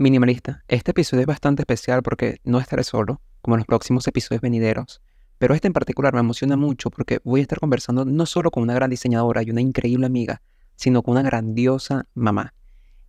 Minimalista, 0.00 0.62
este 0.68 0.92
episodio 0.92 1.22
es 1.22 1.26
bastante 1.26 1.62
especial 1.62 2.04
porque 2.04 2.38
no 2.44 2.60
estaré 2.60 2.84
solo, 2.84 3.20
como 3.42 3.56
en 3.56 3.58
los 3.58 3.66
próximos 3.66 4.06
episodios 4.06 4.40
venideros, 4.40 5.02
pero 5.38 5.56
este 5.56 5.66
en 5.66 5.72
particular 5.72 6.14
me 6.14 6.20
emociona 6.20 6.56
mucho 6.56 6.88
porque 6.88 7.18
voy 7.24 7.40
a 7.40 7.42
estar 7.42 7.58
conversando 7.58 8.04
no 8.04 8.24
solo 8.24 8.52
con 8.52 8.62
una 8.62 8.74
gran 8.74 8.90
diseñadora 8.90 9.42
y 9.42 9.50
una 9.50 9.60
increíble 9.60 10.06
amiga, 10.06 10.40
sino 10.76 11.02
con 11.02 11.14
una 11.14 11.22
grandiosa 11.22 12.06
mamá. 12.14 12.54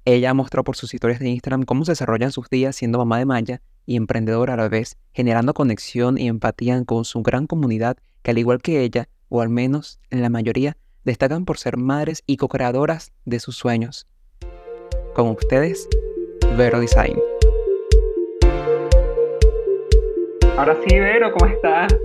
Ella 0.03 0.31
ha 0.31 0.33
mostrado 0.33 0.63
por 0.63 0.75
sus 0.75 0.95
historias 0.95 1.19
de 1.19 1.29
Instagram 1.29 1.61
cómo 1.61 1.85
se 1.85 1.91
desarrollan 1.91 2.31
sus 2.31 2.49
días 2.49 2.75
siendo 2.75 2.97
mamá 2.97 3.19
de 3.19 3.25
Maya 3.25 3.61
y 3.85 3.95
emprendedora 3.95 4.55
a 4.55 4.57
la 4.57 4.67
vez, 4.67 4.97
generando 5.13 5.53
conexión 5.53 6.17
y 6.17 6.27
empatía 6.27 6.83
con 6.85 7.05
su 7.05 7.21
gran 7.21 7.45
comunidad 7.45 7.97
que 8.23 8.31
al 8.31 8.39
igual 8.39 8.63
que 8.63 8.81
ella, 8.81 9.09
o 9.27 9.41
al 9.41 9.49
menos 9.49 9.99
en 10.09 10.23
la 10.23 10.29
mayoría, 10.31 10.75
destacan 11.05 11.45
por 11.45 11.59
ser 11.59 11.77
madres 11.77 12.23
y 12.25 12.37
co-creadoras 12.37 13.11
de 13.25 13.39
sus 13.39 13.57
sueños. 13.57 14.07
Con 15.13 15.27
ustedes, 15.29 15.87
Vero 16.59 16.81
Design. 16.81 17.17
Ahora 20.57 20.75
sí, 20.85 20.99
Vero, 20.99 21.31
¿cómo 21.31 21.49
estás? 21.49 21.95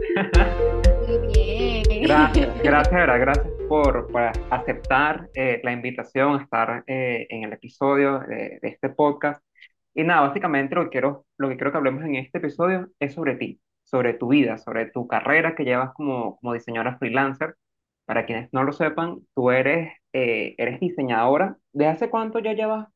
Muy 1.08 1.26
bien. 1.26 1.82
Gracias, 2.04 2.62
gracias, 2.62 2.92
Vera, 2.92 3.18
gracias 3.18 3.48
por, 3.68 4.06
por 4.12 4.30
aceptar 4.50 5.28
eh, 5.34 5.60
la 5.64 5.72
invitación 5.72 6.38
a 6.38 6.42
estar 6.44 6.84
eh, 6.86 7.26
en 7.30 7.42
el 7.42 7.52
episodio 7.52 8.20
de, 8.20 8.60
de 8.62 8.68
este 8.68 8.90
podcast. 8.90 9.44
Y 9.92 10.04
nada, 10.04 10.20
básicamente 10.28 10.76
lo 10.76 10.84
que 10.84 10.90
quiero, 10.90 11.26
lo 11.36 11.48
que 11.48 11.56
quiero 11.56 11.72
que 11.72 11.78
hablemos 11.78 12.04
en 12.04 12.14
este 12.14 12.38
episodio 12.38 12.90
es 13.00 13.12
sobre 13.12 13.34
ti, 13.34 13.60
sobre 13.82 14.14
tu 14.14 14.28
vida, 14.28 14.58
sobre 14.58 14.86
tu 14.86 15.08
carrera 15.08 15.56
que 15.56 15.64
llevas 15.64 15.92
como, 15.94 16.36
como 16.36 16.52
diseñadora 16.52 16.96
freelancer. 16.98 17.56
Para 18.04 18.24
quienes 18.24 18.52
no 18.52 18.62
lo 18.62 18.72
sepan, 18.72 19.18
tú 19.34 19.50
eres, 19.50 19.92
eh, 20.12 20.54
eres 20.58 20.78
diseñadora. 20.78 21.56
¿De 21.72 21.88
hace 21.88 22.08
cuánto 22.08 22.38
ya 22.38 22.52
llevas 22.52 22.86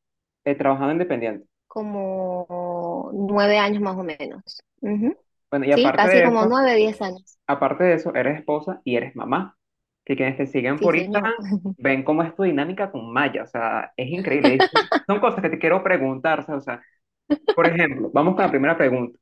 eh, 0.45 0.55
trabajando 0.55 0.93
independiente? 0.93 1.49
Como 1.69 3.11
nueve 3.13 3.59
años 3.59 3.83
más 3.83 3.97
o 3.97 4.03
menos. 4.03 4.43
Bueno, 5.51 5.67
y 5.67 5.73
Sí, 5.73 5.73
aparte 5.73 6.09
casi 6.09 6.21
de 6.21 6.23
como 6.23 6.45
eso, 6.45 6.47
nueve, 6.47 6.75
diez 6.77 7.01
años. 7.03 7.39
aparte 7.47 7.85
de 7.85 7.95
eso, 7.95 8.15
eres 8.15 8.39
esposa 8.41 8.81
y 8.85 8.97
eres 8.97 9.17
mamá. 9.17 9.57
Que 10.05 10.17
quienes 10.17 10.37
te 10.39 10.47
siguen 10.47 10.81
Sí, 10.81 10.83
por. 10.83 10.97
Instagram 10.97 11.35
ven 11.77 12.03
cómo 12.05 12.23
es 12.23 12.35
tu 12.35 12.43
dinámica 12.45 12.91
con 12.91 13.13
Maya. 13.13 13.45
O 13.45 13.47
sea, 13.47 13.93
es 13.97 14.09
increíble. 14.11 14.67
Son 15.07 15.21
cosas 15.21 15.43
que 15.43 15.51
te 15.51 15.59
quiero 15.59 15.83
preguntar. 15.85 16.47
O 16.51 16.61
sea, 16.61 16.83
por 17.55 17.67
ejemplo, 17.67 18.11
vamos 18.15 18.35
con 18.37 18.45
la 18.45 18.51
primera 18.51 18.77
pregunta. 18.79 19.19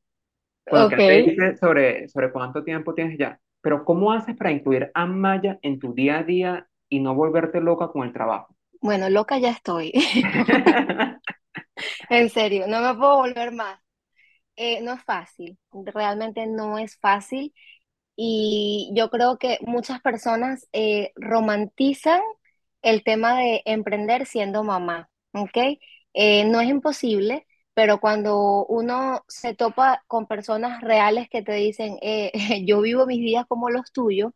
Te 0.65 1.13
dice 1.17 1.57
sobre, 1.57 2.09
sobre 2.09 2.31
cuánto 2.31 2.63
tiempo 2.63 2.93
tienes 2.93 3.17
ya, 3.17 3.39
pero 3.61 3.85
¿cómo 3.85 4.11
haces 4.13 4.35
para 4.37 4.51
incluir 4.51 4.91
a 4.93 5.05
Maya 5.05 5.59
en 5.61 5.79
tu 5.79 5.93
día 5.93 6.19
a 6.19 6.23
día 6.23 6.67
y 6.89 6.99
no 6.99 7.15
volverte 7.15 7.61
loca 7.61 7.89
con 7.89 8.05
el 8.07 8.13
trabajo? 8.13 8.55
Bueno, 8.81 9.09
loca 9.09 9.37
ya 9.39 9.51
estoy. 9.51 9.91
En 12.09 12.29
serio, 12.29 12.67
no 12.67 12.81
me 12.81 12.95
puedo 12.99 13.17
volver 13.17 13.51
más. 13.51 13.79
Eh, 14.57 14.81
no 14.81 14.93
es 14.93 15.03
fácil, 15.03 15.57
realmente 15.73 16.47
no 16.47 16.77
es 16.79 16.97
fácil. 16.99 17.53
Y 18.15 18.91
yo 18.95 19.09
creo 19.11 19.37
que 19.39 19.59
muchas 19.61 20.01
personas 20.01 20.67
eh, 20.73 21.11
romantizan 21.15 22.21
el 22.83 23.03
tema 23.03 23.37
de 23.39 23.61
emprender 23.65 24.25
siendo 24.27 24.63
mamá, 24.63 25.09
¿ok? 25.33 25.57
Eh, 26.13 26.45
no 26.45 26.61
es 26.61 26.69
imposible, 26.69 27.47
pero 27.73 27.99
cuando 28.01 28.65
uno 28.67 29.23
se 29.29 29.55
topa 29.55 30.03
con 30.07 30.27
personas 30.27 30.81
reales 30.83 31.29
que 31.29 31.43
te 31.43 31.53
dicen, 31.53 31.97
eh, 32.01 32.31
yo 32.67 32.81
vivo 32.81 33.05
mis 33.07 33.19
días 33.21 33.45
como 33.47 33.69
los 33.71 33.91
tuyos, 33.93 34.33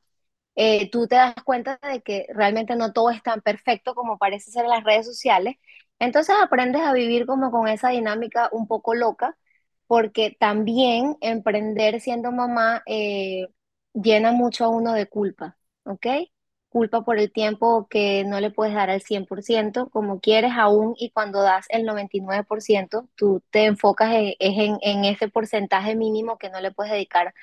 eh, 0.56 0.90
tú 0.92 1.08
te 1.08 1.16
das 1.16 1.34
cuenta 1.46 1.80
de 1.82 2.02
que 2.02 2.26
realmente 2.34 2.76
no 2.76 2.92
todo 2.94 3.10
es 3.10 3.24
tan 3.24 3.42
perfecto 3.42 3.96
como 3.96 4.18
parece 4.18 4.52
ser 4.52 4.66
en 4.66 4.72
las 4.72 4.84
redes 4.84 5.06
sociales. 5.06 5.56
Entonces 6.02 6.36
aprendes 6.44 6.84
a 6.84 6.94
vivir 6.94 7.28
como 7.28 7.52
con 7.52 7.70
esa 7.70 7.92
dinámica 7.92 8.50
un 8.54 8.68
poco 8.68 8.96
loca, 8.96 9.38
porque 9.88 10.36
también 10.40 11.18
emprender 11.22 12.02
siendo 12.02 12.34
mamá 12.34 12.84
eh, 12.88 13.48
llena 13.94 14.34
mucho 14.34 14.66
a 14.66 14.70
uno 14.70 14.94
de 14.94 15.08
culpa, 15.08 15.58
¿ok? 15.86 16.08
Culpa 16.70 17.04
por 17.04 17.20
el 17.20 17.32
tiempo 17.34 17.88
que 17.90 18.24
no 18.26 18.40
le 18.40 18.50
puedes 18.52 18.74
dar 18.74 18.90
al 18.90 19.02
100% 19.02 19.90
como 19.90 20.22
quieres 20.22 20.54
aún, 20.58 20.96
y 20.98 21.12
cuando 21.12 21.42
das 21.44 21.66
el 21.70 21.86
99% 21.86 23.10
tú 23.16 23.44
te 23.52 23.66
enfocas 23.66 24.14
en, 24.14 24.28
es 24.40 24.58
en, 24.58 24.78
en 24.82 25.06
ese 25.06 25.28
porcentaje 25.30 25.96
mínimo 25.96 26.38
que 26.38 26.50
no 26.50 26.62
le 26.62 26.72
puedes 26.72 26.94
dedicar 26.94 27.34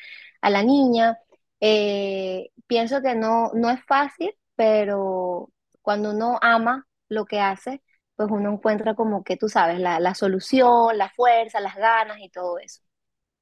a 0.41 0.51
la 0.51 0.63
niña 0.63 1.19
eh, 1.61 2.51
pienso 2.67 3.03
que 3.03 3.15
no, 3.15 3.51
no 3.55 3.71
es 3.71 3.85
fácil, 3.85 4.33
pero 4.57 5.51
cuando 5.83 6.13
uno 6.13 6.39
ama 6.43 6.87
lo 7.09 7.25
que 7.27 7.41
hace, 7.41 7.83
pues 8.19 8.31
uno 8.33 8.53
encuentra 8.53 8.97
como 8.97 9.25
que 9.25 9.39
tú 9.39 9.49
sabes, 9.51 9.81
la, 9.81 10.01
la 10.01 10.15
solución, 10.17 10.99
la 10.99 11.11
fuerza, 11.11 11.61
las 11.61 11.77
ganas 11.77 12.19
y 12.21 12.31
todo 12.31 12.59
eso. 12.61 12.83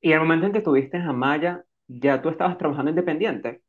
Y 0.00 0.12
el 0.12 0.20
momento 0.20 0.47
en 0.47 0.53
que 0.54 0.60
tuviste 0.62 0.97
a 0.98 1.12
Maya, 1.12 1.64
¿ya 1.87 2.22
tú 2.22 2.28
estabas 2.31 2.56
trabajando 2.59 2.91
independiente? 2.91 3.62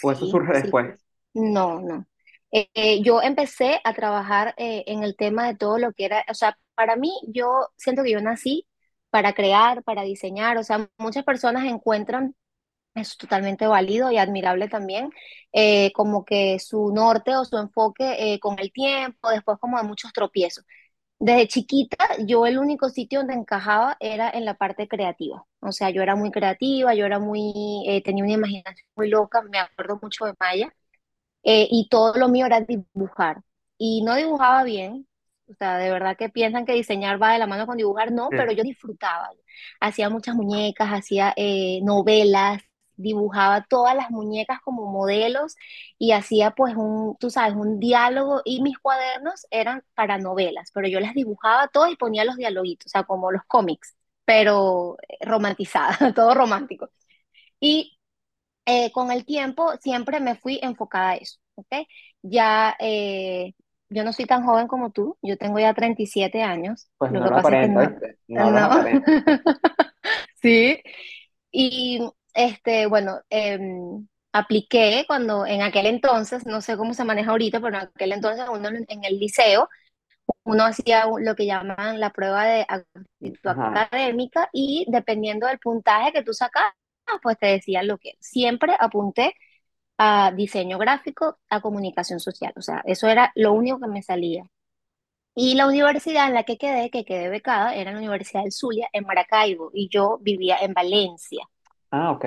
¿O 0.00 0.12
eso 0.12 0.26
Sí, 0.26 0.26
surge 0.26 0.52
sí. 0.52 0.74
después? 0.74 0.98
No, 1.34 1.80
no. 1.80 2.06
Eh, 2.52 2.70
eh, 2.74 3.02
yo 3.02 3.22
empecé 3.22 3.80
a 3.84 3.94
trabajar 3.94 4.54
eh, 4.58 4.84
en 4.86 5.02
el 5.04 5.16
tema 5.16 5.46
de 5.48 5.56
todo 5.56 5.78
lo 5.78 5.92
que 5.92 6.04
era, 6.06 6.24
o 6.30 6.34
sea, 6.34 6.58
para 6.74 6.96
mí 6.96 7.12
yo 7.28 7.68
siento 7.76 8.02
que 8.04 8.12
yo 8.12 8.20
nací 8.20 8.66
para 9.10 9.34
crear, 9.34 9.82
para 9.84 10.02
diseñar, 10.02 10.58
o 10.58 10.64
sea, 10.64 10.88
muchas 10.98 11.24
personas 11.24 11.64
encuentran 11.66 12.36
Es 12.94 13.16
totalmente 13.16 13.66
válido 13.66 14.10
y 14.12 14.18
admirable 14.18 14.68
también, 14.68 15.10
eh, 15.52 15.92
como 15.94 16.24
que 16.24 16.60
su 16.60 16.92
norte 16.94 17.36
o 17.36 17.44
su 17.44 17.58
enfoque 17.58 18.34
eh, 18.34 18.38
con 18.40 18.58
el 18.60 18.70
tiempo, 18.72 19.30
después 19.30 19.58
como 19.58 19.78
de 19.78 19.82
muchos 19.84 20.12
tropiezos. 20.12 20.64
Desde 21.20 21.48
chiquita, 21.48 21.96
yo 22.26 22.46
el 22.46 22.58
único 22.58 22.90
sitio 22.90 23.20
donde 23.20 23.34
encajaba 23.34 23.96
era 24.00 24.30
en 24.30 24.44
la 24.44 24.56
parte 24.56 24.88
creativa. 24.88 25.44
O 25.60 25.72
sea, 25.72 25.90
yo 25.90 26.02
era 26.02 26.16
muy 26.16 26.32
creativa, 26.32 26.94
yo 26.94 27.06
era 27.06 27.20
muy, 27.20 27.84
eh, 27.88 28.02
tenía 28.04 28.24
una 28.24 28.34
imaginación 28.34 28.86
muy 28.96 29.08
loca, 29.10 29.42
me 29.42 29.58
acuerdo 29.60 30.00
mucho 30.02 30.26
de 30.26 30.34
Maya, 30.40 30.74
eh, 31.42 31.68
y 31.70 31.88
todo 31.88 32.14
lo 32.18 32.28
mío 32.28 32.46
era 32.46 32.60
dibujar. 32.60 33.42
Y 33.78 34.02
no 34.02 34.14
dibujaba 34.16 34.62
bien, 34.64 35.06
o 35.48 35.54
sea, 35.54 35.78
de 35.78 35.90
verdad 35.90 36.16
que 36.16 36.28
piensan 36.30 36.64
que 36.66 36.72
diseñar 36.72 37.20
va 37.22 37.32
de 37.32 37.38
la 37.38 37.46
mano 37.46 37.66
con 37.66 37.76
dibujar, 37.76 38.12
no, 38.12 38.30
Sí. 38.30 38.36
pero 38.36 38.52
yo 38.52 38.62
disfrutaba. 38.62 39.30
Hacía 39.80 40.08
muchas 40.10 40.34
muñecas, 40.34 40.88
hacía 40.90 41.32
eh, 41.36 41.80
novelas, 41.82 42.62
dibujaba 42.96 43.64
todas 43.68 43.94
las 43.96 44.10
muñecas 44.10 44.60
como 44.62 44.86
modelos 44.90 45.56
y 45.98 46.12
hacía 46.12 46.52
pues 46.52 46.74
un, 46.76 47.16
tú 47.18 47.30
sabes, 47.30 47.54
un 47.54 47.80
diálogo 47.80 48.42
y 48.44 48.62
mis 48.62 48.78
cuadernos 48.78 49.46
eran 49.50 49.82
para 49.94 50.18
novelas, 50.18 50.70
pero 50.74 50.88
yo 50.88 51.00
las 51.00 51.14
dibujaba 51.14 51.68
todas 51.68 51.92
y 51.92 51.96
ponía 51.96 52.24
los 52.24 52.36
dialoguitos, 52.36 52.86
o 52.86 52.90
sea, 52.90 53.04
como 53.04 53.30
los 53.32 53.42
cómics, 53.46 53.96
pero 54.24 54.96
eh, 55.08 55.18
romantizada, 55.26 55.96
todo 56.14 56.34
romántico. 56.34 56.90
Y 57.60 57.98
eh, 58.66 58.92
con 58.92 59.10
el 59.12 59.24
tiempo 59.24 59.72
siempre 59.80 60.20
me 60.20 60.36
fui 60.36 60.58
enfocada 60.62 61.10
a 61.10 61.16
eso, 61.16 61.38
¿ok? 61.56 61.68
Ya 62.22 62.76
eh, 62.80 63.54
yo 63.90 64.04
no 64.04 64.12
soy 64.12 64.26
tan 64.26 64.44
joven 64.44 64.68
como 64.68 64.90
tú, 64.92 65.18
yo 65.22 65.36
tengo 65.38 65.58
ya 65.58 65.74
37 65.74 66.42
años, 66.42 66.88
Pues 66.98 67.12
lo 67.12 67.20
no 67.20 67.24
que 67.24 67.30
lo 67.30 67.36
pasa 67.36 67.54
es 67.54 67.60
que 67.60 67.68
no. 67.68 68.00
No 68.28 68.50
no, 68.50 68.58
aparenta. 68.60 69.04
sí, 70.42 70.82
y 71.52 72.00
este, 72.34 72.86
bueno, 72.86 73.20
em, 73.30 74.06
apliqué 74.32 75.04
cuando 75.06 75.46
en 75.46 75.62
aquel 75.62 75.86
entonces, 75.86 76.46
no 76.46 76.60
sé 76.60 76.76
cómo 76.76 76.94
se 76.94 77.04
maneja 77.04 77.30
ahorita, 77.30 77.60
pero 77.60 77.76
en 77.78 77.82
aquel 77.84 78.12
entonces 78.12 78.46
uno 78.50 78.68
en 78.68 79.04
el 79.04 79.18
liceo, 79.18 79.68
uno 80.44 80.64
hacía 80.64 81.06
lo 81.18 81.34
que 81.36 81.46
llaman 81.46 82.00
la 82.00 82.10
prueba 82.10 82.44
de 82.46 82.66
actitud 82.68 83.50
Ajá. 83.50 83.82
académica 83.82 84.48
y 84.52 84.86
dependiendo 84.88 85.46
del 85.46 85.58
puntaje 85.58 86.12
que 86.12 86.22
tú 86.22 86.32
sacabas, 86.34 86.74
pues 87.22 87.38
te 87.38 87.46
decían 87.46 87.86
lo 87.86 87.98
que 87.98 88.16
siempre 88.20 88.76
apunté 88.78 89.34
a 89.98 90.32
diseño 90.34 90.78
gráfico, 90.78 91.38
a 91.50 91.60
comunicación 91.60 92.20
social, 92.20 92.52
o 92.56 92.62
sea, 92.62 92.82
eso 92.86 93.08
era 93.08 93.32
lo 93.36 93.52
único 93.52 93.80
que 93.80 93.88
me 93.88 94.02
salía. 94.02 94.44
Y 95.36 95.54
la 95.54 95.66
universidad 95.66 96.28
en 96.28 96.34
la 96.34 96.44
que 96.44 96.58
quedé, 96.58 96.90
que 96.90 97.04
quedé 97.04 97.28
becada, 97.28 97.74
era 97.74 97.92
la 97.92 97.98
Universidad 97.98 98.42
del 98.42 98.52
Zulia 98.52 98.88
en 98.92 99.04
Maracaibo 99.04 99.70
y 99.72 99.88
yo 99.88 100.18
vivía 100.20 100.58
en 100.60 100.74
Valencia. 100.74 101.44
Ah, 101.98 102.10
ok. 102.12 102.24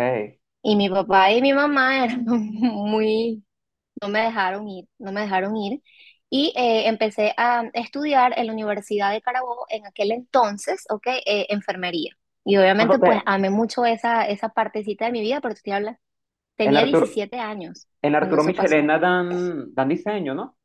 Y 0.61 0.75
mi 0.75 0.89
papá 0.89 1.31
y 1.31 1.41
mi 1.41 1.53
mamá 1.53 2.03
eran 2.05 2.25
muy, 2.25 3.43
no 4.01 4.09
me 4.09 4.21
dejaron 4.21 4.67
ir, 4.69 4.87
no 4.99 5.11
me 5.11 5.21
dejaron 5.21 5.55
ir. 5.57 5.83
Y 6.29 6.53
eh, 6.57 6.87
empecé 6.89 7.33
a 7.37 7.63
estudiar 7.73 8.33
en 8.39 8.47
la 8.47 8.53
Universidad 8.53 9.11
de 9.13 9.21
Carabobo 9.21 9.65
en 9.69 9.85
aquel 9.87 10.11
entonces, 10.13 10.85
¿ok? 10.89 11.07
eh, 11.25 11.47
enfermería. 11.49 12.13
Y 12.45 12.57
Ah, 12.77 12.85
obviamente 12.85 12.99
pues 12.99 12.99
porque 12.99 13.23
amé 13.25 13.49
mucho 13.51 13.85
esa, 13.85 14.27
esa 14.27 14.49
partecita 14.49 15.05
de 15.07 15.11
mi 15.13 15.21
vida, 15.21 15.41
pero 15.41 15.53
estoy 15.55 15.73
hablando, 15.73 15.99
en 16.63 16.77
tenía 16.77 16.83
Arturo, 16.83 17.07
17 17.09 17.39
años 17.39 17.87
en 18.03 18.15
cuando 18.17 18.35
Arturo 18.35 18.43
eso 18.43 18.53
pasó. 18.55 18.75
Michelena 18.75 18.99
dan, 18.99 19.73
dan 19.75 19.89
diseño, 19.89 20.35
¿no? 20.35 20.57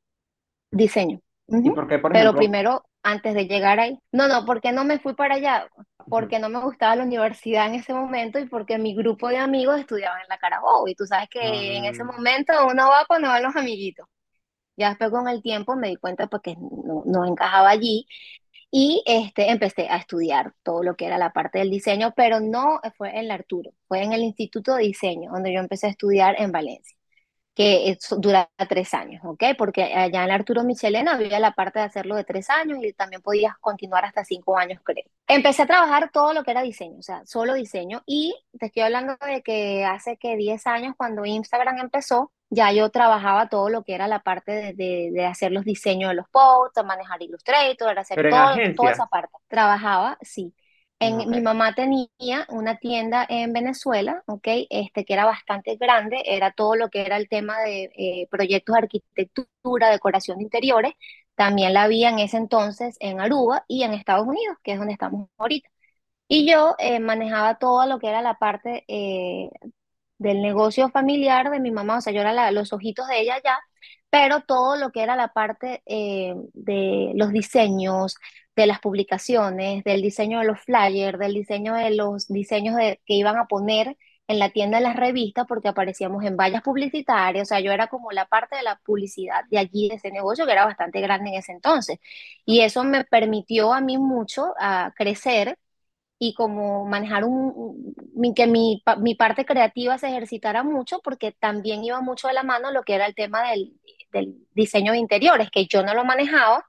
Diseño. 0.71 1.21
¿Y 1.63 1.71
Ujú. 1.71 1.73
por 1.73 1.89
qué, 1.89 1.99
por 1.99 2.13
Pero 2.13 2.35
ejemplo? 2.37 2.37
primero, 2.37 2.85
antes 3.03 3.35
de 3.35 3.47
llegar 3.47 3.81
ahí, 3.81 3.99
no, 4.13 4.29
no, 4.29 4.45
porque 4.45 4.73
no 4.73 4.85
me 4.85 4.99
fui 5.01 5.15
para 5.15 5.35
allá. 5.37 5.69
Porque 6.09 6.39
no 6.39 6.49
me 6.49 6.61
gustaba 6.61 6.97
la 6.97 7.05
universidad 7.05 7.67
en 7.67 7.77
ese 7.77 7.95
momento 7.95 8.39
y 8.39 8.47
porque 8.49 8.79
mi 8.79 8.95
grupo 8.95 9.29
de 9.29 9.39
amigos 9.39 9.81
estudiaban 9.81 10.21
en 10.23 10.29
la 10.29 10.39
Carabobo. 10.39 10.89
Y 10.89 10.95
tú 10.95 11.07
sabes 11.07 11.29
que 11.31 11.77
en 11.77 11.85
ese 11.87 12.05
Ah, 12.05 12.05
momento 12.05 12.53
uno 12.67 12.89
va 12.91 13.05
cuando 13.07 13.29
van 13.29 13.43
los 13.43 13.57
amiguitos. 13.57 14.07
Ya 14.77 14.91
después 14.91 15.11
con 15.11 15.29
el 15.29 15.43
tiempo 15.43 15.77
me 15.77 15.89
di 15.89 15.97
cuenta 15.97 16.27
porque 16.29 16.57
no, 16.57 17.03
no 17.07 17.25
encajaba 17.27 17.71
allí 17.71 18.07
Y 18.71 19.03
este, 19.07 19.51
empecé 19.51 19.89
a 19.91 19.99
estudiar 19.99 20.55
todo 20.65 20.83
lo 20.85 20.97
que 20.97 21.07
era 21.07 21.19
la 21.19 21.33
parte 21.33 21.61
del 21.61 21.71
diseño, 21.71 22.15
pero 22.17 22.41
no 22.41 22.81
fue 22.99 23.19
en 23.19 23.29
la 23.29 23.35
Arturo, 23.35 23.73
fue 23.89 24.03
en 24.05 24.13
el 24.15 24.23
Instituto 24.23 24.75
de 24.77 24.85
Diseño, 24.85 25.33
donde 25.33 25.53
yo 25.55 25.61
empecé 25.61 25.89
a 25.89 25.91
estudiar 25.91 26.37
en 26.41 26.53
Valencia 26.53 26.97
que 27.55 27.91
es, 27.91 27.99
dura 28.19 28.49
tres 28.69 28.95
años, 28.95 29.23
¿ok? 29.25 29.45
Porque 29.59 29.83
allá 29.83 30.25
en 30.25 30.31
Arturo 30.31 30.65
Michelena 30.65 31.13
había 31.13 31.39
la 31.39 31.53
parte 31.53 31.81
de 31.81 31.85
hacerlo 31.85 32.17
de 32.17 32.25
tres 32.25 32.49
años 32.49 32.79
y 32.83 32.93
también 32.93 33.21
podías 33.21 33.57
continuar 33.59 34.05
hasta 34.05 34.25
cinco 34.25 34.57
años, 34.57 34.81
creo. 34.83 35.05
Empecé 35.27 35.63
a 35.63 35.67
trabajar 35.67 36.11
todo 36.11 36.33
lo 36.33 36.45
que 36.45 36.51
era 36.51 36.63
diseño, 36.63 36.99
o 36.99 37.03
sea, 37.03 37.25
solo 37.27 37.55
diseño. 37.55 38.03
Y 38.07 38.35
te 38.59 38.67
estoy 38.67 38.83
hablando 38.83 39.17
de 39.27 39.43
que 39.43 39.85
hace 39.85 40.17
que 40.17 40.37
10 40.37 40.67
años, 40.67 40.95
cuando 40.97 41.25
Instagram 41.27 41.79
empezó, 41.79 42.33
ya 42.49 42.73
yo 42.73 42.91
trabajaba 42.91 43.49
todo 43.49 43.69
lo 43.71 43.83
que 43.83 43.95
era 43.95 44.09
la 44.09 44.21
parte 44.21 44.53
de, 44.53 44.73
de, 44.75 45.11
de 45.13 45.25
hacer 45.27 45.53
los 45.53 45.65
diseños 45.65 46.11
de 46.11 46.17
los 46.17 46.29
posts, 46.29 46.85
manejar 46.85 47.23
Illustrator, 47.23 47.99
hacer 47.99 48.31
todo, 48.31 48.55
toda 48.77 48.93
esa 48.93 49.07
parte. 49.07 49.37
Trabajaba, 49.49 50.19
sí. 50.21 50.55
Mi 51.11 51.41
mamá 51.41 51.75
tenía 51.75 52.47
una 52.49 52.77
tienda 52.77 53.27
en 53.29 53.53
Venezuela, 53.53 54.23
¿ok? 54.27 54.47
Este, 54.71 55.05
que 55.05 55.15
era 55.15 55.25
bastante 55.25 55.75
grande, 55.77 56.23
era 56.27 56.53
todo 56.53 56.77
lo 56.77 56.91
que 56.91 57.03
era 57.03 57.17
el 57.17 57.29
tema 57.29 57.59
de 57.61 57.91
eh, 57.97 58.29
proyectos 58.31 58.75
de 58.75 58.79
arquitectura, 58.79 59.91
decoración 59.91 60.39
de 60.39 60.45
interiores. 60.45 60.93
También 61.35 61.75
la 61.75 61.85
había 61.85 62.11
en 62.11 62.21
ese 62.21 62.37
entonces 62.37 62.97
en 63.01 63.21
Aruba 63.21 63.65
y 63.67 63.83
en 63.83 63.95
Estados 63.95 64.29
Unidos, 64.29 64.57
que 64.63 64.73
es 64.73 64.79
donde 64.79 64.93
estamos 64.93 65.29
ahorita. 65.39 65.69
Y 66.29 66.51
yo 66.51 66.77
eh, 66.79 67.01
manejaba 67.01 67.57
todo 67.59 67.87
lo 67.87 67.99
que 67.99 68.09
era 68.09 68.23
la 68.23 68.35
parte 68.39 68.85
eh, 68.89 69.51
del 70.19 70.43
negocio 70.43 70.89
familiar 70.91 71.51
de 71.51 71.61
mi 71.61 71.71
mamá, 71.73 71.99
o 71.99 72.01
sea, 72.01 72.13
yo 72.13 72.21
era 72.21 72.51
los 72.53 72.73
ojitos 72.73 73.09
de 73.09 73.21
ella 73.21 73.37
ya, 73.45 73.59
pero 74.11 74.43
todo 74.43 74.77
lo 74.77 74.93
que 74.93 75.03
era 75.03 75.17
la 75.17 75.29
parte 75.33 75.83
de 75.87 77.13
los 77.15 77.33
diseños, 77.33 78.17
de 78.57 78.67
las 78.67 78.81
publicaciones, 78.81 79.85
del 79.85 80.03
diseño 80.03 80.41
de 80.41 80.47
los 80.47 80.61
flyers, 80.61 81.19
del 81.19 81.35
diseño 81.35 81.75
de 81.75 81.91
los 81.91 82.29
diseños 82.29 82.77
de, 82.77 83.01
que 83.07 83.15
iban 83.15 83.37
a 83.39 83.47
poner 83.47 83.97
en 84.29 84.39
la 84.39 84.51
tienda 84.51 84.79
de 84.79 84.85
las 84.85 84.97
revistas 84.97 85.47
porque 85.49 85.69
aparecíamos 85.69 86.25
en 86.25 86.37
vallas 86.37 86.63
publicitarias, 86.63 87.49
o 87.49 87.49
sea, 87.49 87.61
yo 87.61 87.73
era 87.73 87.89
como 87.89 88.13
la 88.13 88.27
parte 88.27 88.57
de 88.57 88.63
la 88.63 88.77
publicidad 88.85 89.45
de 89.51 89.59
allí, 89.59 89.89
de 89.89 89.97
ese 89.97 90.11
negocio 90.11 90.47
que 90.47 90.53
era 90.53 90.65
bastante 90.65 91.01
grande 91.01 91.31
en 91.31 91.37
ese 91.37 91.53
entonces. 91.53 91.99
Y 92.45 92.61
eso 92.61 92.85
me 92.85 93.05
permitió 93.05 93.73
a 93.73 93.81
mí 93.81 93.99
mucho 93.99 94.55
a 94.59 94.93
crecer 94.97 95.59
y 96.19 96.35
como 96.35 96.85
manejar 96.87 97.25
un, 97.25 97.95
que 98.37 98.47
mi, 98.47 98.83
mi, 98.99 99.15
parte 99.17 99.45
creativa 99.45 99.99
se 99.99 100.09
ejercitara 100.09 100.63
mucho 100.63 101.01
porque 101.03 101.33
también 101.33 101.85
iba 101.85 102.01
mucho 102.01 102.29
de 102.29 102.35
la 102.35 102.45
mano 102.45 102.71
lo 102.71 102.85
que 102.85 102.95
era 102.95 103.07
el 103.07 103.15
tema 103.15 103.51
del, 103.51 103.73
del 104.13 104.37
diseño 104.55 104.93
de 104.93 104.99
interiores, 104.99 105.51
que 105.51 105.67
yo 105.67 105.83
no 105.83 105.95
lo 105.95 106.05
manejaba, 106.05 106.65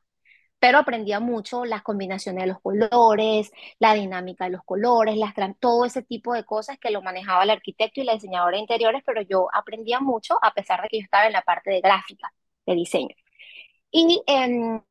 pero 0.63 0.77
aprendía 0.77 1.19
mucho 1.19 1.65
las 1.65 1.81
combinaciones 1.81 2.43
de 2.43 2.47
los 2.47 2.61
colores, 2.61 3.51
la 3.79 3.93
dinámica 3.95 4.45
de 4.45 4.51
los 4.51 4.63
colores, 4.63 5.17
las, 5.17 5.33
todo 5.59 5.83
ese 5.83 6.03
tipo 6.03 6.33
de 6.33 6.45
cosas 6.45 6.77
que 6.79 6.89
lo 6.89 7.01
manejaba 7.01 7.43
el 7.43 7.49
arquitecto 7.49 7.99
y 7.99 8.05
la 8.05 8.13
diseñadora 8.13 8.55
de 8.55 8.61
interiores, 8.61 9.03
pero 9.05 9.21
yo 9.23 9.49
aprendía 9.53 9.99
mucho 9.99 10.39
a 10.41 10.53
pesar 10.53 10.81
de 10.81 10.87
que 10.87 10.99
yo 10.99 11.03
estaba 11.03 11.25
en 11.27 11.33
la 11.33 11.41
parte 11.41 11.69
de 11.69 11.81
gráfica, 11.81 12.31
de 12.65 12.75
diseño. 12.75 13.13
Y 13.91 14.23
em, 14.25 14.81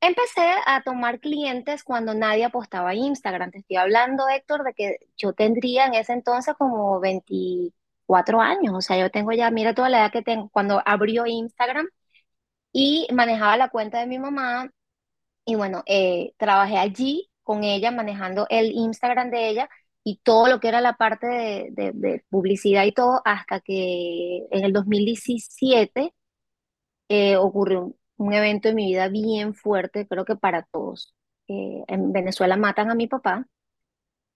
empecé 0.00 0.54
a 0.64 0.82
tomar 0.84 1.18
clientes 1.18 1.82
cuando 1.82 2.14
nadie 2.14 2.44
apostaba 2.44 2.90
a 2.90 2.94
Instagram. 2.94 3.50
Te 3.50 3.58
estoy 3.58 3.78
hablando, 3.78 4.28
Héctor, 4.28 4.62
de 4.62 4.74
que 4.74 4.98
yo 5.16 5.32
tendría 5.32 5.86
en 5.86 5.94
ese 5.94 6.12
entonces 6.12 6.54
como 6.56 7.00
24 7.00 8.40
años, 8.40 8.74
o 8.76 8.80
sea, 8.80 8.96
yo 8.98 9.10
tengo 9.10 9.32
ya, 9.32 9.50
mira 9.50 9.74
toda 9.74 9.88
la 9.88 9.98
edad 9.98 10.12
que 10.12 10.22
tengo, 10.22 10.50
cuando 10.50 10.80
abrió 10.86 11.26
Instagram 11.26 11.88
y 12.72 13.08
manejaba 13.12 13.56
la 13.56 13.70
cuenta 13.70 14.00
de 14.00 14.06
mi 14.06 14.18
mamá 14.18 14.70
y 15.44 15.54
bueno, 15.56 15.82
eh, 15.86 16.32
trabajé 16.38 16.78
allí 16.78 17.30
con 17.42 17.64
ella, 17.64 17.90
manejando 17.90 18.46
el 18.50 18.72
Instagram 18.72 19.30
de 19.30 19.48
ella 19.50 19.68
y 20.02 20.18
todo 20.22 20.48
lo 20.48 20.60
que 20.60 20.68
era 20.68 20.80
la 20.80 20.96
parte 20.96 21.26
de, 21.26 22.24
publicidad 22.30 22.84
y 22.84 22.92
todo, 22.92 23.22
hasta 23.24 23.60
que 23.60 24.46
en 24.50 24.64
el 24.64 24.72
2017 24.72 26.14
eh, 27.08 27.36
ocurrió 27.36 27.94
un, 28.16 28.32
evento 28.32 28.68
en 28.68 28.74
mi 28.76 28.86
vida 28.86 29.08
bien 29.08 29.54
fuerte, 29.54 30.06
creo 30.06 30.24
que 30.24 30.36
para 30.36 30.62
todos. 30.64 31.14
Eh, 31.48 31.84
en 31.88 32.12
Venezuela 32.12 32.56
matan 32.56 32.90
a 32.90 32.94
mi 32.94 33.06
papá 33.06 33.46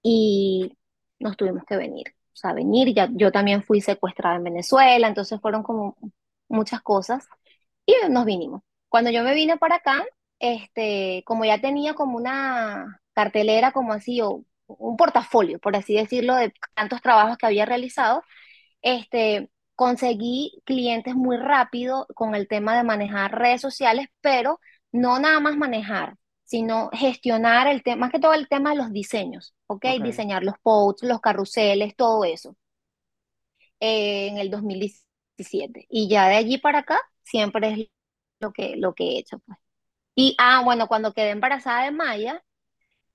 y 0.03 0.77
nos 1.19 1.37
tuvimos 1.37 1.65
que 1.65 1.77
venir. 1.77 2.09
O 2.35 2.37
sea, 2.37 2.53
venir, 2.53 2.95
ya, 2.95 3.09
yo 3.13 3.33
también 3.33 3.63
fui 3.63 3.81
secuestrada 3.81 4.37
en 4.37 4.45
Venezuela, 4.45 5.09
entonces 5.09 5.41
fueron 5.41 5.63
como 5.63 5.97
muchas 6.49 6.83
cosas 6.83 7.27
y 7.87 7.95
nos 8.11 8.25
vinimos. 8.25 8.63
Cuando 8.89 9.11
yo 9.11 9.23
me 9.23 9.35
vine 9.35 9.59
para 9.59 9.77
acá, 9.77 10.05
este, 10.39 11.23
como 11.27 11.45
ya 11.45 11.61
tenía 11.61 11.95
como 11.95 12.17
una 12.17 13.01
cartelera, 13.15 13.73
como 13.73 13.93
así, 13.93 14.21
o 14.21 14.45
un 14.67 14.97
portafolio, 14.97 15.59
por 15.59 15.77
así 15.77 15.95
decirlo, 15.95 16.37
de 16.37 16.53
tantos 16.75 17.01
trabajos 17.03 17.37
que 17.39 17.47
había 17.47 17.67
realizado, 17.67 18.23
este, 18.83 19.51
conseguí 19.77 20.63
clientes 20.65 21.15
muy 21.15 21.37
rápido 21.37 22.07
con 22.15 22.35
el 22.35 22.49
tema 22.49 22.77
de 22.77 22.85
manejar 22.85 23.39
redes 23.39 23.61
sociales, 23.61 24.09
pero 24.21 24.61
no 24.93 25.19
nada 25.21 25.41
más 25.41 25.57
manejar, 25.57 26.17
sino 26.45 26.91
gestionar 26.93 27.69
el 27.69 27.83
tema, 27.83 28.03
más 28.07 28.13
que 28.13 28.21
todo 28.21 28.35
el 28.35 28.49
tema 28.49 28.71
de 28.71 28.77
los 28.77 28.93
diseños, 28.93 29.55
¿ok? 29.67 29.87
Diseñar 30.03 30.43
los 30.45 30.57
posts, 30.63 31.05
los 31.05 31.21
carruseles, 31.21 31.95
todo 31.97 32.25
eso, 32.25 32.57
eh, 33.81 34.29
en 34.29 34.39
el 34.39 34.51
2017. 34.51 35.87
Y 35.91 36.09
ya 36.09 36.29
de 36.29 36.37
allí 36.37 36.59
para 36.59 36.81
acá, 36.81 37.01
siempre 37.23 37.73
es 37.73 37.89
lo 38.41 38.53
que, 38.53 38.77
lo 38.77 38.95
que 38.95 39.05
he 39.05 39.19
hecho, 39.19 39.39
pues. 39.41 39.59
Y, 40.21 40.35
ah, 40.39 40.63
bueno, 40.65 40.89
cuando 40.89 41.13
quedé 41.15 41.31
embarazada 41.31 41.85
de 41.85 41.93
Maya, 41.93 42.43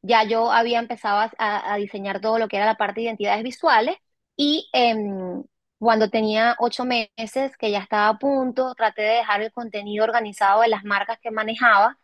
ya 0.04 0.24
yo 0.26 0.52
había 0.52 0.80
empezado 0.80 1.32
a, 1.38 1.78
diseñar 1.78 2.22
todo 2.22 2.40
lo 2.40 2.48
que 2.50 2.58
era 2.58 2.66
la 2.68 2.78
parte 2.78 3.02
de 3.02 3.08
identidades 3.08 3.44
visuales 3.44 3.98
y 4.38 4.70
em, 4.74 5.44
cuando 5.80 6.10
tenía 6.10 6.56
ocho 6.60 6.86
meses, 6.86 7.58
que 7.58 7.72
ya 7.72 7.80
estaba 7.80 8.10
a 8.10 8.20
punto, 8.20 8.76
traté 8.76 9.04
de 9.04 9.10
dejar 9.18 9.42
el 9.42 9.52
contenido 9.54 10.06
organizado 10.06 10.62
de 10.62 10.70
las 10.70 10.86
marcas 10.86 11.20
que 11.22 11.32
manejaba. 11.32 11.98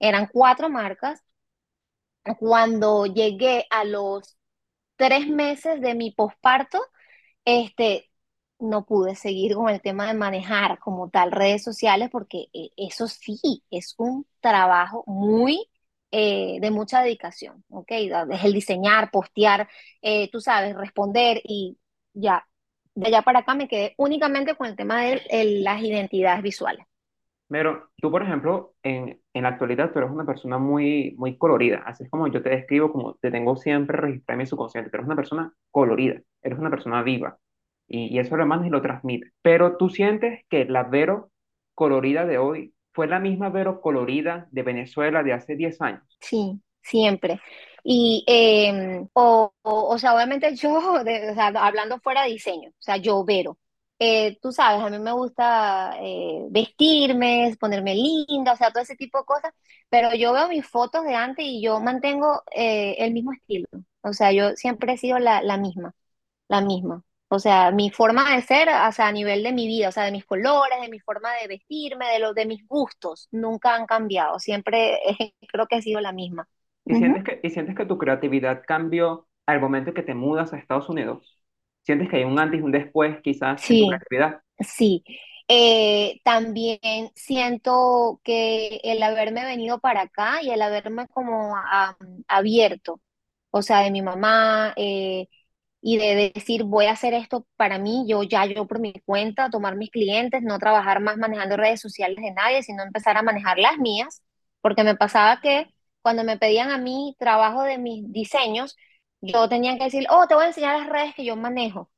Eran 0.00 0.28
cuatro 0.32 0.70
marcas. 0.70 1.22
Cuando 2.38 3.06
llegué 3.06 3.66
a 3.70 3.84
los 3.84 4.36
tres 4.96 5.28
meses 5.28 5.80
de 5.80 5.94
mi 5.94 6.10
posparto, 6.12 6.80
este, 7.44 8.10
no 8.58 8.84
pude 8.84 9.14
seguir 9.14 9.54
con 9.54 9.68
el 9.68 9.80
tema 9.80 10.06
de 10.06 10.14
manejar 10.14 10.78
como 10.78 11.10
tal 11.10 11.32
redes 11.32 11.62
sociales 11.62 12.08
porque 12.10 12.46
eh, 12.52 12.70
eso 12.76 13.08
sí 13.08 13.62
es 13.70 13.94
un 13.98 14.26
trabajo 14.40 15.04
muy 15.06 15.68
eh, 16.10 16.58
de 16.60 16.70
mucha 16.70 17.02
dedicación, 17.02 17.64
¿ok? 17.68 17.90
Es 18.30 18.44
el 18.44 18.52
diseñar, 18.52 19.10
postear, 19.10 19.68
eh, 20.00 20.30
tú 20.30 20.40
sabes, 20.40 20.74
responder 20.76 21.40
y 21.44 21.78
ya, 22.14 22.46
de 22.94 23.08
allá 23.08 23.22
para 23.22 23.40
acá 23.40 23.54
me 23.54 23.68
quedé 23.68 23.94
únicamente 23.98 24.54
con 24.54 24.68
el 24.68 24.76
tema 24.76 25.02
de 25.02 25.22
las 25.62 25.82
identidades 25.82 26.42
visuales. 26.42 26.86
Pero 27.48 27.90
tú, 28.00 28.10
por 28.10 28.22
ejemplo, 28.22 28.74
en, 28.82 29.20
en, 29.32 29.42
la 29.42 29.50
actualidad 29.50 29.92
tú 29.92 30.00
eres 30.00 30.10
una 30.10 30.24
persona 30.24 30.58
muy, 30.58 31.14
muy 31.16 31.36
colorida, 31.36 31.82
así 31.86 32.04
es 32.04 32.10
como 32.10 32.26
yo 32.26 32.42
te 32.42 32.50
describo, 32.50 32.90
como 32.90 33.14
te 33.14 33.30
tengo 33.30 33.56
siempre 33.56 33.96
registrado 33.96 34.34
en 34.36 34.38
mi 34.38 34.46
subconsciente, 34.46 34.90
pero 34.90 35.02
eres 35.02 35.06
una 35.06 35.16
persona 35.16 35.52
colorida, 35.70 36.20
eres 36.42 36.58
una 36.58 36.70
persona 36.70 37.02
viva 37.02 37.38
y, 37.88 38.18
eso 38.18 38.36
lo 38.36 38.46
mandas 38.46 38.68
y 38.68 38.70
lo 38.70 38.82
transmite. 38.82 39.32
Pero 39.42 39.76
tú 39.76 39.88
sientes 39.90 40.44
que 40.48 40.64
la 40.64 40.84
Vero 40.84 41.30
colorida 41.74 42.26
de 42.26 42.38
hoy 42.38 42.74
fue 42.92 43.06
la 43.06 43.20
misma 43.20 43.50
Vero 43.50 43.80
colorida 43.80 44.48
de 44.50 44.62
Venezuela 44.62 45.22
de 45.22 45.32
hace 45.32 45.56
10 45.56 45.80
años. 45.80 46.02
Sí, 46.20 46.60
siempre. 46.82 47.40
Y, 47.84 48.24
em, 48.26 49.08
o, 49.12 49.52
o, 49.62 49.98
sea, 49.98 50.14
obviamente 50.14 50.54
yo, 50.56 50.96
hablando 51.36 52.00
fuera 52.00 52.24
de 52.24 52.30
diseño, 52.30 52.70
o 52.70 52.74
sea, 52.82 52.96
yo 52.96 53.24
Vero. 53.24 53.58
Eh, 53.98 54.38
tú 54.42 54.52
sabes, 54.52 54.82
a 54.82 54.90
mí 54.90 54.98
me 54.98 55.12
gusta 55.12 55.96
eh, 56.00 56.46
vestirme, 56.50 57.56
ponerme 57.58 57.94
linda, 57.94 58.52
o 58.52 58.56
sea, 58.56 58.70
todo 58.70 58.82
ese 58.82 58.96
tipo 58.96 59.18
de 59.18 59.24
cosas, 59.24 59.54
pero 59.88 60.14
yo 60.14 60.32
veo 60.34 60.48
mis 60.48 60.66
fotos 60.66 61.04
de 61.04 61.14
antes 61.14 61.44
y 61.46 61.62
yo 61.62 61.80
mantengo 61.80 62.42
eh, 62.54 62.96
el 62.98 63.12
mismo 63.12 63.32
estilo. 63.32 63.68
O 64.02 64.12
sea, 64.12 64.32
yo 64.32 64.50
siempre 64.56 64.92
he 64.92 64.98
sido 64.98 65.18
la, 65.18 65.42
la 65.42 65.56
misma, 65.56 65.94
la 66.48 66.60
misma. 66.60 67.04
O 67.28 67.38
sea, 67.40 67.72
mi 67.72 67.90
forma 67.90 68.34
de 68.36 68.42
ser, 68.42 68.68
o 68.68 68.92
sea, 68.92 69.08
a 69.08 69.12
nivel 69.12 69.42
de 69.42 69.52
mi 69.52 69.66
vida, 69.66 69.88
o 69.88 69.92
sea, 69.92 70.04
de 70.04 70.12
mis 70.12 70.24
colores, 70.24 70.80
de 70.80 70.88
mi 70.88 71.00
forma 71.00 71.30
de 71.40 71.48
vestirme, 71.48 72.06
de 72.12 72.20
los 72.20 72.34
de 72.34 72.46
mis 72.46 72.66
gustos, 72.68 73.28
nunca 73.32 73.74
han 73.74 73.86
cambiado. 73.86 74.38
Siempre 74.38 74.98
creo 75.48 75.66
que 75.66 75.76
ha 75.76 75.82
sido 75.82 76.00
la 76.00 76.12
misma. 76.12 76.48
¿Y 76.84 76.94
sientes 76.94 77.24
que, 77.24 77.40
y 77.42 77.50
sientes 77.50 77.74
que 77.74 77.84
tu 77.84 77.98
creatividad 77.98 78.62
cambió 78.66 79.26
al 79.44 79.60
momento 79.60 79.92
que 79.92 80.02
te 80.02 80.14
mudas 80.14 80.52
a 80.52 80.58
Estados 80.58 80.88
Unidos? 80.88 81.42
¿Sientes 81.82 82.08
que 82.08 82.16
hay 82.16 82.24
un 82.24 82.38
antes 82.38 82.60
y 82.60 82.62
un 82.62 82.72
después 82.72 83.20
quizás 83.22 83.68
en 83.70 83.80
tu 83.80 83.86
creatividad? 83.88 84.40
Sí, 84.60 85.04
eh, 85.48 86.20
también 86.24 86.80
siento 87.14 88.20
que 88.24 88.80
el 88.82 89.02
haberme 89.02 89.44
venido 89.44 89.78
para 89.78 90.02
acá 90.02 90.42
y 90.42 90.50
el 90.50 90.62
haberme 90.62 91.06
como 91.08 91.54
abierto, 92.28 93.00
o 93.50 93.62
sea, 93.62 93.80
de 93.80 93.90
mi 93.90 94.02
mamá, 94.02 94.74
eh, 94.76 95.28
y 95.86 95.98
de 95.98 96.32
decir 96.34 96.64
voy 96.64 96.86
a 96.86 96.92
hacer 96.92 97.14
esto 97.14 97.46
para 97.56 97.78
mí, 97.78 98.06
yo 98.08 98.22
ya 98.24 98.46
yo 98.46 98.66
por 98.66 98.80
mi 98.80 98.92
cuenta, 99.04 99.50
tomar 99.50 99.76
mis 99.76 99.90
clientes, 99.90 100.42
no 100.42 100.58
trabajar 100.58 101.00
más 101.00 101.16
manejando 101.18 101.56
redes 101.56 101.80
sociales 101.80 102.16
de 102.22 102.32
nadie, 102.32 102.62
sino 102.62 102.82
empezar 102.82 103.16
a 103.18 103.22
manejar 103.22 103.58
las 103.58 103.78
mías, 103.78 104.22
porque 104.62 104.84
me 104.84 104.96
pasaba 104.96 105.40
que 105.40 105.68
cuando 106.02 106.24
me 106.24 106.38
pedían 106.38 106.70
a 106.70 106.78
mí 106.78 107.14
trabajo 107.18 107.62
de 107.62 107.78
mis 107.78 108.10
diseños, 108.12 108.76
yo 109.20 109.48
tenía 109.48 109.76
que 109.78 109.84
decir, 109.84 110.06
oh, 110.10 110.26
te 110.28 110.34
voy 110.34 110.44
a 110.44 110.48
enseñar 110.48 110.78
las 110.80 110.88
redes 110.88 111.14
que 111.14 111.24
yo 111.24 111.36
manejo, 111.36 111.90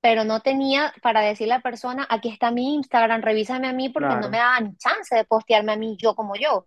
pero 0.00 0.24
no 0.24 0.40
tenía 0.40 0.94
para 1.02 1.20
decirle 1.22 1.54
a 1.54 1.56
la 1.58 1.62
persona, 1.62 2.06
aquí 2.10 2.28
está 2.30 2.50
mi 2.50 2.74
Instagram, 2.76 3.22
revísame 3.22 3.68
a 3.68 3.72
mí 3.72 3.90
porque 3.90 4.16
no 4.16 4.28
me 4.30 4.38
daban 4.38 4.76
chance 4.78 5.14
de 5.16 5.24
postearme 5.24 5.72
a 5.72 5.76
mí 5.76 5.96
yo 6.00 6.14
como 6.14 6.36
yo. 6.36 6.66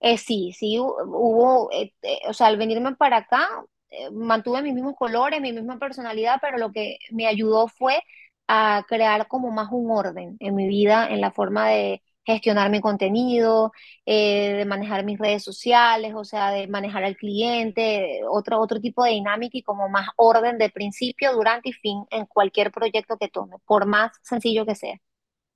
Eh, 0.00 0.18
sí, 0.18 0.52
sí, 0.52 0.78
hu- 0.78 0.94
hubo, 1.06 1.70
eh, 1.72 1.92
eh, 2.02 2.20
o 2.28 2.34
sea, 2.34 2.48
al 2.48 2.58
venirme 2.58 2.94
para 2.96 3.18
acá, 3.18 3.48
eh, 3.90 4.10
mantuve 4.12 4.62
mis 4.62 4.74
mismos 4.74 4.94
colores, 4.96 5.40
mi 5.40 5.52
misma 5.52 5.78
personalidad, 5.78 6.38
pero 6.40 6.58
lo 6.58 6.72
que 6.72 6.98
me 7.10 7.26
ayudó 7.26 7.68
fue 7.68 8.00
a 8.48 8.84
crear 8.88 9.26
como 9.28 9.50
más 9.50 9.68
un 9.72 9.90
orden 9.90 10.36
en 10.40 10.54
mi 10.54 10.68
vida, 10.68 11.08
en 11.08 11.20
la 11.20 11.30
forma 11.32 11.68
de 11.70 12.02
gestionar 12.24 12.70
mi 12.70 12.80
contenido, 12.80 13.72
eh, 14.04 14.54
de 14.58 14.64
manejar 14.64 15.04
mis 15.04 15.18
redes 15.18 15.44
sociales, 15.44 16.12
o 16.14 16.24
sea, 16.24 16.50
de 16.50 16.66
manejar 16.66 17.04
al 17.04 17.16
cliente, 17.16 18.20
otro, 18.28 18.60
otro 18.60 18.80
tipo 18.80 19.04
de 19.04 19.12
dinámica 19.12 19.58
y 19.58 19.62
como 19.62 19.88
más 19.88 20.08
orden 20.16 20.58
de 20.58 20.70
principio, 20.70 21.32
durante 21.32 21.68
y 21.70 21.72
fin 21.72 22.04
en 22.10 22.26
cualquier 22.26 22.72
proyecto 22.72 23.16
que 23.16 23.28
tome, 23.28 23.56
por 23.64 23.86
más 23.86 24.12
sencillo 24.22 24.66
que 24.66 24.74
sea. 24.74 24.96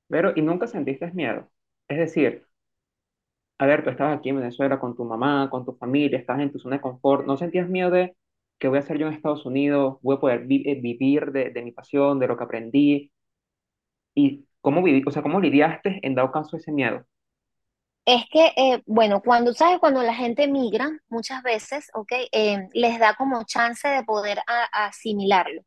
Pero, 0.08 0.32
¿y 0.36 0.42
nunca 0.42 0.66
sentiste 0.66 1.10
miedo? 1.12 1.50
Es 1.88 1.98
decir, 1.98 2.46
a 3.60 3.66
ver, 3.66 3.84
tú 3.84 3.90
estabas 3.90 4.18
aquí 4.18 4.30
en 4.30 4.36
Venezuela 4.36 4.80
con 4.80 4.96
tu 4.96 5.04
mamá, 5.04 5.50
con 5.50 5.66
tu 5.66 5.74
familia, 5.74 6.18
estás 6.18 6.40
en 6.40 6.50
tu 6.50 6.58
zona 6.58 6.76
de 6.76 6.80
confort, 6.80 7.26
¿no 7.26 7.36
sentías 7.36 7.68
miedo 7.68 7.90
de 7.90 8.16
qué 8.58 8.68
voy 8.68 8.78
a 8.78 8.80
hacer 8.80 8.96
yo 8.96 9.06
en 9.06 9.12
Estados 9.12 9.44
Unidos? 9.44 9.98
¿Voy 10.00 10.16
a 10.16 10.20
poder 10.20 10.46
eh, 10.48 10.80
vivir 10.80 11.30
de, 11.30 11.62
mi 11.62 11.70
pasión, 11.70 12.18
de 12.18 12.26
lo 12.26 12.38
que 12.38 12.44
aprendí? 12.44 13.12
¿Y 14.14 14.46
cómo 14.62 14.82
viví, 14.82 15.02
o 15.06 15.10
sea, 15.10 15.20
cómo 15.20 15.40
lidiaste 15.40 16.00
en 16.02 16.14
dado 16.14 16.32
caso 16.32 16.56
ese 16.56 16.72
miedo? 16.72 17.04
Es 18.06 18.24
que, 18.32 18.46
eh, 18.56 18.82
bueno, 18.86 19.20
cuando, 19.20 19.52
¿sabes? 19.52 19.78
Cuando 19.78 20.02
la 20.02 20.14
gente 20.14 20.48
migra, 20.48 20.88
muchas 21.10 21.42
veces, 21.42 21.90
¿ok? 21.92 22.12
Eh, 22.32 22.66
les 22.72 22.98
da 22.98 23.14
como 23.14 23.44
chance 23.44 23.86
de 23.86 24.04
poder 24.04 24.38
asimilarlo. 24.72 25.60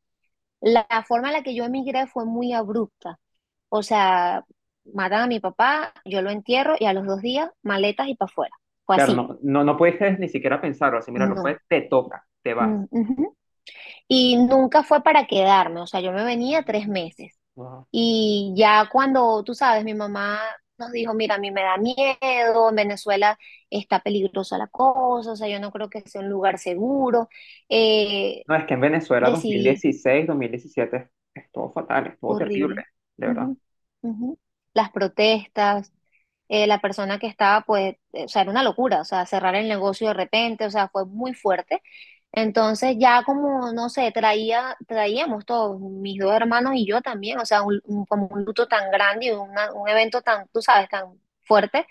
La, 0.62 0.88
forma 1.08 1.28
en 1.28 1.34
la 1.36 1.44
que 1.44 1.54
yo 1.54 1.64
emigré 1.66 2.08
fue 2.08 2.26
muy 2.26 2.54
abrupta. 2.54 3.20
O 3.70 3.84
sea, 3.84 4.44
matan 4.94 5.22
a 5.22 5.28
mi 5.28 5.40
papá, 5.40 5.94
yo 6.06 6.22
lo 6.22 6.30
entierro 6.30 6.75
y 6.80 6.86
a 6.86 6.94
los 6.94 7.06
dos 7.06 7.22
días, 7.22 7.50
maletas 7.62 8.08
y 8.08 8.16
para 8.16 8.30
afuera. 8.32 8.56
Fue 8.86 8.96
Claro, 8.96 9.13
así. 9.13 9.16
no, 9.16 9.40
no, 9.42 9.63
no 9.63 9.78
puedes 9.78 10.20
ni 10.20 10.30
siquiera 10.30 10.62
pensarlo, 10.62 11.00
asimilarlo, 11.00 11.36
No. 11.36 11.42
fue 11.42 11.60
te 11.68 11.82
toca, 11.82 12.25
te 12.42 12.54
vas. 12.54 12.70
Mm. 12.70 13.25
Y 14.08 14.38
nunca 14.38 14.84
fue 14.84 15.02
para 15.04 15.25
quedarme. 15.28 15.82
O 15.82 15.88
sea, 15.88 16.02
yo 16.02 16.12
me 16.12 16.24
venía 16.24 16.63
tres 16.63 16.88
meses. 16.88 17.40
Wow. 17.56 17.88
Y 17.92 18.54
ya 18.58 18.90
cuando, 18.92 19.44
tú 19.44 19.54
sabes, 19.54 19.84
mi 19.84 19.94
mamá 19.94 20.40
nos 20.78 20.92
dijo, 20.92 21.13
mira, 21.13 21.36
a 21.36 21.38
mí 21.38 21.52
me 21.52 21.62
da 21.62 21.78
miedo, 21.78 22.70
en 22.70 22.75
Venezuela 22.75 23.38
está 23.70 24.00
peligrosa 24.02 24.58
la 24.58 24.68
cosa, 24.68 25.32
o 25.34 25.36
sea, 25.36 25.48
yo 25.48 25.60
no 25.60 25.72
creo 25.72 25.90
que 25.90 26.02
sea 26.02 26.22
un 26.22 26.30
lugar 26.30 26.58
seguro. 26.58 27.30
Eh, 27.70 28.44
No, 28.48 28.56
es 28.56 28.66
que 28.66 28.74
en 28.74 28.82
Venezuela 28.82 29.30
decidí, 29.30 29.30
2016, 29.30 30.28
2017 30.28 31.10
es, 31.34 31.52
todo 31.52 31.72
fatal, 31.72 32.08
es 32.08 32.20
todo 32.20 32.38
terrible, 32.38 32.86
de 33.18 33.28
verdad. 33.28 33.50
Las 34.74 34.92
protestas, 34.92 35.92
eh, 36.50 36.68
la 36.68 36.80
persona 36.82 37.20
que 37.20 37.27
estaba, 37.27 37.62
pues, 37.62 37.96
eh, 38.13 38.25
o 38.25 38.27
sea, 38.27 38.44
era 38.44 38.51
una 38.51 38.63
locura, 38.63 39.01
o 39.01 39.06
sea, 39.06 39.25
cerrar 39.25 39.56
el 39.56 39.68
negocio 39.70 40.08
de 40.10 40.13
repente, 40.15 40.65
o 40.65 40.72
sea, 40.72 40.89
fue 40.89 41.06
muy 41.06 41.34
fuerte. 41.34 41.82
Entonces 42.32 42.96
ya 43.00 43.24
como, 43.25 43.72
no 43.74 43.89
sé, 43.89 44.12
traía, 44.12 44.75
traíamos 44.88 45.46
todos, 45.46 45.80
mis 45.80 46.20
dos 46.20 46.34
hermanos 46.34 46.74
y 46.75 46.86
yo 46.88 47.01
también, 47.01 47.39
o 47.39 47.46
sea, 47.46 47.62
un, 47.63 47.80
un- 47.86 48.06
como 48.06 48.27
un 48.27 48.44
luto 48.46 48.68
tan 48.68 48.89
grande 48.92 49.27
y 49.27 49.32
una- 49.32 49.72
un 49.74 49.88
evento 49.89 50.22
tan, 50.22 50.48
tú 50.50 50.62
sabes, 50.62 50.89
tan 50.89 51.20
fuerte, 51.42 51.86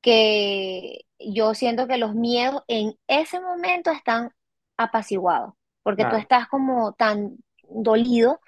que 0.00 1.00
yo 1.18 1.54
siento 1.54 1.86
que 1.88 1.98
los 1.98 2.14
miedos 2.14 2.62
en 2.68 2.94
ese 3.08 3.40
momento 3.40 3.90
están 3.90 4.32
apaciguados, 4.76 5.54
porque 5.82 6.06
tú 6.06 6.16
Claro, 6.16 6.16
estás 6.16 6.48
como 6.48 6.92
tan 6.94 7.38
dolido 7.70 8.40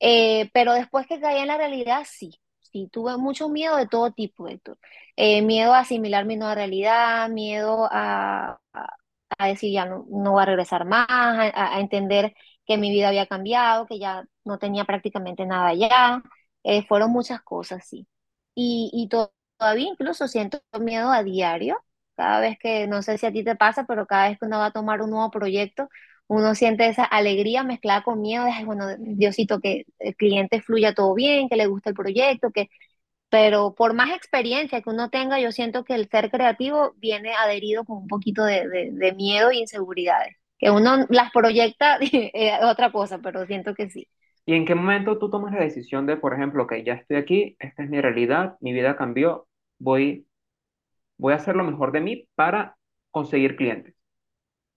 eh, 0.00 0.50
pero 0.52 0.72
después 0.74 1.06
que 1.06 1.20
caí 1.20 1.38
en 1.40 1.48
la 1.48 1.56
realidad, 1.58 2.04
sí, 2.06 2.40
sí, 2.74 2.90
tuve 2.92 3.16
mucho 3.18 3.48
miedo 3.50 3.76
de 3.78 3.88
todo 3.88 4.12
tipo, 4.12 4.48
Héctor. 4.48 4.78
Eh, 5.16 5.42
miedo 5.42 5.74
a 5.74 5.80
asimilar 5.80 6.26
mi 6.26 6.36
nueva 6.36 6.56
realidad, 6.56 7.30
miedo 7.30 7.88
a, 7.92 8.60
a- 8.74 8.96
a 9.38 9.48
decir 9.48 9.72
ya 9.72 9.86
no, 9.86 10.06
no 10.10 10.32
voy 10.32 10.42
a 10.44 10.46
regresar 10.46 10.86
más, 10.86 11.06
a, 11.10 11.76
a 11.76 11.80
entender 11.80 12.34
que 12.66 12.78
mi 12.78 12.90
vida 12.92 13.08
había 13.08 13.26
cambiado, 13.26 13.86
que 13.86 13.98
ya 14.00 14.24
no 14.44 14.58
tenía 14.58 14.84
prácticamente 14.86 15.46
nada 15.46 15.68
allá. 15.68 16.22
Eh, 16.64 16.84
fueron 16.86 17.12
muchas 17.12 17.42
cosas, 17.42 17.86
sí. 17.88 18.08
Y, 18.54 18.90
y 18.94 19.08
to- 19.08 19.32
todavía 19.58 19.88
incluso 19.88 20.28
siento 20.28 20.60
miedo 20.80 21.10
a 21.12 21.22
diario, 21.24 21.78
cada 22.16 22.40
vez 22.40 22.58
que, 22.60 22.86
no 22.88 23.02
sé 23.02 23.18
si 23.18 23.26
a 23.26 23.32
ti 23.32 23.44
te 23.44 23.56
pasa, 23.56 23.84
pero 23.86 24.06
cada 24.06 24.28
vez 24.30 24.38
que 24.40 24.46
uno 24.46 24.58
va 24.58 24.66
a 24.68 24.72
tomar 24.72 25.02
un 25.02 25.10
nuevo 25.10 25.30
proyecto 25.30 25.88
uno 26.28 26.54
siente 26.54 26.86
esa 26.88 27.04
alegría 27.04 27.62
mezclada 27.64 28.02
con 28.02 28.20
miedo 28.22 28.44
de, 28.44 28.52
"Ay, 28.52 28.64
bueno, 28.64 28.86
Diosito, 28.98 29.60
que 29.60 29.84
el 29.98 30.16
cliente 30.16 30.62
fluya 30.62 30.94
todo 30.94 31.14
bien, 31.14 31.48
que 31.48 31.56
le 31.56 31.66
guste 31.66 31.90
el 31.90 31.94
proyecto, 31.96 32.50
que, 32.50 32.68
pero 33.30 33.74
por 33.74 33.94
más 33.94 34.10
experiencia 34.16 34.82
que 34.82 34.90
uno 34.90 35.10
tenga, 35.10 35.40
yo 35.40 35.52
siento 35.52 35.84
que 35.84 35.94
el 35.94 36.08
ser 36.08 36.30
creativo 36.30 36.94
viene 36.98 37.34
adherido 37.34 37.84
con 37.84 37.98
un 37.98 38.08
poquito 38.08 38.44
de, 38.44 38.68
de- 38.92 39.12
miedo 39.14 39.52
y 39.52 39.58
inseguridades, 39.60 40.36
que 40.58 40.70
uno 40.70 41.06
las 41.10 41.32
proyecta 41.32 41.98
es 42.00 42.52
otra 42.64 42.92
cosa, 42.92 43.18
pero 43.20 43.46
siento 43.46 43.74
que 43.74 43.90
sí. 43.90 44.08
¿Y 44.46 44.54
en 44.54 44.66
qué 44.66 44.74
momento 44.74 45.18
tú 45.18 45.30
tomas 45.30 45.52
la 45.54 45.60
decisión 45.62 46.06
de, 46.06 46.16
por 46.16 46.34
ejemplo, 46.34 46.66
que 46.66 46.84
ya 46.84 46.94
estoy 46.94 47.16
aquí, 47.16 47.56
esta 47.58 47.82
es 47.84 47.90
mi 47.90 48.00
realidad, 48.00 48.56
mi 48.60 48.72
vida 48.72 48.96
cambió, 48.96 49.46
voy, 49.78 50.26
voy 51.18 51.34
a 51.34 51.36
hacer 51.36 51.56
lo 51.56 51.64
mejor 51.64 51.92
de 51.92 52.00
mí 52.02 52.28
para 52.36 52.76
conseguir 53.12 53.56
clientes? 53.56 53.93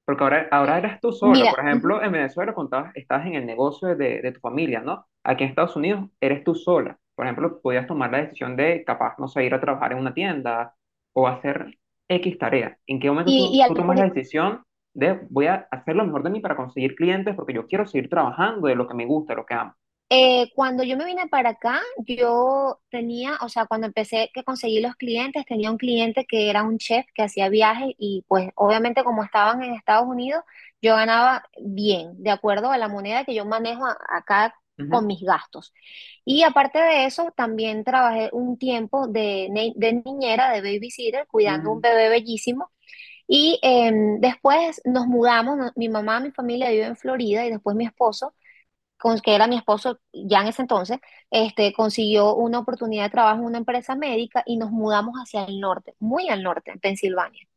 Porque 0.07 0.23
ahora, 0.23 0.47
ahora 0.51 0.77
eres 0.77 1.01
tú 1.01 1.11
sola. 1.11 1.49
Por 1.49 1.59
Mira, 1.59 1.69
ejemplo, 1.69 2.01
en 2.01 2.13
Venezuela 2.13 2.53
contabas, 2.53 2.95
estás 2.95 3.25
en 3.25 3.35
el 3.35 3.45
negocio 3.45 3.89
de, 3.89 4.21
de 4.21 4.31
tu 4.31 4.39
familia, 4.39 4.79
¿no? 4.79 5.05
Aquí 5.21 5.43
en 5.43 5.49
Estados 5.49 5.75
Unidos 5.75 6.09
eres 6.21 6.45
tú 6.45 6.55
sola. 6.55 6.97
Por 7.13 7.25
ejemplo, 7.25 7.59
podías 7.61 7.87
tomar 7.87 8.11
la 8.11 8.19
decisión 8.19 8.55
de, 8.55 8.85
capaz, 8.85 9.19
no 9.19 9.27
sé, 9.27 9.43
ir 9.43 9.53
a 9.53 9.59
trabajar 9.59 9.91
en 9.91 9.97
una 9.97 10.13
tienda 10.13 10.73
o 11.11 11.27
hacer 11.27 11.77
X 12.07 12.37
tarea. 12.37 12.77
¿En 12.87 13.01
qué 13.01 13.09
momento 13.09 13.31
y, 13.31 13.37
tú, 13.37 13.49
y 13.51 13.67
tú 13.67 13.73
tomas 13.73 13.99
la 13.99 14.05
decisión 14.05 14.63
de, 14.93 15.19
voy 15.29 15.47
a 15.47 15.67
hacer 15.71 15.97
lo 15.97 16.05
mejor 16.05 16.23
de 16.23 16.29
mí 16.29 16.39
para 16.39 16.55
conseguir 16.55 16.95
clientes 16.95 17.35
porque 17.35 17.53
yo 17.53 17.67
quiero 17.67 17.85
seguir 17.85 18.09
trabajando 18.09 18.67
de 18.67 18.75
lo 18.75 18.87
que 18.87 18.93
me 18.93 19.05
gusta, 19.05 19.33
de 19.33 19.37
lo 19.37 19.45
que 19.45 19.55
amo? 19.55 19.73
Eh, 20.09 20.51
cuando 20.55 20.83
yo 20.83 20.95
me 20.95 21.03
vine 21.05 21.27
para 21.27 21.49
acá, 21.51 21.81
yo 22.05 22.79
tenía, 22.89 23.37
o 23.41 23.49
sea, 23.49 23.65
cuando 23.65 23.87
empecé 23.87 24.31
que 24.33 24.43
conseguí 24.45 24.79
los 24.79 24.95
clientes, 24.95 25.45
tenía 25.45 25.69
un 25.69 25.77
cliente 25.77 26.25
que 26.25 26.49
era 26.49 26.63
un 26.63 26.77
chef 26.77 27.05
que 27.13 27.23
hacía 27.23 27.49
viajes 27.49 27.93
y 27.97 28.23
pues 28.27 28.49
obviamente 28.55 29.03
como 29.03 29.23
estaban 29.23 29.61
en 29.63 29.73
Estados 29.73 30.07
Unidos, 30.07 30.43
yo 30.81 30.95
ganaba 30.95 31.43
bien, 31.61 32.23
de 32.23 32.31
acuerdo 32.31 32.71
a 32.71 32.77
la 32.77 32.87
moneda 32.87 33.25
que 33.25 33.35
yo 33.35 33.43
manejo 33.45 33.83
acá 34.09 34.55
con 34.87 35.05
Ujú, 35.05 35.07
mis 35.07 35.21
gastos. 35.21 35.73
Y 36.23 36.43
aparte 36.43 36.79
de 36.79 37.05
eso, 37.05 37.33
también 37.35 37.83
trabajé 37.83 38.29
un 38.31 38.57
tiempo 38.57 39.07
de, 39.07 39.49
de 39.75 39.93
niñera, 40.05 40.51
de 40.51 40.61
babysitter, 40.61 41.27
cuidando 41.27 41.71
un 41.73 41.81
ujú, 41.81 41.83
bebé 41.83 42.07
bellísimo. 42.09 42.71
Y 43.27 43.59
em, 43.61 44.19
después 44.21 44.81
nos 44.85 45.07
mudamos, 45.07 45.57
mi 45.75 45.89
mamá, 45.89 46.19
mi 46.19 46.31
familia 46.31 46.69
vive 46.69 46.85
en 46.85 46.95
Florida 46.95 47.45
y 47.45 47.49
después 47.51 47.75
mi 47.75 47.85
esposo 47.85 48.33
con, 48.33 48.33
que 49.23 49.35
era 49.35 49.47
mi 49.47 49.57
esposo 49.57 49.99
ya 50.13 50.41
en 50.41 50.47
ese 50.47 50.61
entonces, 50.63 50.99
este, 51.31 51.73
consiguió 51.73 52.35
una 52.35 52.59
oportunidad 52.59 53.05
de 53.05 53.09
trabajo 53.11 53.39
en 53.41 53.45
una 53.45 53.57
empresa 53.59 53.95
médica 53.95 54.43
y 54.45 54.57
nos 54.57 54.71
mudamos 54.71 55.15
hacia 55.15 55.45
el 55.45 55.59
norte, 55.59 55.95
muy 55.99 56.29
al 56.29 56.43
norte, 56.43 56.71
en 56.71 56.79
Pensilvania. 56.79 57.47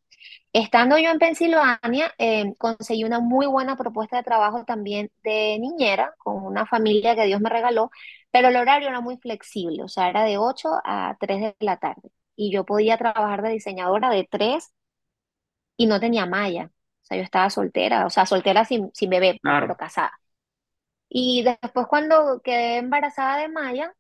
Estando 0.52 0.98
yo 0.98 1.10
en 1.10 1.18
Pensilvania, 1.18 2.12
eh, 2.18 2.54
conseguí 2.58 3.04
una 3.04 3.20
muy 3.20 3.46
buena 3.46 3.76
propuesta 3.76 4.16
de 4.16 4.22
trabajo 4.24 4.64
también 4.64 5.10
de 5.22 5.58
niñera, 5.60 6.14
con 6.18 6.44
una 6.44 6.66
familia 6.66 7.14
que 7.14 7.24
Dios 7.26 7.40
me 7.40 7.50
regaló, 7.50 7.90
pero 8.30 8.48
el 8.48 8.56
horario 8.56 8.88
era 8.88 9.00
muy 9.00 9.16
flexible, 9.18 9.82
o 9.84 9.88
sea, 9.88 10.08
era 10.08 10.24
de 10.24 10.38
8 10.38 10.70
a 10.84 11.16
3 11.20 11.40
de 11.40 11.56
la 11.60 11.78
tarde. 11.78 12.10
Y 12.36 12.52
yo 12.52 12.64
podía 12.64 12.96
trabajar 12.98 13.42
de 13.42 13.50
diseñadora 13.50 14.10
de 14.10 14.26
3 14.30 14.72
y 15.76 15.86
no 15.86 16.00
tenía 16.00 16.26
malla. 16.26 16.66
O 17.02 17.04
sea, 17.06 17.16
yo 17.18 17.22
estaba 17.24 17.50
soltera, 17.50 18.06
o 18.06 18.10
sea, 18.10 18.26
soltera 18.26 18.64
sin, 18.64 18.90
sin 18.94 19.10
bebé, 19.10 19.40
pues, 19.42 19.56
pero 19.58 19.76
Claro. 19.76 19.76
casada. 19.76 20.19
Y 21.10 21.44
después 21.44 21.88
cuando 21.88 22.42
quedé 22.44 22.78
embarazada 22.78 23.38
de 23.38 23.50
Maya, 23.50 23.94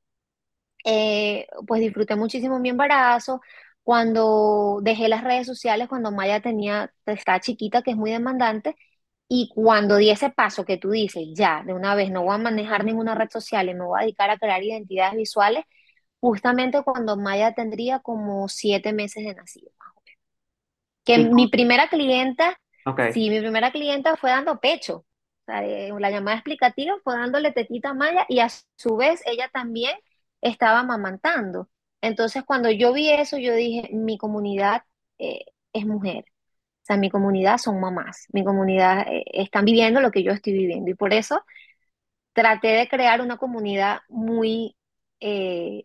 eh, 0.84 1.46
pues 1.66 1.80
disfruté 1.80 2.16
muchísimo 2.16 2.58
mi 2.58 2.70
embarazo. 2.70 3.40
Cuando 3.82 4.80
dejé 4.82 5.08
las 5.08 5.24
redes 5.24 5.46
sociales, 5.46 5.88
cuando 5.88 6.12
Maya 6.12 6.40
tenía, 6.40 6.92
estaba 7.06 7.40
chiquita, 7.40 7.82
que 7.82 7.92
es 7.92 7.96
muy 7.96 8.10
demandante, 8.10 8.76
y 9.28 9.50
cuando 9.54 9.96
di 9.96 10.10
ese 10.10 10.30
paso 10.30 10.64
que 10.64 10.78
tú 10.78 10.90
dices, 10.90 11.24
ya, 11.34 11.62
de 11.66 11.74
una 11.74 11.94
vez 11.94 12.10
no 12.10 12.24
voy 12.24 12.34
a 12.34 12.38
manejar 12.38 12.84
ninguna 12.84 13.14
red 13.14 13.30
social 13.30 13.68
y 13.68 13.74
me 13.74 13.84
voy 13.84 14.00
a 14.00 14.02
dedicar 14.04 14.30
a 14.30 14.38
crear 14.38 14.62
identidades 14.62 15.16
visuales, 15.16 15.64
justamente 16.20 16.82
cuando 16.84 17.16
Maya 17.16 17.54
tendría 17.54 18.00
como 18.00 18.48
siete 18.48 18.92
meses 18.92 19.24
de 19.24 19.34
nacido. 19.34 19.72
Que 21.04 21.18
mi 21.18 21.48
primera 21.48 21.88
clienta, 21.88 22.58
ok. 22.84 23.00
sí, 23.08 23.28
mi 23.30 23.40
primera 23.40 23.70
clienta 23.72 24.16
fue 24.16 24.30
dando 24.30 24.60
pecho. 24.60 25.04
La 25.50 26.10
llamada 26.10 26.36
explicativa 26.36 26.94
fue 27.02 27.14
dándole 27.14 27.52
tetita 27.52 27.90
a 27.90 27.94
Maya 27.94 28.26
y 28.28 28.40
a 28.40 28.48
su 28.48 28.96
vez 28.96 29.22
ella 29.26 29.50
también 29.52 29.96
estaba 30.40 30.80
amamantando. 30.80 31.68
Entonces, 32.00 32.44
cuando 32.44 32.70
yo 32.70 32.92
vi 32.92 33.10
eso, 33.10 33.36
yo 33.38 33.54
dije, 33.54 33.90
mi 33.92 34.16
comunidad 34.16 34.82
eh, 35.18 35.44
es 35.72 35.86
mujer. 35.86 36.24
O 36.82 36.84
sea, 36.84 36.96
mi 36.96 37.10
comunidad 37.10 37.58
son 37.58 37.80
mamás, 37.80 38.26
mi 38.32 38.42
comunidad 38.42 39.06
eh, 39.08 39.24
están 39.32 39.64
viviendo 39.64 40.00
lo 40.00 40.10
que 40.10 40.22
yo 40.22 40.32
estoy 40.32 40.54
viviendo 40.54 40.90
y 40.90 40.94
por 40.94 41.12
eso 41.12 41.44
traté 42.32 42.68
de 42.68 42.88
crear 42.88 43.20
una 43.20 43.36
comunidad 43.36 44.00
muy 44.08 44.76
eh, 45.20 45.82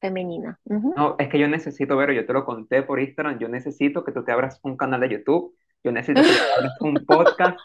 femenina. 0.00 0.58
Ujú. 0.64 0.94
No, 0.96 1.16
es 1.18 1.28
que 1.28 1.38
yo 1.38 1.46
necesito 1.46 1.96
ver, 1.96 2.12
yo 2.12 2.24
te 2.26 2.32
lo 2.32 2.44
conté 2.44 2.82
por 2.82 3.00
Instagram, 3.00 3.38
yo 3.38 3.48
necesito 3.48 4.02
que 4.02 4.12
tú 4.12 4.24
te 4.24 4.32
abras 4.32 4.58
un 4.62 4.76
canal 4.76 5.00
de 5.00 5.10
YouTube, 5.10 5.54
yo 5.84 5.92
necesito 5.92 6.22
que 6.22 6.28
tú 6.28 6.42
abras 6.56 6.80
un 6.80 6.94
podcast, 7.06 7.58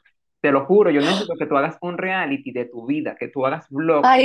te 0.45 0.51
lo 0.51 0.65
juro, 0.65 0.91
yo 0.91 1.01
necesito 1.01 1.35
que 1.39 1.47
tú 1.47 1.57
hagas 1.57 1.77
un 1.81 1.97
reality 1.97 2.51
de 2.51 2.65
tu 2.65 2.85
vida, 2.87 3.15
que 3.19 3.29
tú 3.29 3.45
hagas 3.45 3.67
vlogs, 3.69 4.23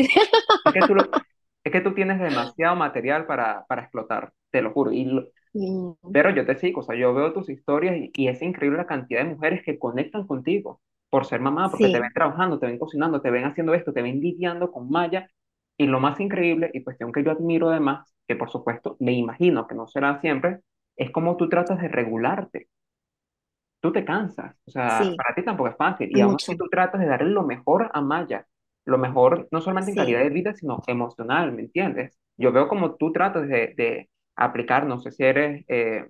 es 0.64 0.72
que 0.74 0.84
tú, 0.84 0.94
lo- 0.94 1.10
es 1.64 1.72
que 1.72 1.80
tú 1.80 1.94
tienes 1.94 2.20
demasiado 2.20 2.76
material 2.76 3.26
para, 3.26 3.66
para 3.68 3.82
explotar, 3.82 4.32
te 4.50 4.62
lo 4.62 4.72
juro, 4.72 4.92
y 4.92 5.04
lo- 5.06 5.28
sí, 5.52 5.96
pero 6.12 6.30
yo 6.30 6.44
te 6.46 6.56
sigo, 6.56 6.80
o 6.80 6.82
sea, 6.84 6.96
yo 6.96 7.14
veo 7.14 7.32
tus 7.32 7.48
historias 7.50 7.96
y, 7.96 8.10
y 8.14 8.28
es 8.28 8.42
increíble 8.42 8.78
la 8.78 8.86
cantidad 8.86 9.20
de 9.24 9.30
mujeres 9.34 9.62
que 9.64 9.78
conectan 9.78 10.26
contigo 10.26 10.80
por 11.10 11.26
ser 11.26 11.40
mamá, 11.40 11.70
porque 11.70 11.88
te 11.90 12.00
ven 12.00 12.08
sí, 12.08 12.14
trabajando, 12.14 12.58
te 12.58 12.66
ven 12.66 12.78
cocinando, 12.78 13.20
te 13.20 13.30
ven 13.30 13.44
haciendo 13.44 13.74
esto, 13.74 13.92
te 13.92 14.02
ven 14.02 14.20
lidiando 14.20 14.70
con 14.72 14.90
Maya. 14.90 15.28
Y 15.76 15.86
lo 15.86 15.98
más 16.00 16.20
increíble, 16.20 16.70
y 16.74 16.84
cuestión 16.84 17.10
que 17.12 17.24
yo 17.24 17.30
admiro 17.32 17.70
además, 17.70 18.14
que 18.28 18.36
por 18.36 18.50
supuesto 18.50 18.96
me 19.00 19.12
imagino 19.12 19.66
que 19.66 19.74
no 19.74 19.88
será 19.88 20.20
siempre, 20.20 20.60
es 20.96 21.10
cómo 21.10 21.36
tú 21.36 21.48
tratas 21.48 21.80
de 21.80 21.88
regularte. 21.88 22.68
Tú 23.80 23.92
te 23.92 24.04
cansas, 24.04 24.56
o 24.66 24.70
sea, 24.70 24.98
sí, 25.04 25.14
para 25.16 25.34
ti 25.34 25.42
tampoco 25.44 25.70
es 25.70 25.76
fácil, 25.76 26.10
y 26.12 26.20
aún 26.20 26.36
así 26.36 26.56
tú 26.56 26.68
tratas 26.68 27.00
de 27.00 27.06
darle 27.06 27.30
lo 27.30 27.44
mejor 27.44 27.90
a 27.94 28.00
Maya, 28.02 28.46
lo 28.84 28.98
mejor 28.98 29.48
no 29.50 29.60
solamente 29.60 29.92
en 29.92 29.96
calidad 29.96 30.20
de 30.20 30.30
vida, 30.30 30.54
sino 30.54 30.82
emocional, 30.86 31.52
¿me 31.52 31.62
entiendes? 31.62 32.18
Yo 32.36 32.52
veo 32.52 32.68
como 32.68 32.96
tú 32.96 33.12
tratas 33.12 33.48
de, 33.48 33.74
de 33.76 34.10
aplicar, 34.36 34.86
no 34.86 35.00
sé 35.00 35.12
si 35.12 35.24
eres... 35.24 35.64
eh, 35.68 36.08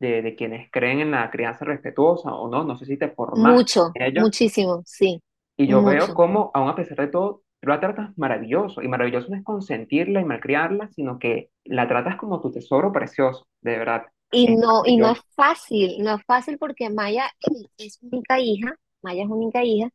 de, 0.00 0.22
de 0.22 0.34
quienes 0.36 0.70
creen 0.70 1.00
en 1.00 1.10
la 1.12 1.30
crianza 1.30 1.64
respetuosa 1.64 2.34
o 2.34 2.48
no, 2.48 2.64
no 2.64 2.76
sé 2.76 2.84
si 2.86 2.96
te 2.98 3.08
formaste 3.10 3.56
Mucho, 3.58 3.84
muchísimo, 4.16 4.82
sí, 4.84 5.20
y 5.56 5.66
yo 5.68 5.82
veo 5.82 6.14
cómo, 6.14 6.50
aún 6.54 6.68
a 6.68 6.74
pesar 6.76 6.98
de 6.98 7.08
todo, 7.08 7.42
tú 7.60 7.68
la 7.68 7.80
tratas 7.80 8.16
maravilloso, 8.18 8.82
y 8.82 8.88
maravilloso 8.88 9.28
no 9.30 9.36
es 9.36 9.44
consentirla 9.44 10.20
y 10.20 10.24
malcriarla, 10.24 10.88
sino 10.88 11.18
que 11.18 11.50
la 11.64 11.88
tratas 11.88 12.16
como 12.16 12.40
tu 12.40 12.50
tesoro 12.52 12.92
precioso, 12.92 13.46
de 13.62 13.78
verdad, 13.78 14.04
Y 14.34 14.48
es 14.52 14.58
no, 14.58 14.82
y 14.86 14.96
no 14.96 15.10
es 15.12 15.20
fácil, 15.36 16.02
no 16.02 16.14
es 16.16 16.24
fácil 16.26 16.58
porque 16.58 16.90
Maya 16.90 17.30
es 17.78 17.98
única 18.02 18.40
hija, 18.40 18.74
Maya 19.02 19.24
es 19.24 19.30
única 19.30 19.62
hija, 19.64 19.90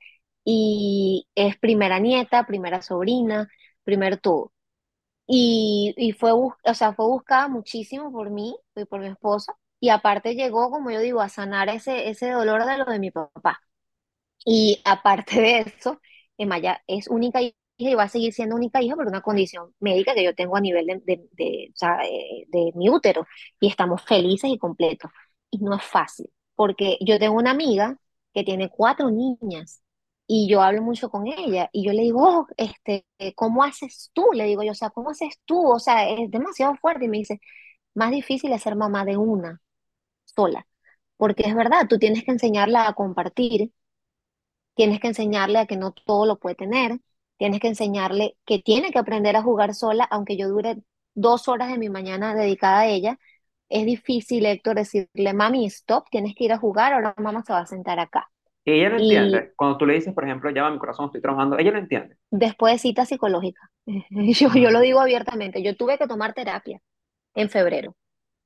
y 0.46 1.28
es 1.36 1.58
primera 1.60 2.00
nieta, 2.00 2.46
primera 2.48 2.82
sobrina, 2.82 3.50
primer 3.84 4.18
todo. 4.20 4.54
Y, 5.28 5.94
y 5.98 6.14
fue, 6.14 6.34
o 6.34 6.56
sea, 6.74 6.94
fue 6.94 7.08
buscada 7.08 7.48
muchísimo 7.50 8.12
por 8.12 8.30
mí 8.32 8.56
y 8.76 8.86
por 8.86 9.02
mi 9.02 9.08
esposo, 9.10 9.54
y 9.80 9.90
aparte 9.90 10.36
llegó, 10.36 10.72
como 10.72 10.92
yo 10.92 11.00
digo, 11.02 11.22
a 11.22 11.30
sanar 11.30 11.70
ese, 11.70 12.10
ese 12.10 12.32
dolor 12.32 12.66
de 12.66 12.78
lo 12.80 12.86
de 12.86 13.00
mi 13.00 13.12
papá. 13.12 13.62
Y 14.46 14.82
aparte 14.86 15.42
de 15.42 15.60
eso, 15.62 16.02
Maya 16.40 16.82
es 16.88 17.08
única 17.10 17.42
hija 17.42 17.56
y 17.80 17.96
va 17.96 18.04
a 18.04 18.10
seguir 18.10 18.34
siendo 18.34 18.56
única 18.56 18.82
hija 18.82 18.96
por 18.96 19.08
una 19.08 19.22
condición 19.22 19.74
médica 19.80 20.14
que 20.14 20.24
yo 20.24 20.36
tengo 20.36 20.58
a 20.58 20.62
nivel 20.62 20.86
de, 20.88 21.02
de, 21.06 21.28
de, 21.34 21.70
o 21.74 21.78
sea, 21.78 21.98
de- 22.00 22.46
de 22.50 22.72
mi 22.76 22.90
útero. 22.90 23.26
Y 23.60 23.68
estamos 23.70 24.02
felices 24.04 24.50
y 24.52 24.58
completos. 24.58 25.12
Y 25.52 25.60
no 25.60 25.76
es 25.76 25.84
fácil, 25.84 26.30
porque 26.56 26.98
yo 27.02 27.20
tengo 27.20 27.36
una 27.38 27.52
amiga 27.52 27.98
que 28.34 28.44
tiene 28.44 28.70
cuatro 28.70 29.10
niñas 29.12 29.82
y 30.28 30.48
yo 30.50 30.62
hablo 30.62 30.82
mucho 30.84 31.10
con 31.10 31.26
ella 31.28 31.70
y 31.74 31.86
yo 31.86 31.92
le 31.94 32.04
digo, 32.04 32.22
"Oh, 32.24 32.48
este, 32.58 33.06
¿cómo 33.36 33.64
haces 33.64 34.12
tú? 34.14 34.28
Le 34.34 34.44
digo 34.46 34.62
yo, 34.64 34.72
o 34.72 34.76
sea, 34.76 34.90
¿cómo 34.92 35.10
haces 35.12 35.40
tú? 35.46 35.68
O 35.68 35.80
sea, 35.80 36.08
es 36.10 36.30
demasiado 36.32 36.76
fuerte. 36.76 37.06
Y 37.06 37.08
me 37.08 37.18
dice, 37.20 37.40
más 37.96 38.12
difícil 38.12 38.54
es 38.54 38.64
ser 38.64 38.76
mamá 38.78 39.06
de 39.06 39.18
una 39.18 39.62
sola, 40.26 40.68
porque 41.18 41.44
es 41.48 41.56
verdad, 41.56 41.88
tú 41.90 42.00
tienes 42.00 42.24
que 42.26 42.32
enseñarla 42.32 42.88
a 42.88 42.94
compartir 42.96 43.72
Tienes 44.76 45.00
que 45.00 45.08
enseñarle 45.08 45.60
a 45.60 45.66
que 45.68 45.78
no 45.78 45.92
todo 45.94 46.26
lo 46.26 46.40
puede 46.40 46.56
tener. 46.56 47.00
Tienes 47.40 47.62
que 47.62 47.70
enseñarle 47.70 48.38
que 48.46 48.60
tiene 48.62 48.92
que 48.92 49.00
aprender 49.00 49.38
a 49.38 49.44
jugar 49.44 49.76
sola, 49.76 50.06
aunque 50.06 50.38
yo 50.38 50.50
dure 50.50 50.78
dos 51.16 51.50
horas 51.50 51.72
de 51.72 51.80
mi 51.80 51.90
mañana 51.90 52.36
dedicada 52.36 52.82
a 52.82 52.88
ella. 52.90 53.20
Es 53.70 53.86
difícil, 53.88 54.46
Héctor, 54.48 54.78
decirle, 54.78 55.34
mami, 55.34 55.66
stop, 55.68 56.06
tienes 56.12 56.36
que 56.36 56.46
ir 56.46 56.54
a 56.54 56.60
jugar, 56.60 56.94
ahora 56.94 57.16
mamá 57.20 57.44
se 57.44 57.54
va 57.54 57.62
a 57.62 57.68
sentar 57.68 58.00
acá. 58.00 58.30
Y 58.66 58.72
ella 58.72 58.90
lo 58.90 58.98
Y 58.98 59.00
entiende, 59.00 59.52
cuando 59.58 59.78
tú 59.78 59.86
le 59.86 59.96
dices, 59.96 60.14
por 60.14 60.24
ejemplo, 60.24 60.50
va 60.54 60.72
mi 60.72 60.80
corazón, 60.80 61.08
estoy 61.08 61.22
trabajando, 61.22 61.58
ella 61.58 61.72
lo 61.72 61.80
entiende. 61.80 62.16
después 62.32 62.74
de 62.74 62.80
cita 62.80 63.06
psicológica, 63.06 63.62
yo, 64.10 64.50
yo 64.54 64.72
lo 64.72 64.80
digo 64.82 65.00
abiertamente, 65.00 65.64
yo 65.64 65.76
tuve 65.76 65.98
que 65.98 66.08
tomar 66.08 66.34
terapia 66.34 66.80
en 67.36 67.50
febrero, 67.50 67.96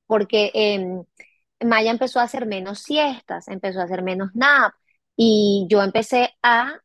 porque 0.08 0.52
em, 0.56 1.06
Maya 1.62 1.92
empezó 1.92 2.22
a 2.22 2.26
hacer 2.26 2.48
menos 2.48 2.82
siestas, 2.82 3.50
empezó 3.50 3.82
a 3.82 3.86
hacer 3.86 4.04
menos 4.04 4.32
nap, 4.36 4.74
y 5.18 5.68
yo 5.70 5.84
empecé 5.84 6.32
a 6.44 6.80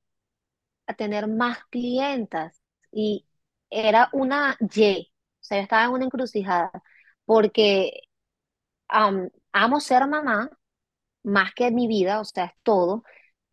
a 0.89 0.95
tener 0.95 1.29
más 1.29 1.65
clientas 1.67 2.63
y 2.93 3.27
era 3.71 4.11
una 4.13 4.57
Y, 4.75 5.13
o 5.41 5.45
sea, 5.45 5.59
yo 5.59 5.63
estaba 5.65 5.85
en 5.87 5.91
una 5.93 6.07
encrucijada 6.07 6.73
porque 7.27 8.03
am, 8.89 9.31
amo 9.53 9.81
ser 9.81 10.07
mamá 10.07 10.51
más 11.23 11.55
que 11.55 11.71
mi 11.71 11.89
vida, 11.89 12.21
o 12.21 12.25
sea, 12.25 12.47
es 12.47 12.53
todo, 12.63 13.05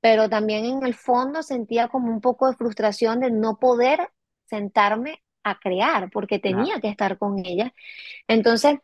pero 0.02 0.30
también 0.30 0.66
en 0.66 0.86
el 0.86 0.94
fondo 0.96 1.44
sentía 1.44 1.90
como 1.90 2.12
un 2.12 2.22
poco 2.22 2.48
de 2.50 2.56
frustración 2.58 3.20
de 3.22 3.32
no 3.32 3.58
poder 3.60 4.10
sentarme 4.46 5.24
a 5.44 5.60
crear 5.60 6.10
porque 6.12 6.40
tenía 6.40 6.80
que 6.82 6.90
estar 6.90 7.18
con 7.18 7.40
ella. 7.46 7.74
Entonces, 8.28 8.80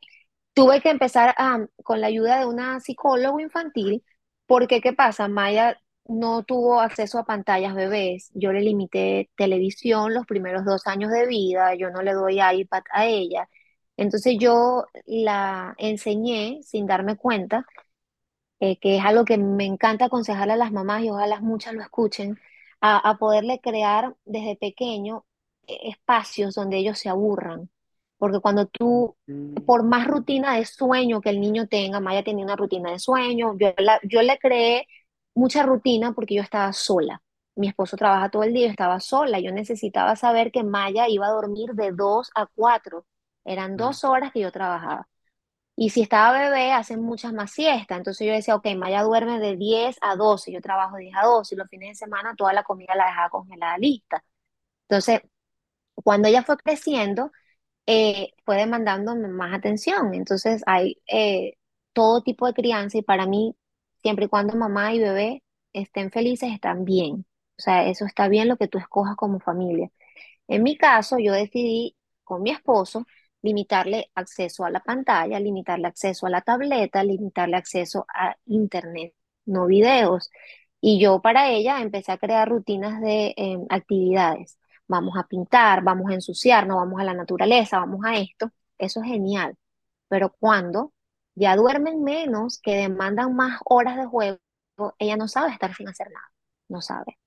Tuve 0.56 0.82
que 0.82 0.90
empezar 0.90 1.36
con 1.84 2.02
la 2.02 2.08
ayuda 2.08 2.40
de 2.40 2.46
una 2.46 2.80
psicóloga 2.82 3.42
infantil, 3.42 4.04
porque 4.48 4.82
¿qué 4.82 4.94
pasa? 4.94 5.28
Maya 5.30 5.80
no 6.12 6.43
tuvo 6.43 6.82
acceso 6.82 7.19
a 7.19 7.26
pantallas 7.26 7.76
bebés. 7.76 8.32
Yo 8.34 8.52
le 8.54 8.62
limité 8.62 9.30
televisión 9.38 10.13
los 10.13 10.26
primeros 10.26 10.65
dos 10.65 10.88
años 10.88 11.12
de 11.12 11.28
vida, 11.28 11.76
yo 11.76 11.89
no 11.91 12.02
le 12.04 12.13
doy 12.13 12.39
iPad 12.41 12.84
a 12.93 13.06
ella. 13.08 13.50
Entonces 13.97 14.36
yo 14.39 14.86
la 15.06 15.76
enseñé 15.78 16.62
sin 16.63 16.88
darme 16.88 17.17
cuenta 17.17 17.65
eh, 18.60 18.78
que 18.80 18.97
es 18.97 19.06
algo 19.06 19.26
que 19.26 19.38
me 19.38 19.65
encanta 19.65 20.06
aconsejarle 20.06 20.54
a 20.54 20.58
las 20.58 20.71
mamás 20.71 21.04
y 21.04 21.10
ojalá 21.10 21.39
muchas 21.41 21.74
lo 21.74 21.82
escuchen, 21.82 22.39
a, 22.82 22.97
a 23.10 23.17
poderle 23.17 23.60
crear 23.62 24.15
desde 24.26 24.56
pequeño 24.58 25.26
eh, 25.67 25.78
espacios 25.89 26.56
donde 26.56 26.78
ellos 26.78 27.00
se 27.00 27.10
aburran. 27.10 27.69
Porque 28.17 28.39
cuando 28.39 28.67
tú, 28.67 29.15
por 29.65 29.84
más 29.84 30.08
rutina 30.08 30.56
de 30.56 30.65
sueño 30.65 31.21
que 31.21 31.30
el 31.30 31.41
niño 31.41 31.67
tenga, 31.67 32.00
Maya 32.00 32.24
tenía 32.24 32.45
una 32.45 32.56
rutina 32.56 32.91
de 32.91 33.00
sueño, 33.00 33.56
yo, 33.58 33.74
la- 33.78 34.00
yo 34.04 34.21
le 34.21 34.38
creé 34.39 34.88
mucha 35.34 35.63
rutina 35.63 36.13
porque 36.13 36.36
yo 36.36 36.41
estaba 36.41 36.74
sola. 36.74 37.22
Mi 37.56 37.67
esposo 37.67 37.98
trabaja 37.98 38.30
todo 38.30 38.44
el 38.44 38.54
día, 38.54 38.67
yo 38.67 38.72
estaba 38.72 39.00
sola, 39.00 39.39
yo 39.39 39.52
necesitaba 39.52 40.15
saber 40.15 40.52
que 40.52 40.63
Maya 40.63 41.08
iba 41.10 41.28
a 41.28 41.32
dormir 41.32 41.72
de 41.74 41.91
2 41.91 42.32
a 42.36 42.48
4. 42.48 43.06
Eran 43.46 43.74
mm. 43.74 43.78
dos 43.78 44.04
horas 44.04 44.32
que 44.32 44.41
yo 44.41 44.52
trabajaba. 44.52 45.08
Y 45.76 45.89
si 45.89 46.02
estaba 46.02 46.38
bebé, 46.38 46.74
hacen 46.74 47.02
muchas 47.02 47.34
más 47.34 47.52
siestas. 47.52 47.98
Entonces 47.98 48.28
yo 48.28 48.34
decía, 48.34 48.56
ok, 48.56 48.67
Maya 48.78 49.04
duerme 49.04 49.39
de 49.39 49.58
10 49.58 49.98
a 50.02 50.15
12, 50.15 50.52
yo 50.52 50.62
trabajo 50.62 50.98
de 50.98 51.04
10 51.04 51.15
a 51.17 51.26
12 51.26 51.56
y 51.56 51.58
los 51.58 51.70
fines 51.70 51.89
de 51.89 51.96
semana 51.96 52.36
toda 52.38 52.54
la 52.54 52.63
comida 52.63 52.96
la 52.96 53.06
dejaba 53.06 53.30
congelada 53.30 53.78
lista. 53.78 54.24
Entonces, 54.88 55.22
cuando 55.96 56.28
ella 56.28 56.44
fue 56.44 56.58
creciendo, 56.58 57.32
eh, 57.86 58.34
fue 58.46 58.58
demandándome 58.58 59.28
más 59.30 59.54
atención. 59.54 60.13
Entonces 60.13 60.63
hay 60.67 60.98
eh, 61.08 61.56
todo 61.94 62.22
tipo 62.24 62.48
de 62.48 62.54
crianza 62.54 62.98
y 62.98 63.02
para 63.04 63.26
mí, 63.26 63.56
siempre 64.02 64.26
y 64.26 64.28
cuando 64.30 64.56
mamá 64.56 64.94
y 64.94 65.00
bebé 65.00 65.44
estén 65.74 66.12
felices, 66.12 66.52
están 66.54 66.86
bien. 66.86 67.26
O 67.58 67.62
sea, 67.62 67.88
eso 67.88 68.06
está 68.06 68.28
bien 68.28 68.48
lo 68.48 68.58
que 68.58 68.68
tú 68.68 68.78
escojas 68.78 69.16
como 69.16 69.40
familia. 69.40 69.92
En 70.48 70.64
mi 70.64 70.78
caso, 70.78 71.18
yo 71.20 71.34
decidí 71.34 71.96
con 72.24 72.44
mi 72.44 72.52
esposo 72.52 73.06
limitarle 73.42 74.12
acceso 74.16 74.66
a 74.66 74.70
la 74.72 74.82
pantalla, 74.82 75.40
limitarle 75.40 75.88
acceso 75.88 76.28
a 76.28 76.30
la 76.30 76.42
tableta, 76.42 77.04
limitarle 77.04 77.58
acceso 77.58 78.06
a 78.14 78.36
internet, 78.46 79.14
no 79.46 79.66
videos. 79.68 80.30
Y 80.80 81.00
yo 81.00 81.22
para 81.22 81.50
ella 81.50 81.82
empecé 81.82 82.12
a 82.12 82.18
crear 82.18 82.50
rutinas 82.50 83.02
de 83.02 83.34
eh, 83.38 83.58
actividades. 83.70 84.58
Vamos 84.88 85.18
a 85.18 85.28
pintar, 85.28 85.84
vamos 85.84 86.12
a 86.12 86.16
ensuciarnos, 86.16 86.78
vamos 86.78 87.00
a 87.00 87.04
la 87.04 87.14
naturaleza, 87.14 87.80
vamos 87.80 88.02
a 88.06 88.18
esto. 88.18 88.52
Eso 88.78 89.02
es 89.02 89.08
genial. 89.08 89.56
Pero 90.10 90.36
cuando 90.40 90.94
ya 91.36 91.56
duermen 91.56 92.04
menos, 92.04 92.60
que 92.62 92.76
demandan 92.78 93.36
más 93.36 93.60
horas 93.65 93.98
de 93.98 94.06
juego, 94.06 94.39
ella 95.00 95.17
no 95.17 95.28
sabe 95.28 95.52
estar 95.52 95.74
sin 95.76 95.89
hacer 95.89 96.08
nada. 96.12 96.32
No 96.70 96.82
sabe. 96.82 97.17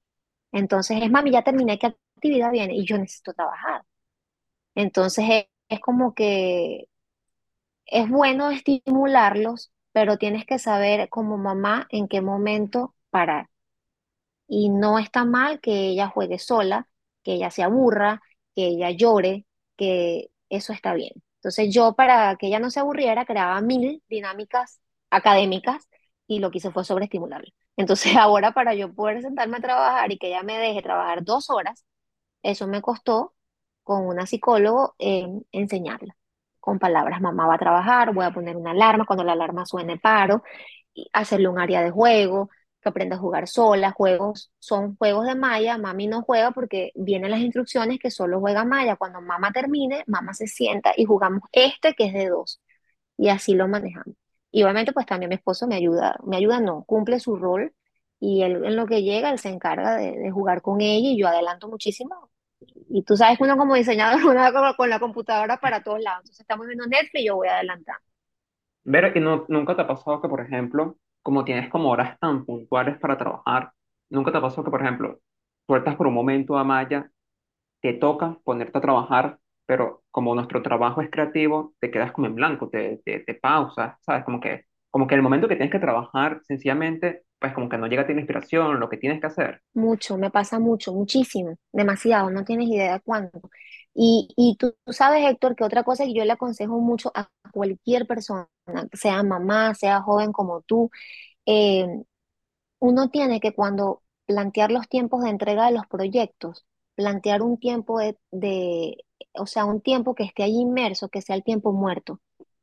Entonces 0.52 0.98
es, 1.02 1.10
mami, 1.10 1.32
ya 1.32 1.42
terminé, 1.44 1.78
¿qué 1.78 1.88
actividad 2.16 2.50
viene? 2.52 2.74
Y 2.76 2.86
yo 2.86 2.98
necesito 2.98 3.34
trabajar. 3.34 3.84
Entonces 4.74 5.24
es, 5.30 5.46
es 5.68 5.80
como 5.80 6.14
que 6.14 6.86
es 7.86 8.08
bueno 8.08 8.50
estimularlos, 8.50 9.72
pero 9.92 10.18
tienes 10.18 10.44
que 10.46 10.58
saber 10.58 11.08
como 11.08 11.36
mamá 11.38 11.86
en 11.90 12.08
qué 12.08 12.20
momento 12.20 12.94
parar. 13.10 13.48
Y 14.48 14.68
no 14.70 14.98
está 14.98 15.24
mal 15.24 15.60
que 15.60 15.88
ella 15.88 16.08
juegue 16.08 16.38
sola, 16.38 16.88
que 17.22 17.34
ella 17.34 17.50
se 17.50 17.62
aburra, 17.62 18.22
que 18.54 18.66
ella 18.68 18.90
llore, 18.90 19.46
que 19.76 20.30
eso 20.50 20.72
está 20.72 20.94
bien. 20.94 21.12
Entonces 21.44 21.74
yo 21.74 21.94
para 21.94 22.36
que 22.36 22.46
ella 22.46 22.58
no 22.58 22.70
se 22.70 22.80
aburriera 22.80 23.26
creaba 23.26 23.60
mil 23.60 24.02
dinámicas 24.08 24.80
académicas 25.10 25.86
y 26.26 26.38
lo 26.38 26.50
que 26.50 26.58
hice 26.58 26.70
fue 26.70 26.84
sobreestimularla. 26.84 27.50
Entonces 27.76 28.16
ahora 28.16 28.52
para 28.52 28.74
yo 28.74 28.94
poder 28.94 29.20
sentarme 29.22 29.58
a 29.58 29.60
trabajar 29.60 30.10
y 30.12 30.18
que 30.18 30.28
ella 30.28 30.42
me 30.42 30.58
deje 30.58 30.80
trabajar 30.82 31.22
dos 31.24 31.50
horas, 31.50 31.84
eso 32.42 32.66
me 32.68 32.82
costó 32.82 33.34
con 33.82 34.06
una 34.06 34.26
psicóloga 34.26 34.92
eh, 34.98 35.26
enseñarla 35.52 36.16
con 36.60 36.78
palabras. 36.78 37.20
Mamá 37.20 37.46
va 37.46 37.54
a 37.56 37.58
trabajar, 37.58 38.14
voy 38.14 38.24
a 38.24 38.32
poner 38.32 38.56
una 38.56 38.70
alarma, 38.72 39.06
cuando 39.06 39.24
la 39.24 39.32
alarma 39.32 39.66
suene 39.66 39.98
paro, 39.98 40.42
y 40.94 41.08
hacerle 41.12 41.48
un 41.48 41.58
área 41.60 41.82
de 41.82 41.90
juego, 41.90 42.50
que 42.84 42.90
aprenda 42.90 43.16
a 43.16 43.18
jugar 43.18 43.48
sola, 43.48 43.90
juegos, 43.92 44.52
son 44.60 44.96
juegos 44.96 45.26
de 45.26 45.34
malla, 45.34 45.78
mami 45.78 46.06
no 46.06 46.22
juega 46.22 46.52
porque 46.52 46.92
vienen 46.94 47.32
las 47.32 47.40
instrucciones 47.40 47.98
que 47.98 48.10
solo 48.12 48.40
juega 48.40 48.64
malla. 48.64 48.96
Cuando 48.96 49.20
mamá 49.20 49.52
termine, 49.52 50.04
mamá 50.06 50.34
se 50.34 50.46
sienta 50.46 50.92
y 50.96 51.04
jugamos 51.06 51.42
este 51.52 51.94
que 51.94 52.06
es 52.06 52.12
de 52.14 52.28
dos. 52.28 52.60
Y 53.16 53.28
así 53.30 53.54
lo 53.54 53.68
manejamos. 53.68 54.16
Y 54.52 54.62
obviamente 54.62 54.92
pues 54.92 55.06
también 55.06 55.30
mi 55.30 55.36
esposo 55.36 55.66
me 55.66 55.76
ayuda, 55.76 56.16
me 56.24 56.36
ayuda 56.36 56.60
no, 56.60 56.84
cumple 56.84 57.18
su 57.20 57.36
rol 57.36 57.74
y 58.20 58.42
él 58.42 58.64
en 58.64 58.76
lo 58.76 58.86
que 58.86 59.02
llega, 59.02 59.30
él 59.30 59.38
se 59.38 59.48
encarga 59.50 59.96
de, 59.96 60.12
de 60.18 60.30
jugar 60.30 60.62
con 60.62 60.80
ella 60.80 61.08
y 61.10 61.18
yo 61.18 61.28
adelanto 61.28 61.68
muchísimo. 61.68 62.30
Y 62.88 63.02
tú 63.02 63.16
sabes 63.16 63.38
que 63.38 63.44
uno 63.44 63.56
como 63.56 63.74
diseñador, 63.74 64.24
uno 64.26 64.76
con 64.76 64.90
la 64.90 65.00
computadora 65.00 65.58
para 65.58 65.82
todos 65.82 66.00
lados. 66.00 66.20
Entonces 66.20 66.40
estamos 66.40 66.66
viendo 66.66 66.86
Netflix 66.86 67.22
y 67.22 67.26
yo 67.26 67.36
voy 67.36 67.48
adelantando. 67.48 68.04
Ver, 68.84 69.16
y 69.16 69.20
no, 69.20 69.46
nunca 69.48 69.74
te 69.74 69.82
ha 69.82 69.86
pasado 69.86 70.20
que, 70.20 70.28
por 70.28 70.42
ejemplo, 70.42 70.98
como 71.24 71.44
tienes 71.46 71.70
como 71.70 71.90
horas 71.90 72.18
tan 72.20 72.46
puntuales 72.46 72.98
para 73.00 73.18
trabajar, 73.18 73.72
nunca 74.10 74.32
te 74.32 74.40
pasado 74.42 74.64
que, 74.64 74.72
por 74.72 74.82
ejemplo, 74.82 75.20
sueltas 75.68 75.96
por 75.96 76.08
un 76.08 76.14
momento 76.14 76.58
a 76.58 76.64
Maya, 76.64 77.10
te 77.80 77.94
toca 77.94 78.38
ponerte 78.44 78.78
a 78.78 78.80
trabajar, 78.80 79.38
pero 79.66 80.02
como 80.10 80.34
nuestro 80.34 80.62
trabajo 80.62 81.00
es 81.02 81.10
creativo, 81.10 81.74
te 81.80 81.90
quedas 81.90 82.12
como 82.12 82.26
en 82.26 82.34
blanco, 82.34 82.68
te, 82.70 83.00
te, 83.04 83.20
te 83.20 83.34
pausas, 83.34 83.96
¿sabes? 84.02 84.24
Como 84.24 84.40
que, 84.40 84.64
como 84.90 85.06
que 85.06 85.14
el 85.14 85.22
momento 85.22 85.48
que 85.48 85.56
tienes 85.56 85.72
que 85.72 85.78
trabajar, 85.80 86.40
sencillamente, 86.44 87.24
pues 87.38 87.52
como 87.54 87.68
que 87.68 87.78
no 87.78 87.86
llega 87.88 88.02
a 88.02 88.06
ti 88.06 88.14
la 88.14 88.20
inspiración, 88.20 88.80
lo 88.80 88.88
que 88.88 88.96
tienes 88.98 89.20
que 89.20 89.26
hacer. 89.28 89.62
Mucho, 89.74 90.16
me 90.18 90.30
pasa 90.30 90.58
mucho, 90.60 90.92
muchísimo, 90.92 91.56
demasiado, 91.72 92.30
no 92.30 92.44
tienes 92.44 92.68
idea 92.68 92.94
de 92.94 93.00
cuánto. 93.00 93.40
Y, 93.94 94.28
y 94.36 94.56
tú, 94.56 94.74
tú 94.84 94.92
sabes, 94.92 95.24
Héctor, 95.24 95.54
que 95.56 95.64
otra 95.64 95.84
cosa 95.84 96.04
que 96.04 96.14
yo 96.14 96.24
le 96.24 96.32
aconsejo 96.32 96.80
mucho 96.80 97.12
a 97.14 97.30
cualquier 97.52 98.06
persona, 98.06 98.48
sea 98.92 99.22
mamá, 99.22 99.74
sea 99.74 100.02
joven 100.02 100.32
como 100.32 100.62
tú, 100.62 100.90
eh, 101.46 101.86
uno 102.78 103.08
tiene 103.10 103.40
que 103.40 103.54
cuando 103.54 104.02
plantear 104.26 104.70
los 104.70 104.88
tiempos 104.88 105.22
de 105.24 105.30
entrega 105.30 105.66
de 105.66 105.72
los 105.72 105.86
proyectos, 105.86 106.66
plantear 106.94 107.42
un 107.42 107.58
tiempo 107.58 107.98
de, 107.98 108.18
de, 108.30 109.04
o 109.34 109.46
sea, 109.46 109.64
un 109.64 109.80
tiempo 109.80 110.14
que 110.14 110.24
esté 110.24 110.42
allí 110.44 110.60
inmerso, 110.60 111.08
que 111.08 111.22
sea 111.22 111.36
el 111.36 111.44
tiempo 111.44 111.72
muerto. 111.72 112.20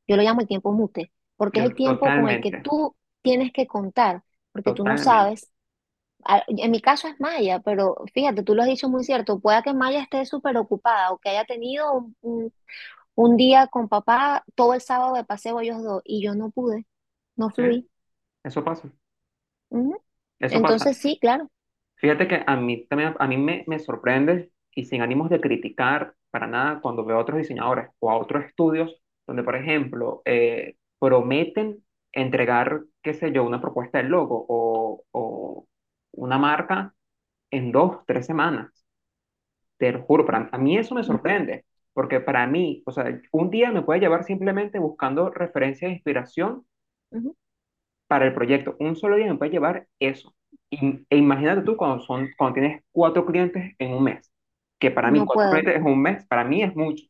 Yo 0.07 0.15
lo 0.17 0.23
llamo 0.23 0.41
el 0.41 0.47
tiempo 0.47 0.71
mute, 0.73 1.11
porque 1.37 1.59
es 1.61 1.67
el 1.67 1.75
tiempo 1.75 2.11
con 2.11 2.29
el 2.29 2.39
que 2.39 2.53
tú 2.53 2.95
tienes 3.21 3.51
que 3.53 3.67
contar, 3.67 4.23
porque 4.51 4.73
tú 4.73 4.85
no 4.85 4.97
sabes 4.97 5.51
En 6.47 6.71
mi 6.71 6.81
caso 6.81 7.07
es 7.07 7.19
Maya, 7.19 7.59
pero 7.59 7.95
fíjate, 8.13 8.43
tú 8.43 8.55
lo 8.55 8.61
has 8.63 8.67
dicho 8.69 8.89
muy 8.89 9.03
cierto, 9.03 9.39
pueda 9.39 9.61
que 9.63 9.73
Maya 9.73 10.01
esté 10.01 10.25
súper 10.25 10.57
ocupada 10.57 11.11
o 11.11 11.17
que 11.19 11.29
haya 11.29 11.45
tenido 11.45 11.91
un, 11.93 12.15
un- 12.21 12.53
un 13.15 13.37
día 13.37 13.67
con 13.67 13.89
papá 13.89 14.43
todo 14.55 14.73
el 14.75 14.81
sábado 14.81 15.15
de 15.15 15.23
paseo 15.25 15.59
ellos 15.61 15.83
dos 15.83 16.01
y 16.05 16.23
yo 16.23 16.35
no 16.35 16.51
pude, 16.51 16.87
no 17.37 17.49
Sí, 17.55 17.61
fluí. 17.61 17.89
eso 18.43 18.63
pasa, 18.65 18.91
Ujú. 19.69 19.95
eso 20.39 20.61
pasa. 20.61 20.85
Entonces 20.85 20.97
sí, 20.97 21.17
claro. 21.19 21.49
Fíjate 21.95 22.27
que 22.27 22.43
a 22.45 22.55
mí 22.55 22.85
también, 22.87 23.15
a 23.19 23.27
mí 23.27 23.37
me, 23.37 23.63
me 23.67 23.79
sorprende 23.79 24.51
y 24.73 24.85
sin 24.85 25.01
ánimos 25.01 25.29
de 25.29 25.39
criticar 25.41 26.15
para 26.31 26.47
nada 26.47 26.79
cuando 26.81 27.05
veo 27.05 27.17
a 27.17 27.21
otros 27.21 27.37
diseñadores 27.39 27.89
o 27.99 28.09
a 28.11 28.17
otros 28.17 28.45
estudios 28.45 28.91
donde, 29.27 29.43
por 29.43 29.55
ejemplo, 29.55 30.21
eh, 30.25 30.75
prometen 30.99 31.83
entregar, 32.11 32.81
qué 33.03 33.13
sé 33.13 33.31
yo, 33.31 33.43
una 33.43 33.61
propuesta 33.61 33.99
de 33.99 34.05
logo 34.05 34.45
o, 34.49 35.03
o 35.11 35.67
una 36.13 36.37
marca 36.37 36.93
en 37.51 37.71
dos, 37.71 37.99
tres 38.07 38.25
semanas. 38.27 38.85
Te 39.77 39.91
lo 39.91 40.01
juro, 40.03 40.25
para, 40.25 40.49
a 40.51 40.57
mí 40.57 40.77
eso 40.77 40.95
me 40.95 41.03
sorprende, 41.03 41.65
porque 41.93 42.19
para 42.21 42.47
mí, 42.47 42.83
o 42.85 42.91
sea, 42.91 43.19
un 43.33 43.49
día 43.49 43.71
me 43.71 43.81
puede 43.81 43.99
llevar 43.99 44.23
simplemente 44.23 44.79
buscando 44.79 45.29
referencia 45.29 45.87
e 45.89 45.91
inspiración 45.93 46.65
para 48.07 48.25
el 48.25 48.33
proyecto. 48.33 48.75
Un 48.79 48.95
solo 48.95 49.15
día 49.15 49.27
me 49.31 49.37
puede 49.37 49.51
llevar 49.51 49.87
eso. 49.99 50.33
Y- 50.69 51.05
e 51.09 51.17
imagínate 51.17 51.61
tú 51.63 51.75
cuando, 51.77 51.99
son, 52.03 52.29
cuando 52.37 52.55
tienes 52.55 52.83
cuatro 52.91 53.25
clientes 53.25 53.73
en 53.79 53.93
un 53.93 54.03
mes, 54.03 54.31
que 54.79 54.91
para 54.91 55.11
mí 55.11 55.23
No 55.23 55.25
cuatro 55.25 55.47
puedo. 55.47 55.49
clientes 55.49 55.75
en 55.75 55.85
un 55.85 56.01
mes, 56.01 56.25
para 56.27 56.43
mí 56.43 56.63
es 56.63 56.75
mucho, 56.75 57.05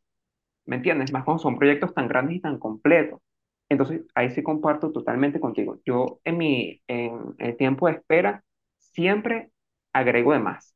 ¿me 0.66 0.76
entiendes? 0.76 1.12
Más 1.12 1.24
cuando 1.24 1.42
son 1.42 1.58
proyectos 1.58 1.94
tan 1.94 2.08
grandes 2.08 2.36
y 2.36 2.40
tan 2.40 2.58
completos. 2.58 3.20
Entonces, 3.70 4.02
ahí 4.14 4.30
sí 4.30 4.42
comparto 4.42 4.92
totalmente 4.92 5.40
contigo. 5.40 5.78
Yo 5.86 6.20
en 6.24 6.38
mi 6.38 6.82
en 6.88 7.34
el 7.38 7.56
tiempo 7.56 7.86
de 7.88 7.94
espera 7.94 8.44
siempre 8.92 9.50
agrego 9.92 10.32
de 10.32 10.40
más. 10.40 10.74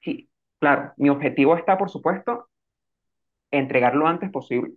Sí, 0.00 0.28
claro, 0.58 0.92
mi 0.96 1.08
objetivo 1.08 1.56
está, 1.56 1.78
por 1.78 1.88
supuesto, 1.90 2.48
entregar 3.50 3.94
lo 3.94 4.06
antes 4.06 4.30
posible. 4.30 4.72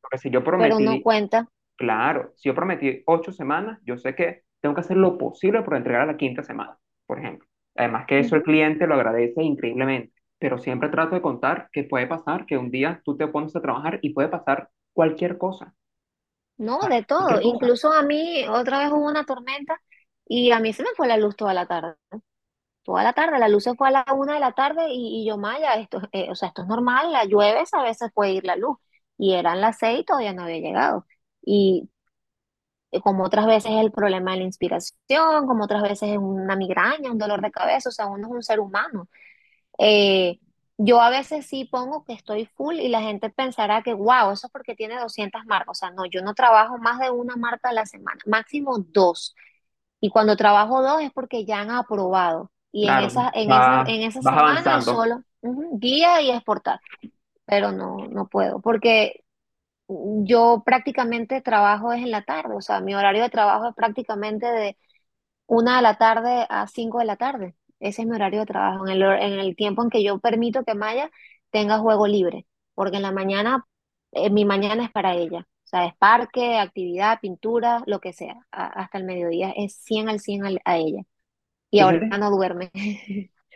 Porque 0.00 0.18
si 0.18 0.30
yo 0.30 0.44
Pero 0.56 0.78
no 0.78 1.00
prometí 1.00 1.00
cuenta. 1.00 1.48
Claro, 1.76 2.32
si 2.36 2.48
yo 2.48 2.54
prometí 2.54 3.02
ocho 3.06 3.32
semanas, 3.32 3.80
yo 3.84 3.98
sé 3.98 4.14
que 4.14 4.44
tengo 4.60 4.74
que 4.74 4.82
hacer 4.82 4.96
lo 4.96 5.18
posible 5.18 5.62
por 5.62 5.76
entregar 5.76 6.02
a 6.02 6.06
la 6.06 6.16
quinta 6.18 6.42
semana, 6.44 6.78
por 7.06 7.18
ejemplo. 7.20 7.48
Además 7.76 8.06
que 8.06 8.20
eso 8.20 8.36
el 8.36 8.44
cliente 8.44 8.86
lo 8.86 8.94
agradece 8.94 9.42
increíblemente, 9.42 10.12
pero 10.38 10.58
siempre 10.58 10.90
trato 10.90 11.16
de 11.16 11.22
contar 11.22 11.68
que 11.72 11.84
puede 11.84 12.06
pasar 12.06 12.46
que 12.46 12.58
un 12.58 12.70
día 12.70 13.02
tú 13.04 13.16
te 13.16 13.28
pones 13.28 13.56
a 13.56 13.62
trabajar 13.62 13.98
y 14.02 14.10
puede 14.14 14.28
pasar 14.28 14.70
cualquier 14.94 15.38
cosa, 15.38 15.74
No, 16.56 16.88
de 16.88 17.04
todo. 17.04 17.40
Incluso 17.40 17.92
a 17.92 18.02
mí 18.02 18.44
otra 18.48 18.78
vez 18.80 18.90
hubo 18.92 19.06
una 19.06 19.24
tormenta 19.24 19.80
y 20.28 20.52
a 20.52 20.60
mí 20.60 20.72
se 20.72 20.82
me 20.82 20.90
fue 20.96 21.08
la 21.08 21.16
luz 21.16 21.36
toda 21.36 21.54
la 21.54 21.66
tarde. 21.66 21.96
Toda 22.84 23.02
la 23.04 23.12
tarde, 23.14 23.38
la 23.38 23.48
luz 23.48 23.64
se 23.64 23.74
fue 23.74 23.88
a 23.88 23.90
la 23.92 24.06
una 24.16 24.34
de 24.34 24.40
la 24.40 24.52
tarde 24.52 24.88
y, 24.90 25.22
y 25.22 25.26
yo, 25.28 25.38
Maya, 25.38 25.74
esto, 25.74 26.00
eh, 26.12 26.30
o 26.30 26.34
sea, 26.34 26.48
esto 26.48 26.62
es 26.62 26.68
normal, 26.68 27.12
la 27.12 27.24
llueves, 27.26 27.74
a 27.74 27.82
veces 27.82 28.10
puede 28.14 28.32
ir 28.32 28.44
la 28.44 28.56
luz. 28.56 28.78
Y 29.18 29.34
eran 29.34 29.60
las 29.60 29.78
seis 29.78 30.00
y 30.00 30.04
todavía 30.04 30.32
no 30.34 30.44
había 30.44 30.58
llegado. 30.60 31.06
Y 31.42 31.90
eh, 32.90 33.00
como 33.00 33.24
otras 33.24 33.46
veces 33.46 33.72
es 33.72 33.78
el 33.80 33.92
problema 33.92 34.32
de 34.32 34.38
la 34.38 34.44
inspiración, 34.44 35.46
como 35.46 35.64
otras 35.64 35.82
veces 35.82 36.10
es 36.10 36.18
una 36.18 36.56
migraña, 36.56 37.10
un 37.10 37.18
dolor 37.18 37.40
de 37.42 37.50
cabeza, 37.50 37.88
o 37.90 37.92
sea, 37.92 38.06
uno 38.06 38.26
es 38.28 38.32
un 38.34 38.42
ser 38.42 38.60
humano. 38.60 39.08
Eh, 39.78 40.40
yo 40.78 41.00
a 41.02 41.10
veces 41.10 41.46
sí 41.46 41.66
pongo 41.66 42.04
que 42.04 42.14
estoy 42.14 42.46
full 42.46 42.76
y 42.80 42.88
la 42.88 43.02
gente 43.02 43.30
pensará 43.30 43.82
que, 43.82 43.94
wow, 43.94 44.32
eso 44.32 44.48
es 44.48 44.52
porque 44.52 44.74
tiene 44.76 44.98
200 45.00 45.44
marcas. 45.46 45.70
O 45.70 45.74
sea, 45.74 45.90
no, 45.92 46.06
yo 46.06 46.22
no 46.22 46.34
trabajo 46.34 46.78
más 46.78 46.98
de 47.00 47.10
una 47.10 47.36
marca 47.36 47.70
a 47.70 47.72
la 47.74 47.86
semana, 47.86 48.20
máximo 48.26 48.78
dos. 48.78 49.34
Y 50.00 50.10
cuando 50.10 50.36
trabajo 50.36 50.82
dos 50.82 51.02
es 51.02 51.12
porque 51.12 51.44
ya 51.44 51.60
han 51.60 51.70
aprobado. 51.70 52.50
Y 52.70 52.86
en 52.86 52.98
esa, 52.98 53.30
en 53.34 53.50
esa, 53.50 53.82
va, 53.82 53.84
en 53.88 54.02
esa 54.02 54.22
semana 54.22 54.50
avanzando. 54.50 54.92
solo 54.92 55.22
guía 55.42 56.20
y 56.20 56.30
exportar. 56.30 56.80
Pero 57.44 57.72
no, 57.72 57.96
no 58.08 58.28
puedo, 58.28 58.60
porque 58.60 59.24
yo 59.88 60.62
prácticamente 60.64 61.40
trabajo 61.40 61.92
es 61.92 62.02
en 62.02 62.10
la 62.10 62.22
tarde. 62.22 62.54
O 62.54 62.60
sea, 62.60 62.80
mi 62.80 62.94
horario 62.94 63.22
de 63.22 63.30
trabajo 63.30 63.68
es 63.68 63.74
prácticamente 63.74 64.46
de 64.46 64.76
una 65.46 65.76
de 65.76 65.82
la 65.82 65.98
tarde 65.98 66.46
a 66.48 66.66
cinco 66.66 66.98
de 66.98 67.06
la 67.06 67.16
tarde. 67.16 67.56
Ese 67.80 68.02
es 68.02 68.08
mi 68.08 68.14
horario 68.16 68.40
de 68.40 68.46
trabajo, 68.46 68.86
en 68.86 68.92
el, 68.92 69.02
en 69.02 69.38
el 69.40 69.56
tiempo 69.56 69.82
en 69.82 69.90
que 69.90 70.02
yo 70.02 70.18
permito 70.18 70.64
que 70.64 70.74
Maya 70.74 71.10
tenga 71.50 71.78
juego 71.78 72.06
libre. 72.06 72.46
Porque 72.74 72.96
en 72.96 73.02
la 73.02 73.12
mañana, 73.12 73.66
eh, 74.12 74.30
mi 74.30 74.44
mañana 74.44 74.84
es 74.84 74.90
para 74.90 75.14
ella. 75.14 75.46
O 75.68 75.70
sea, 75.70 75.86
es 75.86 75.94
parque, 75.96 76.58
actividad, 76.58 77.20
pintura, 77.20 77.82
lo 77.86 78.00
que 78.00 78.12
sea. 78.14 78.36
A- 78.52 78.66
hasta 78.82 78.98
el 78.98 79.04
mediodía 79.04 79.52
es 79.56 79.74
100 79.76 80.08
al 80.08 80.20
100 80.20 80.46
al- 80.46 80.60
a 80.64 80.78
ella. 80.78 81.02
y 81.70 81.78
¿Y 81.78 81.82
ahora 81.82 82.00
sientes, 82.00 82.18
no 82.18 82.30
duerme. 82.30 82.70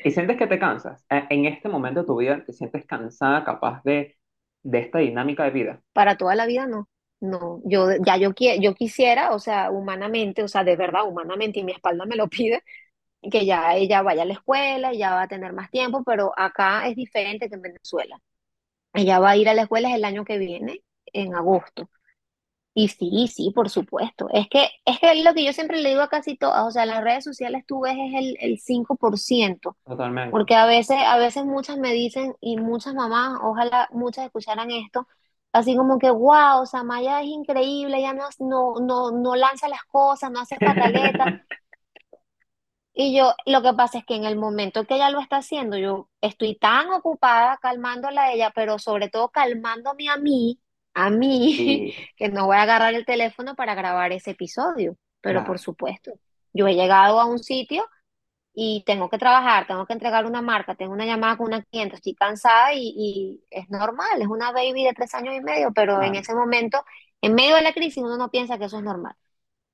y 0.05 0.11
sientes 0.13 0.37
que 0.39 0.47
te 0.47 0.59
cansas? 0.59 1.05
Eh, 1.11 1.27
En 1.31 1.47
este 1.47 1.69
momento 1.69 2.01
de 2.01 2.07
tu 2.07 2.17
vida, 2.17 2.45
¿te 2.45 2.53
sientes 2.53 2.87
cansada, 2.87 3.45
capaz 3.45 3.83
de, 3.85 4.17
de 4.63 4.79
esta 4.81 4.99
dinámica 4.99 5.45
de 5.45 5.51
vida? 5.51 5.83
Para 5.93 6.17
toda 6.17 6.35
la 6.35 6.47
vida 6.47 6.67
no. 6.67 6.89
No, 7.21 7.61
yo 7.65 7.89
ya 8.05 8.17
yo, 8.17 8.33
yo 8.61 8.75
quisiera, 8.75 9.33
o 9.33 9.39
sea, 9.39 9.71
humanamente, 9.71 10.43
o 10.43 10.49
sea, 10.49 10.65
de 10.65 10.75
verdad, 10.77 11.07
humanamente, 11.07 11.61
y 11.61 11.65
mi 11.65 11.71
espalda 11.73 12.05
me 12.05 12.17
lo 12.17 12.29
pide, 12.29 12.65
que 13.33 13.47
ya 13.47 13.77
ella 13.77 14.03
vaya 14.03 14.23
a 14.23 14.25
la 14.27 14.35
escuela, 14.35 14.93
ya 14.95 15.13
va 15.15 15.23
a 15.25 15.29
tener 15.29 15.53
más 15.55 15.71
tiempo, 15.71 16.05
pero 16.05 16.33
acá 16.39 16.89
es 16.89 16.97
diferente 16.97 17.49
que 17.49 17.57
en 17.57 17.63
Venezuela. 17.63 18.19
Ella 18.95 19.21
va 19.21 19.31
a 19.31 19.37
ir 19.39 19.49
a 19.49 19.55
la 19.55 19.63
escuela 19.63 19.95
el 19.95 20.05
año 20.05 20.25
que 20.25 20.39
viene, 20.39 20.83
en 21.13 21.35
agosto. 21.37 21.91
Y 22.75 22.89
sí, 22.89 23.29
sí, 23.29 23.53
por 23.55 23.69
supuesto. 23.69 24.29
Es 24.33 24.49
que, 24.49 24.71
es 24.87 24.99
que 24.99 25.23
lo 25.23 25.35
que 25.35 25.45
yo 25.45 25.53
siempre 25.53 25.81
le 25.81 25.91
digo 25.91 26.01
a 26.01 26.09
casi 26.09 26.37
todas, 26.37 26.67
o 26.67 26.71
sea, 26.71 26.85
en 26.85 26.89
las 26.89 27.05
redes 27.05 27.25
sociales 27.25 27.65
tú 27.67 27.81
ves 27.81 27.95
es 27.99 28.15
el, 28.15 28.37
el 28.41 28.59
cinco 28.59 28.97
por 28.97 29.19
ciento 29.19 29.77
Totalmente. 29.85 30.31
Porque 30.31 30.55
a 30.55 30.65
veces, 30.67 30.97
a 30.99 31.19
veces 31.19 31.45
muchas 31.45 31.77
me 31.77 31.93
dicen, 31.93 32.35
y 32.41 32.57
muchas 32.57 32.95
mamás, 32.95 33.39
ojalá 33.43 33.89
muchas 33.93 34.25
escucharan 34.25 34.71
esto, 34.71 35.07
así 35.53 35.77
como 35.77 35.99
que, 35.99 36.11
wow, 36.11 36.65
Samaya 36.65 37.21
es 37.21 37.27
increíble, 37.27 37.99
ella 37.99 38.15
no, 38.15 38.25
no, 38.39 38.75
no, 38.81 39.11
no 39.13 39.37
lanza 39.37 39.69
las 39.69 39.85
cosas, 39.85 40.31
no 40.31 40.41
hace 40.41 40.57
pataleta. 40.57 41.45
Y 42.95 43.17
yo, 43.17 43.35
lo 43.47 43.63
que 43.63 43.73
pasa 43.73 43.99
es 43.99 44.05
que 44.05 44.17
en 44.17 44.25
el 44.25 44.37
momento 44.37 44.85
que 44.85 44.97
ella 44.97 45.11
lo 45.11 45.21
está 45.21 45.37
haciendo, 45.39 45.79
yo 45.79 46.11
estoy 46.21 46.57
tan 46.57 46.91
ocupada 46.91 47.57
calmándola 47.57 48.25
a 48.25 48.33
ella, 48.33 48.53
pero 48.55 48.79
sobre 48.79 49.09
todo 49.09 49.31
calmándome 49.31 50.11
a 50.11 50.19
mí, 50.19 50.61
a 50.95 51.11
mí, 51.11 51.95
que 52.17 52.29
no 52.29 52.47
voy 52.47 52.57
a 52.57 52.63
agarrar 52.63 52.95
el 52.95 53.05
teléfono 53.07 53.55
para 53.55 53.75
grabar 53.75 54.13
ese 54.13 54.33
episodio. 54.33 54.97
pero 55.21 55.45
por 55.45 55.59
supuesto, 55.59 56.13
yo 56.53 56.67
he 56.69 56.75
llegado 56.75 57.21
a 57.21 57.27
un 57.27 57.39
sitio 57.39 57.85
y 58.55 58.83
tengo 58.87 59.09
que 59.09 59.19
trabajar, 59.19 59.67
tengo 59.67 59.87
que 59.87 59.95
entregar 59.95 60.27
una 60.27 60.43
marca, 60.43 60.75
tengo 60.75 60.93
una 60.93 61.07
llamada 61.07 61.37
con 61.37 61.47
una 61.47 61.63
cliente, 61.63 61.97
estoy 61.97 62.15
cansada 62.15 62.75
y, 62.75 62.93
y 62.97 63.45
es 63.51 63.71
normal, 63.71 64.21
es 64.21 64.29
una 64.29 64.53
baby 64.53 64.85
de 64.85 64.93
tres 64.93 65.15
años 65.15 65.35
y 65.35 65.41
medio, 65.41 65.73
pero 65.75 66.03
en 66.03 66.17
ese 66.17 66.35
momento, 66.35 66.85
en 67.23 67.35
medio 67.35 67.57
de 67.57 67.63
la 67.63 67.73
crisis, 67.73 68.03
uno 68.03 68.17
no 68.19 68.31
piensa 68.31 68.59
que 68.59 68.67
eso 68.67 68.79
es 68.79 68.85
normal. 68.85 69.15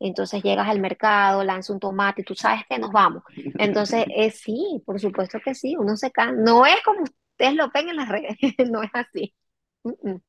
Entonces 0.01 0.43
llegas 0.43 0.69
al 0.69 0.81
mercado, 0.81 1.43
lanzas 1.43 1.71
un 1.71 1.81
tomate 1.81 2.23
tú 2.23 2.35
sabes 2.35 2.63
que 2.69 2.79
nos 2.79 2.93
vamos. 2.93 3.23
Entonces, 3.59 4.05
eh, 4.15 4.31
sí, 4.31 4.83
por 4.87 5.01
supuesto 5.01 5.41
que 5.45 5.55
sí, 5.55 5.77
uno 5.77 5.97
se 5.97 6.11
cansa. 6.11 6.41
No 6.41 6.67
es 6.67 6.77
como 6.85 7.03
ustedes 7.03 7.55
lo 7.55 7.71
ven 7.71 7.89
en 7.89 7.97
las 7.97 8.09
redes, 8.09 8.37
no 8.71 8.83
es 8.83 8.91
así. 8.93 9.35
Mm, 9.83 10.11
mm. 10.11 10.21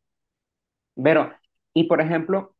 Pero, 1.04 1.32
y 1.74 1.86
por 1.86 2.02
ejemplo, 2.02 2.56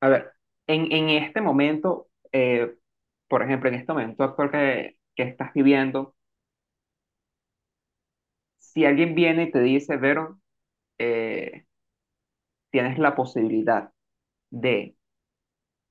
a 0.00 0.08
ver, 0.08 0.32
en, 0.68 0.92
en 0.92 1.10
este 1.10 1.40
momento, 1.42 2.08
eh, 2.32 2.74
por 3.28 3.42
ejemplo, 3.42 3.68
en 3.70 3.76
este 3.76 3.92
momento 3.92 4.24
actual 4.24 4.50
que, 4.52 4.98
que 5.16 5.24
estás 5.24 5.52
viviendo, 5.54 6.14
si 8.58 8.84
alguien 8.84 9.14
viene 9.14 9.44
y 9.44 9.50
te 9.50 9.60
dice, 9.60 9.96
Vero, 9.96 10.40
eh, 10.98 11.66
tienes 12.70 12.98
la 12.98 13.14
posibilidad 13.14 13.92
de 14.50 14.96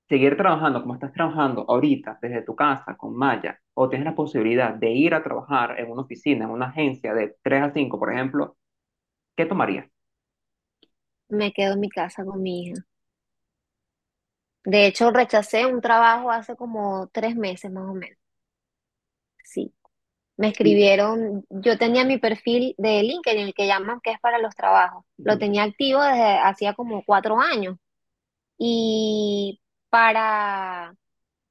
seguir 0.09 0.37
trabajando 0.37 0.81
como 0.81 0.93
estás 0.95 1.11
trabajando 1.13 1.65
ahorita 1.67 2.19
desde 2.21 2.43
tu 2.43 2.55
casa 2.55 2.95
con 2.97 3.15
Maya, 3.15 3.59
o 3.73 3.89
tienes 3.89 4.05
la 4.05 4.13
posibilidad 4.15 4.73
de 4.75 4.91
ir 4.91 5.13
a 5.15 5.23
trabajar 5.23 5.79
en 5.79 5.89
una 5.91 6.01
oficina, 6.03 6.45
en 6.45 6.51
una 6.51 6.67
agencia 6.67 7.13
de 7.15 7.35
3 7.41 7.63
a 7.63 7.73
5, 7.73 7.97
por 7.99 8.11
ejemplo, 8.13 8.57
¿qué 9.37 9.45
tomarías? 9.47 9.87
Me 11.31 11.51
quedo 11.51 11.73
en 11.73 11.79
mi 11.79 11.89
casa 11.89 12.23
con 12.23 12.41
mi 12.43 12.63
hija. 12.63 12.85
De 14.63 14.85
hecho, 14.85 15.11
rechacé 15.11 15.65
un 15.65 15.81
trabajo 15.81 16.29
hace 16.29 16.55
como 16.55 17.07
tres 17.11 17.35
meses 17.35 17.71
más 17.71 17.89
o 17.89 17.93
menos. 17.93 18.17
Sí. 19.43 19.73
Me 20.37 20.49
escribieron, 20.49 21.45
yo 21.49 21.77
tenía 21.77 22.03
mi 22.03 22.17
perfil 22.17 22.75
de 22.77 23.03
LinkedIn, 23.03 23.47
el 23.47 23.53
que 23.53 23.67
llaman 23.67 23.99
que 24.01 24.11
es 24.11 24.19
para 24.19 24.39
los 24.39 24.55
trabajos. 24.55 25.05
Lo 25.17 25.37
tenía 25.37 25.63
activo 25.63 26.01
desde 26.01 26.39
hacía 26.39 26.73
como 26.73 27.03
cuatro 27.05 27.39
años. 27.39 27.77
Y 28.57 29.61
para 29.89 30.95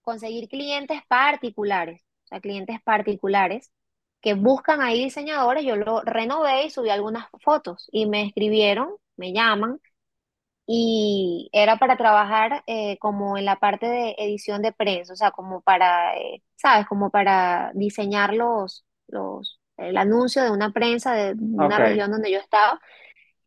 conseguir 0.02 0.48
clientes 0.48 1.00
particulares, 1.08 2.02
o 2.24 2.28
sea, 2.28 2.40
clientes 2.40 2.80
particulares 2.82 3.72
que 4.20 4.34
buscan 4.34 4.82
ahí 4.82 5.04
diseñadores, 5.04 5.64
yo 5.64 5.76
lo 5.76 6.02
renové 6.02 6.66
y 6.66 6.70
subí 6.70 6.90
algunas 6.90 7.28
fotos 7.42 7.88
y 7.92 8.06
me 8.06 8.24
escribieron, 8.26 8.90
me 9.20 9.32
llaman 9.34 9.80
y 10.66 11.50
era 11.52 11.78
para 11.78 11.96
trabajar 11.96 12.62
eh, 12.66 12.98
como 12.98 13.36
en 13.38 13.44
la 13.44 13.58
parte 13.58 13.86
de 13.86 14.14
edición 14.18 14.62
de 14.62 14.72
prensa, 14.72 15.12
o 15.12 15.16
sea, 15.16 15.32
como 15.32 15.62
para, 15.62 16.16
eh, 16.18 16.42
¿sabes? 16.56 16.86
Como 16.86 17.10
para 17.10 17.72
diseñar 17.74 18.34
los, 18.34 18.84
los, 19.08 19.60
el 19.78 19.96
anuncio 19.96 20.44
de 20.44 20.50
una 20.52 20.72
prensa 20.72 21.14
de 21.14 21.34
una 21.34 21.78
región 21.78 22.10
donde 22.12 22.30
yo 22.32 22.38
estaba 22.38 22.80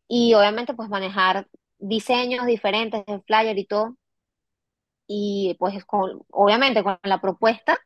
y 0.08 0.34
obviamente 0.34 0.74
pues 0.74 0.88
manejar 0.90 1.48
diseños 1.78 2.46
diferentes 2.46 3.04
de 3.06 3.20
flyer 3.22 3.58
y 3.58 3.66
todo 3.66 3.96
y 5.06 5.56
pues 5.58 5.84
con, 5.84 6.22
obviamente 6.30 6.82
con 6.82 6.98
la 7.02 7.20
propuesta 7.20 7.78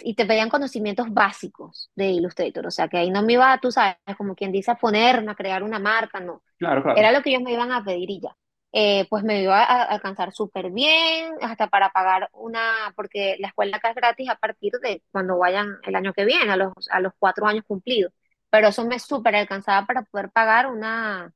y 0.00 0.14
te 0.14 0.26
pedían 0.26 0.48
conocimientos 0.50 1.12
básicos 1.12 1.90
de 1.94 2.06
Illustrator, 2.10 2.66
o 2.66 2.70
sea 2.70 2.88
que 2.88 2.98
ahí 2.98 3.10
no 3.10 3.22
me 3.22 3.34
iba, 3.34 3.58
tú 3.60 3.70
sabes, 3.72 3.96
como 4.16 4.34
quien 4.34 4.52
dice, 4.52 4.70
a 4.70 4.76
ponerme, 4.76 5.30
a 5.32 5.34
crear 5.34 5.62
una 5.62 5.78
marca, 5.78 6.20
no, 6.20 6.42
claro, 6.58 6.82
claro, 6.82 6.98
era 6.98 7.12
lo 7.12 7.22
que 7.22 7.30
ellos 7.30 7.42
me 7.42 7.52
iban 7.52 7.72
a 7.72 7.84
pedir 7.84 8.10
y 8.10 8.20
ya. 8.20 8.36
Eh, 8.76 9.06
pues 9.08 9.22
me 9.22 9.40
iba 9.40 9.62
a 9.62 9.84
alcanzar 9.84 10.32
súper 10.32 10.70
bien, 10.72 11.34
hasta 11.42 11.68
para 11.68 11.90
pagar 11.90 12.28
una, 12.32 12.92
porque 12.96 13.36
la 13.38 13.48
escuela 13.48 13.76
acá 13.76 13.90
es 13.90 13.94
gratis 13.94 14.28
a 14.28 14.34
partir 14.36 14.72
de 14.82 15.00
cuando 15.12 15.38
vayan 15.38 15.78
el 15.84 15.94
año 15.94 16.12
que 16.12 16.24
viene, 16.24 16.50
a 16.52 16.56
los, 16.56 16.72
a 16.90 16.98
los 17.00 17.12
cuatro 17.18 17.46
años 17.46 17.64
cumplidos. 17.68 18.12
Pero 18.50 18.68
eso 18.68 18.84
me 18.84 18.98
súper 18.98 19.36
alcanzaba 19.36 19.86
para 19.86 20.02
poder 20.02 20.30
pagar 20.30 20.66
una, 20.66 21.32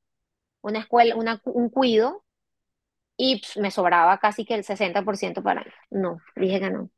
una 0.63 0.81
escuela, 0.81 1.17
una, 1.17 1.41
un 1.47 1.71
cuido 1.71 2.25
y 3.17 3.41
pf, 3.41 3.61
me 3.61 3.71
sobraba 3.71 4.19
casi 4.19 4.45
que 4.45 4.55
el 4.55 4.65
60% 4.65 5.43
para 5.43 5.63
mí. 5.65 5.71
No, 5.91 6.19
dije 6.37 6.61
que 6.61 6.71
no. 6.71 6.91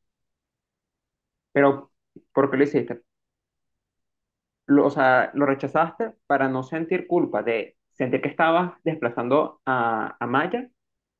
Pero 1.52 1.92
¿por 2.32 2.50
qué 2.50 2.56
lo 2.56 2.64
hiciste? 2.64 3.02
Lo, 4.66 4.86
o 4.86 4.90
sea, 4.90 5.30
lo 5.34 5.46
rechazaste 5.46 6.12
para 6.26 6.48
no 6.48 6.62
sentir 6.62 7.06
culpa 7.06 7.42
de 7.42 7.76
sentir 7.90 8.22
que 8.22 8.28
estabas 8.28 8.74
desplazando 8.84 9.60
a, 9.66 10.16
a 10.18 10.26
Maya 10.26 10.70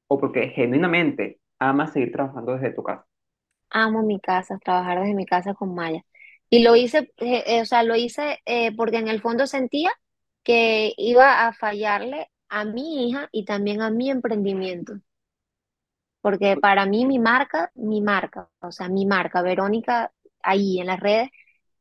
o 0.09 0.21
porque 0.21 0.51
genuinamente 0.51 1.41
amas 1.59 1.93
seguir 1.93 2.13
trabajando 2.13 2.55
desde 2.55 2.73
tu 2.75 2.83
casa. 2.85 3.07
Amo 3.71 4.03
mi 4.03 4.21
casa, 4.21 4.59
trabajar 4.59 5.01
desde 5.01 5.15
mi 5.15 5.27
casa 5.27 5.55
con 5.55 5.75
Maya. 5.75 6.03
Y 6.51 6.63
lo 6.63 6.75
hice, 6.77 7.13
eh, 7.19 7.45
eh, 7.47 7.63
o 7.63 7.65
sea, 7.67 7.83
lo 7.85 7.95
hice 7.97 8.41
eh, 8.47 8.75
porque 8.77 8.99
en 8.99 9.09
el 9.09 9.21
fondo 9.21 9.47
sentía 9.47 9.91
que 10.43 10.93
iba 10.97 11.47
a 11.47 11.53
fallarle 11.53 12.31
a 12.49 12.65
mi 12.65 13.09
hija 13.09 13.29
y 13.33 13.45
también 13.45 13.83
a 13.83 13.91
mi 13.91 14.11
emprendimiento. 14.11 14.95
Porque 16.23 16.57
para 16.57 16.87
mí 16.87 17.07
mi 17.07 17.19
marca, 17.19 17.71
mi 17.75 18.01
marca, 18.01 18.49
o 18.61 18.73
sea, 18.73 18.89
mi 18.89 19.07
marca, 19.07 19.43
Verónica, 19.43 20.13
ahí 20.43 20.81
en 20.81 20.87
las 20.87 21.01
redes, 21.01 21.31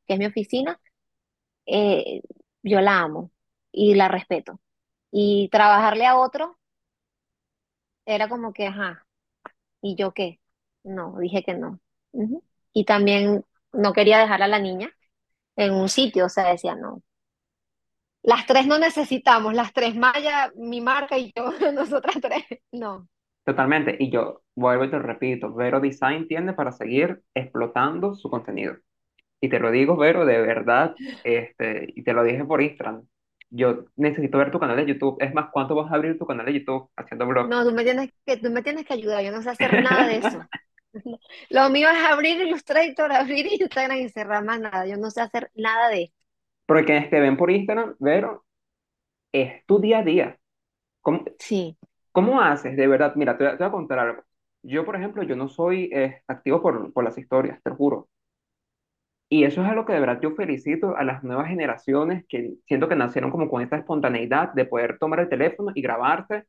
que 0.07 0.13
es 0.13 0.19
mi 0.19 0.25
oficina, 0.25 0.79
eh, 1.65 2.21
yo 2.63 2.81
la 2.81 2.99
amo 3.01 3.31
y 3.71 3.95
la 3.95 4.07
respeto. 4.07 4.59
Y 5.11 5.49
trabajarle 5.51 6.05
a 6.05 6.17
otro 6.17 6.57
era 8.05 8.27
como 8.29 8.53
que, 8.53 8.67
ajá, 8.67 9.05
¿y 9.81 9.95
yo 9.95 10.13
qué? 10.13 10.39
No, 10.83 11.17
dije 11.19 11.43
que 11.43 11.53
no. 11.53 11.79
Y 12.73 12.85
también 12.85 13.45
no 13.73 13.93
quería 13.93 14.19
dejar 14.19 14.41
a 14.43 14.47
la 14.47 14.59
niña 14.59 14.91
en 15.55 15.73
un 15.73 15.89
sitio, 15.89 16.25
o 16.25 16.29
sea, 16.29 16.49
decía, 16.51 16.75
no, 16.75 17.03
las 18.23 18.45
tres 18.45 18.67
no 18.67 18.79
necesitamos, 18.79 19.53
las 19.53 19.73
tres, 19.73 19.95
Maya, 19.95 20.51
mi 20.55 20.81
marca 20.81 21.17
y 21.17 21.31
yo, 21.35 21.51
nosotras 21.73 22.17
tres, 22.21 22.43
no, 22.71 23.07
Totalmente. 23.49 23.97
Y 23.99 24.11
yo 24.11 24.43
vuelvo 24.59 24.85
y 24.85 24.91
te 24.91 24.99
repito, 24.99 25.53
Vero 25.53 25.79
Design 25.79 26.27
tiene 26.27 26.53
para 26.53 26.71
seguir 26.71 27.21
explotando 27.33 28.13
su 28.15 28.29
contenido. 28.29 28.75
Y 29.41 29.49
te 29.49 29.59
lo 29.59 29.71
digo, 29.71 29.95
Vero, 29.95 30.25
de 30.25 30.41
verdad, 30.41 30.95
este, 31.23 31.93
y 31.95 32.03
te 32.03 32.13
lo 32.13 32.23
dije 32.23 32.43
por 32.43 32.61
Instagram. 32.61 33.03
Yo 33.51 33.85
necesito 33.95 34.37
ver 34.37 34.51
tu 34.51 34.59
canal 34.59 34.75
de 34.75 34.85
YouTube. 34.85 35.17
Es 35.19 35.33
más, 35.33 35.49
¿cuánto 35.51 35.73
vas 35.73 35.91
a 35.91 35.95
abrir 35.95 36.19
tu 36.19 36.27
canal 36.27 36.45
de 36.45 36.53
YouTube 36.53 36.89
haciendo 36.95 37.25
blog? 37.25 37.49
no, 37.49 37.63
tú 37.63 37.73
me 37.73 37.83
tienes 37.83 38.11
que, 38.25 38.37
tú 38.37 38.51
me 38.51 38.61
tienes 38.61 38.85
que 38.85 38.93
ayudar, 38.93 39.23
yo 39.23 39.31
no 39.31 39.41
sé 39.41 39.49
hacer 39.49 39.81
nada 39.81 40.07
de 40.07 40.17
eso. 40.17 40.39
Lo 41.49 41.69
mío 41.69 41.87
es 41.89 42.11
abrir 42.11 42.41
Illustrator, 42.41 43.11
abrir 43.11 43.47
Instagram 43.59 43.97
y 43.97 44.09
cerrar 44.09 44.43
más 44.43 44.59
nada, 44.59 44.85
yo 44.85 44.97
no 44.97 45.09
sé 45.09 45.21
hacer 45.21 45.51
nada 45.55 45.89
de 45.89 46.03
esto. 46.03 46.17
Porque 46.65 46.85
quienes 46.85 47.09
te 47.09 47.19
ven 47.19 47.37
por 47.37 47.49
Instagram, 47.49 47.95
Vero, 47.99 48.45
es 49.31 49.65
tu 49.65 49.79
día 49.79 49.99
a 49.99 50.03
día. 50.03 50.39
¿Cómo, 51.01 51.23
Sí, 51.39 51.77
cómo 52.11 52.41
haces? 52.41 52.75
De 52.75 52.87
verdad, 52.87 53.13
mira, 53.15 53.37
te 53.37 53.43
voy 53.43 53.67
a 53.67 53.71
contar 53.71 53.99
algo. 53.99 54.23
Yo, 54.63 54.85
por 54.85 54.95
ejemplo, 54.95 55.23
yo 55.23 55.35
no 55.35 55.49
soy 55.49 55.89
eh, 55.93 56.21
activo 56.27 56.61
por, 56.61 56.93
por 56.93 57.03
las 57.03 57.17
historias, 57.17 57.61
te 57.63 57.69
lo 57.71 57.75
juro. 57.75 58.09
Y 59.29 59.43
eso 59.43 59.61
es 59.61 59.67
algo 59.69 59.85
que 59.85 59.93
de 59.93 59.99
verdad 59.99 60.19
yo 60.21 60.31
felicito 60.35 60.95
a 60.97 61.03
las 61.03 61.23
nuevas 61.23 61.47
generaciones 61.49 62.25
que 62.27 62.55
siento 62.67 62.89
que 62.89 62.95
nacieron 62.95 63.29
como 63.31 63.49
con 63.49 63.61
esta 63.61 63.77
espontaneidad 63.77 64.53
de 64.53 64.65
poder 64.65 64.97
tomar 64.99 65.19
el 65.19 65.29
teléfono 65.29 65.71
y 65.75 65.81
grabarse, 65.81 66.45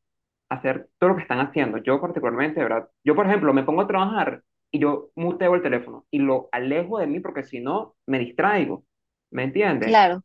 hacer 0.49 0.89
todo 0.99 1.11
lo 1.11 1.17
que 1.17 1.23
están 1.23 1.41
haciendo. 1.41 1.79
Yo 1.79 2.01
particularmente, 2.01 2.61
de 2.61 2.65
verdad, 2.69 2.89
yo 3.05 3.15
por 3.15 3.27
ejemplo 3.27 3.53
me 3.53 3.65
pongo 3.65 3.83
a 3.83 3.87
trabajar 3.87 4.43
y 4.71 4.79
yo 4.81 5.11
muteo 5.17 5.55
el 5.55 5.63
teléfono 5.63 6.07
y 6.11 6.21
lo 6.21 6.49
alejo 6.53 6.99
de 6.99 7.07
mí 7.07 7.21
porque 7.21 7.45
si 7.45 7.61
no 7.61 7.97
me 8.07 8.19
distraigo, 8.19 8.85
¿me 9.31 9.45
entiendes? 9.45 10.01
claro, 10.01 10.23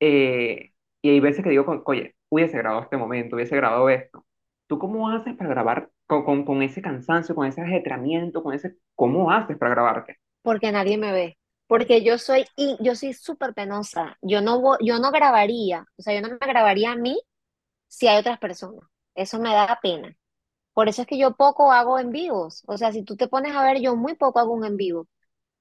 Eh, 0.00 0.72
y 1.02 1.10
hay 1.10 1.20
veces 1.20 1.42
que 1.44 1.50
digo, 1.50 1.82
oye, 1.86 2.16
hubiese 2.28 2.58
grabado 2.58 2.82
este 2.82 2.96
momento, 2.96 3.36
hubiese 3.36 3.56
grabado 3.56 3.88
esto. 3.90 4.26
¿Tú 4.66 4.78
cómo 4.78 5.08
haces 5.10 5.34
para 5.36 5.50
grabar 5.50 5.90
con, 6.08 6.24
con, 6.24 6.44
con 6.46 6.62
ese 6.64 6.82
cansancio, 6.82 7.36
con 7.36 7.46
ese 7.48 7.62
ajetreamiento, 7.62 8.42
con 8.42 8.54
ese... 8.54 8.76
¿Cómo 8.96 9.30
haces 9.32 9.58
para 9.58 9.72
grabarte? 9.72 10.18
porque 10.42 10.72
nadie 10.72 10.98
me 10.98 11.12
ve. 11.12 11.38
Porque 11.66 12.02
yo 12.02 12.18
soy, 12.18 12.46
y 12.56 12.76
yo 12.80 12.94
soy 12.96 13.12
súper 13.12 13.54
penosa. 13.54 14.16
Yo 14.22 14.40
no, 14.40 14.78
yo 14.80 14.98
no 14.98 15.10
grabaría, 15.12 15.84
o 15.98 16.02
sea, 16.02 16.14
yo 16.14 16.22
no 16.22 16.28
me 16.30 16.46
grabaría 16.46 16.92
a 16.92 16.96
mí 16.96 17.20
si 17.88 18.08
hay 18.08 18.18
otras 18.20 18.38
personas. 18.38 18.82
Eso 19.14 19.38
me 19.40 19.52
da 19.54 19.78
pena. 19.82 20.16
Por 20.74 20.88
eso 20.88 21.02
es 21.02 21.08
que 21.08 21.18
yo 21.18 21.36
poco 21.36 21.72
hago 21.72 21.98
en 21.98 22.10
vivos. 22.12 22.62
O 22.68 22.78
sea, 22.78 22.92
si 22.92 23.04
tú 23.04 23.16
te 23.16 23.28
pones 23.28 23.54
a 23.56 23.64
ver, 23.64 23.80
yo 23.80 23.96
muy 23.96 24.16
poco 24.16 24.40
hago 24.40 24.54
un 24.54 24.64
en 24.66 24.76
vivo. 24.76 25.08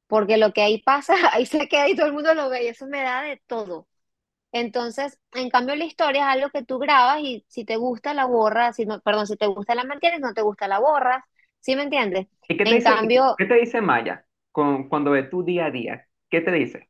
Porque 0.07 0.37
lo 0.37 0.53
que 0.53 0.61
ahí 0.63 0.81
pasa, 0.83 1.15
ahí 1.33 1.45
se 1.45 1.67
queda 1.69 1.89
y 1.89 1.95
todo 1.95 2.07
el 2.07 2.13
mundo 2.13 2.33
lo 2.35 2.49
ve 2.49 2.65
y 2.65 2.67
eso 2.69 2.87
me 2.87 3.03
da 3.03 3.23
de 3.23 3.41
todo. 3.47 3.87
Entonces, 4.51 5.19
en 5.33 5.49
cambio, 5.49 5.75
la 5.75 5.85
historia 5.85 6.21
es 6.23 6.27
algo 6.37 6.49
que 6.49 6.63
tú 6.63 6.79
grabas 6.79 7.19
y 7.21 7.45
si 7.49 7.65
te 7.65 7.75
gusta 7.77 8.13
la 8.13 8.25
borras, 8.25 8.75
si 8.75 8.85
no, 8.85 9.01
perdón, 9.01 9.27
si 9.27 9.35
te 9.37 9.47
gusta 9.47 9.75
la 9.75 9.83
mantienes, 9.83 10.19
no 10.21 10.33
te 10.33 10.41
gusta 10.41 10.67
la 10.67 10.79
borras. 10.79 11.23
¿Sí 11.59 11.75
me 11.75 11.83
entiendes? 11.83 12.27
¿Y 12.47 12.57
qué 12.57 12.65
te 12.65 12.75
En 12.75 12.79
dice, 12.79 12.93
cambio, 12.93 13.37
qué 13.37 13.45
te 13.45 13.55
dice 13.55 13.81
Maya 13.81 14.25
con, 14.51 14.89
cuando 14.89 15.11
ve 15.11 15.23
tu 15.23 15.43
día 15.43 15.67
a 15.67 15.71
día? 15.71 16.07
¿Qué 16.29 16.41
te 16.41 16.51
dice? 16.51 16.89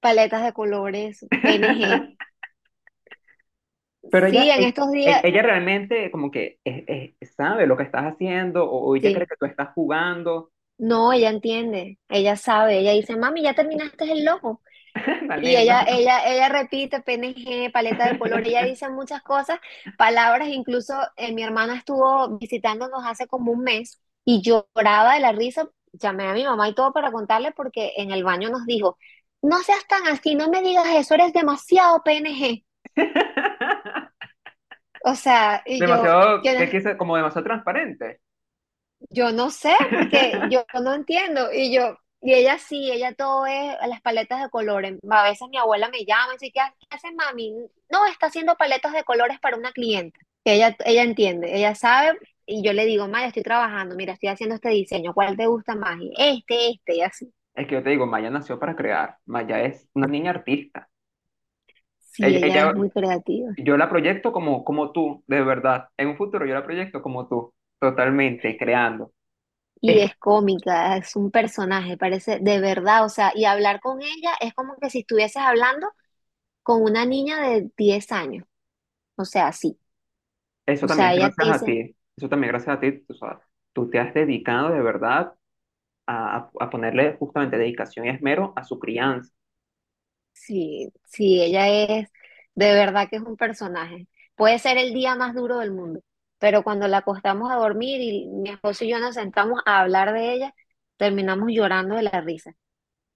paletas 0.00 0.42
de 0.44 0.52
colores, 0.52 1.26
PNG. 1.42 2.04
Pero 4.10 4.26
Sí, 4.28 4.50
ella, 4.50 4.50
en 4.50 4.64
estos 4.64 4.90
e- 5.04 5.20
días, 5.20 5.24
ella, 5.24 5.42
realmente 5.42 6.10
como 6.10 6.30
que 6.30 6.60
es- 6.64 6.84
es- 7.20 7.34
sabe 7.34 7.66
lo 7.66 7.76
que 7.76 7.84
estás 7.84 8.04
haciendo 8.04 8.64
o, 8.70 8.88
o 8.90 8.96
ella 8.96 9.12
cree 9.12 9.26
que 9.26 9.36
tú 9.38 9.46
estás 9.46 9.70
jugando. 9.74 10.52
No, 10.78 11.12
ella 11.12 11.28
entiende, 11.30 11.98
ella 12.08 12.36
sabe, 12.36 12.78
ella 12.80 12.92
dice, 12.92 13.14
mami, 13.16 13.42
ya 13.42 13.54
terminaste 13.54 14.10
el 14.10 14.24
logo. 14.24 14.62
Y 15.42 15.56
ella, 15.56 15.84
ella, 15.86 16.24
ella 16.26 16.48
repite 16.48 17.00
PNG, 17.00 17.70
paleta 17.72 18.08
de 18.08 18.18
color, 18.18 18.46
ella 18.46 18.64
dice 18.64 18.88
muchas 18.90 19.22
cosas, 19.22 19.58
palabras, 19.96 20.48
incluso 20.48 20.94
eh, 21.16 21.32
mi 21.32 21.42
hermana 21.42 21.76
estuvo 21.76 22.38
visitándonos 22.38 23.02
hace 23.06 23.26
como 23.26 23.52
un 23.52 23.62
mes 23.62 24.00
y 24.24 24.42
lloraba 24.42 25.14
de 25.14 25.20
la 25.20 25.32
risa, 25.32 25.68
llamé 25.92 26.26
a 26.28 26.34
mi 26.34 26.44
mamá 26.44 26.68
y 26.68 26.74
todo 26.74 26.92
para 26.92 27.12
contarle 27.12 27.52
porque 27.52 27.92
en 27.96 28.10
el 28.10 28.24
baño 28.24 28.50
nos 28.50 28.66
dijo, 28.66 28.98
no 29.42 29.58
seas 29.62 29.86
tan 29.88 30.06
así, 30.08 30.34
no 30.34 30.48
me 30.50 30.62
digas 30.62 30.86
eso, 30.94 31.14
eres 31.14 31.32
demasiado 31.32 32.02
PNG. 32.02 32.64
O 35.02 35.14
sea, 35.14 35.62
y 35.66 35.84
yo, 35.84 35.86
Demasiado, 35.86 36.42
yo, 36.42 36.42
que 36.42 36.96
como 36.96 37.16
demasiado 37.16 37.44
transparente. 37.44 38.20
yo 39.10 39.32
no 39.32 39.50
sé, 39.50 39.74
porque 39.92 40.40
yo 40.50 40.64
no 40.82 40.94
entiendo. 40.94 41.52
Y 41.52 41.74
yo, 41.74 41.96
y 42.22 42.34
ella 42.34 42.58
sí, 42.58 42.90
ella 42.92 43.14
todo 43.14 43.46
es 43.46 43.76
las 43.88 44.00
paletas 44.02 44.42
de 44.42 44.50
colores. 44.50 44.98
A 45.08 45.24
veces 45.24 45.48
mi 45.48 45.56
abuela 45.56 45.88
me 45.88 46.04
llama 46.04 46.34
y 46.34 46.38
dice, 46.38 46.52
¿qué, 46.52 46.60
hace 46.90 47.12
mami? 47.12 47.54
No, 47.90 48.06
está 48.06 48.26
haciendo 48.26 48.56
paletas 48.56 48.92
de 48.92 49.04
colores 49.04 49.38
para 49.40 49.56
una 49.56 49.72
cliente. 49.72 50.20
Que 50.44 50.54
ella, 50.54 50.76
ella 50.84 51.02
entiende, 51.02 51.54
ella 51.54 51.74
sabe, 51.74 52.18
y 52.46 52.62
yo 52.64 52.72
le 52.72 52.84
digo, 52.84 53.06
Maya, 53.06 53.28
estoy 53.28 53.42
trabajando, 53.42 53.94
mira, 53.94 54.14
estoy 54.14 54.28
haciendo 54.28 54.56
este 54.56 54.70
diseño, 54.70 55.14
¿cuál 55.14 55.36
te 55.36 55.46
gusta 55.46 55.76
más? 55.76 55.98
Y 56.00 56.12
este, 56.16 56.70
este, 56.70 56.96
y 56.96 57.00
así. 57.02 57.32
Es 57.54 57.66
que 57.66 57.74
yo 57.74 57.82
te 57.82 57.90
digo, 57.90 58.06
Maya 58.06 58.30
nació 58.30 58.58
para 58.58 58.74
crear. 58.74 59.16
Maya 59.26 59.62
es 59.62 59.88
una 59.94 60.06
niña 60.06 60.30
artista. 60.30 60.88
Sí, 61.98 62.24
Ella, 62.24 62.46
ella 62.46 62.70
es 62.70 62.76
muy 62.76 62.90
creativa. 62.90 63.50
yo 63.58 63.76
la 63.76 63.88
proyecto 63.88 64.32
como, 64.32 64.64
como 64.64 64.90
tú, 64.92 65.22
de 65.26 65.42
verdad. 65.42 65.88
En 65.96 66.08
un 66.08 66.16
futuro 66.16 66.44
yo 66.44 66.54
la 66.54 66.64
proyecto 66.64 67.02
como 67.02 67.28
tú, 67.28 67.52
totalmente, 67.78 68.56
creando. 68.56 69.12
Y 69.80 70.00
Es 70.00 70.16
cómica, 70.16 70.96
es 70.98 71.16
un 71.16 71.30
personaje, 71.30 71.96
parece 71.96 72.38
de 72.40 72.60
verdad, 72.60 73.04
o 73.04 73.08
sea, 73.08 73.32
y 73.34 73.44
hablar 73.46 73.80
con 73.80 74.00
ella 74.02 74.32
es 74.40 74.54
como 74.54 74.76
que 74.76 74.90
si 74.90 75.00
estuvieses 75.00 75.42
hablando 75.42 75.88
con 76.62 76.82
una 76.82 77.06
niña 77.06 77.40
de 77.42 77.70
10 77.78 78.12
años, 78.12 78.46
o 79.16 79.24
sea, 79.26 79.52
sí. 79.52 79.78
Eso 80.66 80.86
O 80.86 80.88
también 80.88 81.10
sea, 81.10 81.12
es 81.12 81.14
ella 81.14 81.30
te 81.36 81.44
gracias 81.44 81.48
a 81.48 81.62
dice, 81.62 81.64
ti. 81.64 81.96
Eso 82.16 82.28
también 82.28 82.52
gracias 82.52 82.76
a 82.76 82.80
ti. 82.80 83.04
O 83.08 83.14
sea, 83.14 83.40
tú 83.72 83.88
te 83.90 83.98
has 83.98 84.14
dedicado 84.14 84.70
de 84.70 84.82
verdad 84.82 85.34
a- 86.08 86.50
a 86.60 86.70
ponerle 86.70 87.16
justamente 87.18 87.58
dedicación 87.58 88.06
y 88.06 88.10
esmero 88.10 88.52
a 88.56 88.64
su 88.64 88.78
crianza. 88.80 89.32
sí, 90.32 90.92
sí, 91.06 91.40
ella 91.42 91.68
es, 91.68 92.08
de 92.54 92.74
verdad 92.74 93.08
que 93.08 93.16
es 93.16 93.22
un 93.22 93.36
personaje. 93.36 94.08
Puede 94.36 94.58
ser 94.58 94.78
el 94.78 94.94
día 94.94 95.14
más 95.16 95.34
duro 95.34 95.58
del 95.58 95.72
mundo, 95.72 96.00
pero 96.40 96.64
cuando 96.64 96.88
la 96.88 96.98
acostamos 96.98 97.52
a 97.52 97.56
dormir 97.56 98.00
y 98.00 98.26
mi 98.28 98.50
esposo 98.50 98.84
y 98.84 98.90
yo 98.90 98.98
nos 99.00 99.14
sentamos 99.16 99.60
a 99.66 99.80
hablar 99.80 100.12
de 100.14 100.34
ella, 100.34 100.54
terminamos 100.96 101.50
llorando 101.52 101.96
de 101.96 102.02
la 102.04 102.20
risa. 102.22 102.52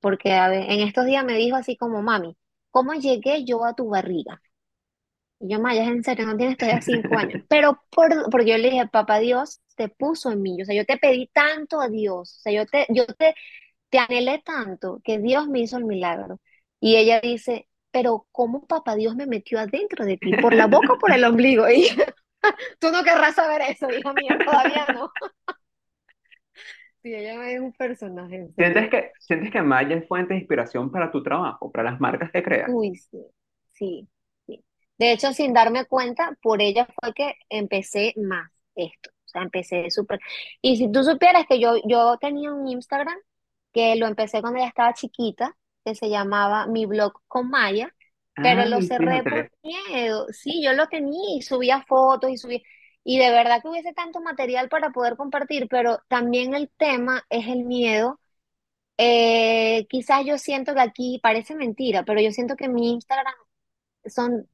Porque 0.01 0.35
a 0.35 0.49
ver, 0.49 0.71
en 0.71 0.81
estos 0.81 1.07
días 1.07 1.25
me 1.25 1.35
dijo 1.37 1.57
así 1.57 1.77
como, 1.77 2.03
mami, 2.03 2.37
¿cómo 2.71 2.95
llegué 2.95 3.45
yo 3.45 3.65
a 3.65 3.75
tu 3.75 3.89
barriga? 3.89 4.41
Y 5.41 5.49
yo, 5.53 5.61
Maya, 5.61 5.83
es 5.85 5.89
en 5.89 6.05
serio, 6.05 6.27
no 6.27 6.37
tienes 6.37 6.57
todavía 6.57 6.81
cinco 6.83 7.17
años. 7.19 7.43
Pero 7.49 7.81
por, 7.91 8.31
porque 8.31 8.51
yo 8.51 8.59
le 8.59 8.71
dije, 8.71 8.87
papá 8.89 9.19
Dios 9.19 9.61
te 9.77 9.89
puso 9.89 10.31
en 10.31 10.43
mí. 10.43 10.63
O 10.63 10.65
sea, 10.65 10.75
yo 10.75 10.85
te 10.85 10.97
pedí 10.99 11.29
tanto 11.29 11.81
a 11.81 11.89
Dios. 11.89 12.37
O 12.39 12.41
sea, 12.41 12.53
yo 12.53 12.67
te, 12.67 12.87
yo 12.91 13.07
te, 13.07 13.35
te 13.91 13.99
anhelé 13.99 14.43
tanto 14.45 15.01
que 15.05 15.19
Dios 15.19 15.49
me 15.49 15.61
hizo 15.61 15.77
el 15.79 15.85
milagro. 15.85 16.41
Y 16.81 16.97
ella 16.97 17.21
dice, 17.21 17.69
pero 17.91 18.27
¿cómo 18.33 18.67
papá 18.67 18.97
Dios 18.97 19.17
me 19.17 19.27
metió 19.27 19.59
adentro 19.59 20.05
de 20.05 20.19
ti? 20.19 20.33
¿Por 20.37 20.55
la 20.55 20.67
boca 20.67 20.95
o 20.95 20.99
por 20.99 21.13
el 21.13 21.25
ombligo? 21.25 21.67
Y 21.71 21.89
tú 22.79 22.91
no 22.91 23.03
querrás 23.03 23.35
saber 23.35 23.63
eso, 23.63 23.89
hija 23.91 24.13
mía, 24.13 24.39
todavía 24.45 24.87
no. 24.93 25.11
Sí, 27.03 27.15
ella 27.15 27.51
es 27.51 27.61
un 27.61 27.75
personaje, 27.75 28.37
en 28.37 28.55
¿Sientes 28.55 28.89
que, 28.89 29.13
sientes 29.21 29.53
que 29.53 29.61
Maya 29.61 29.95
es 29.95 30.09
fuente 30.09 30.33
de 30.33 30.41
inspiración 30.41 30.91
para 30.91 31.13
tu 31.13 31.23
trabajo, 31.23 31.71
para 31.71 31.91
las 31.91 32.01
marcas 32.01 32.31
que 32.33 32.43
creas? 32.43 32.71
Uy, 32.73 32.97
sí, 32.97 33.19
sí, 33.75 34.09
sí. 34.47 34.65
De 34.97 35.13
hecho, 35.13 35.35
sin 35.35 35.53
darme 35.53 35.85
cuenta, 35.85 36.35
por 36.41 36.63
ella 36.63 36.87
fue 36.99 37.13
que 37.13 37.35
empecé 37.51 38.15
más 38.17 38.51
esto. 38.75 39.11
O 39.11 39.29
sea, 39.29 39.43
empecé 39.43 39.91
súper. 39.91 40.19
Y 40.63 40.79
si 40.79 40.91
tú 40.91 41.05
supieras 41.05 41.45
que 41.47 41.61
yo, 41.61 41.75
yo 41.85 42.17
tenía 42.19 42.51
un 42.55 42.67
Instagram 42.69 43.19
que 43.71 43.97
lo 43.97 44.07
empecé 44.07 44.41
cuando 44.41 44.61
ella 44.61 44.69
estaba 44.69 44.95
chiquita, 44.95 45.55
que 45.85 45.95
se 45.95 46.09
llamaba 46.09 46.67
Mi 46.69 46.87
Blog 46.87 47.21
con 47.29 47.51
Maya, 47.51 47.95
pero 48.41 48.67
lo 48.67 48.77
Ay, 48.77 48.83
cerré 48.83 49.23
por 49.25 49.51
miedo. 49.63 50.27
Sí, 50.33 50.63
yo 50.63 50.73
lo 50.73 50.89
tenía 50.89 51.37
y 51.37 51.43
subía 51.43 51.83
fotos 51.87 52.31
y 52.31 52.37
subía. 52.39 52.61
Y 53.05 53.19
de 53.19 53.31
verdad 53.31 53.61
que 53.63 53.69
hubiese 53.69 53.93
tanto 53.95 54.21
material 54.21 54.69
para 54.69 54.91
poder 54.91 55.17
compartir, 55.17 55.69
pero 55.69 56.01
también 56.09 56.55
el 56.55 56.71
tema 56.79 57.25
es 57.31 57.47
el 57.49 57.65
miedo 57.65 58.21
eh, 58.99 59.87
quizás 59.89 60.25
yo 60.25 60.39
siento 60.39 60.75
que 60.75 60.81
aquí 60.81 61.21
parece 61.23 61.55
mentira, 61.57 62.05
pero 62.05 62.21
yo 62.21 62.31
siento 62.31 62.57
que 62.57 62.69
mi 62.69 62.93
Instagram 62.93 63.35
son 64.07 64.49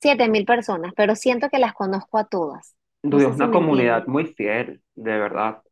siete 0.00 0.28
mil 0.28 0.44
personas, 0.44 0.92
pero 0.96 1.16
siento 1.16 1.48
que 1.48 1.58
las 1.58 1.72
conozco 1.74 2.18
a 2.18 2.24
todas. 2.26 2.76
No 3.02 3.20
es 3.20 3.34
si 3.36 3.42
una 3.42 3.46
me 3.46 3.52
comunidad 3.52 4.06
muy 4.06 4.26
fiel, 4.26 4.82
de 4.94 5.18
verdad. 5.18 5.62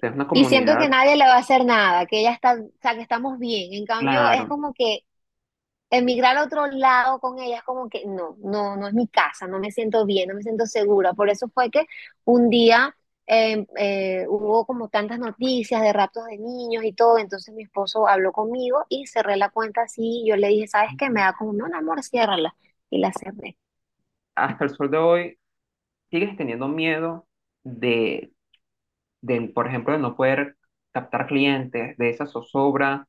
Es 0.00 0.12
una 0.12 0.26
Y 0.32 0.44
siento 0.44 0.76
que 0.78 0.88
comunidad, 0.88 0.90
nadie 0.90 1.16
le 1.16 1.24
va 1.26 1.34
a 1.34 1.38
hacer 1.38 1.64
nada, 1.64 2.06
que 2.06 2.20
ella 2.20 2.32
está, 2.32 2.54
o 2.54 2.70
sea, 2.82 2.94
que 2.94 3.02
estamos 3.02 3.38
bien. 3.38 3.72
En 3.72 3.86
cambio, 3.86 4.28
es 4.30 4.44
claro. 4.44 4.48
como 4.48 4.74
que 4.74 5.00
emigrar 5.90 6.36
a 6.36 6.44
otro 6.44 6.66
lado 6.66 7.20
con 7.20 7.38
ella 7.38 7.58
es 7.58 7.62
como 7.64 7.88
que 7.88 8.04
no, 8.06 8.36
no, 8.40 8.76
no 8.76 8.88
es 8.88 8.94
mi 8.94 9.08
casa, 9.08 9.46
no 9.46 9.58
me 9.60 9.70
siento 9.72 10.04
bien, 10.06 10.28
no 10.28 10.34
me 10.34 10.42
siento 10.42 10.66
segura. 10.66 11.12
Por 11.14 11.30
eso 11.30 11.48
fue 11.48 11.70
que 11.70 11.86
un 12.24 12.50
día 12.50 12.94
eh, 13.26 13.66
eh, 13.78 14.26
hubo 14.28 14.66
como 14.66 14.88
tantas 14.88 15.18
noticias 15.18 15.82
de 15.82 15.92
raptos 15.92 16.26
de 16.26 16.38
niños 16.38 16.84
y 16.84 16.92
todo, 16.92 17.18
entonces 17.18 17.54
mi 17.54 17.62
esposo 17.64 18.06
habló 18.08 18.32
conmigo 18.32 18.84
y 18.88 19.06
cerré 19.06 19.36
la 19.36 19.50
cuenta 19.50 19.82
así. 19.82 20.24
Yo 20.26 20.36
le 20.36 20.48
dije, 20.48 20.68
¿sabes 20.68 20.90
qué? 20.98 21.10
Me 21.10 21.20
da 21.20 21.34
como, 21.34 21.52
no, 21.52 21.66
amor, 21.76 22.02
ciérrala. 22.02 22.54
Y 22.90 22.98
la 22.98 23.12
cerré. 23.12 23.56
Hasta 24.34 24.64
el 24.64 24.70
sol 24.70 24.90
de 24.90 24.98
hoy, 24.98 25.38
¿sigues 26.10 26.36
teniendo 26.36 26.68
miedo 26.68 27.28
de, 27.64 28.32
del, 29.22 29.52
por 29.52 29.66
ejemplo, 29.68 29.94
de 29.94 30.00
no 30.00 30.16
poder 30.16 30.56
captar 30.92 31.26
clientes, 31.28 31.96
de 31.98 32.10
esa 32.10 32.26
zozobra? 32.26 33.08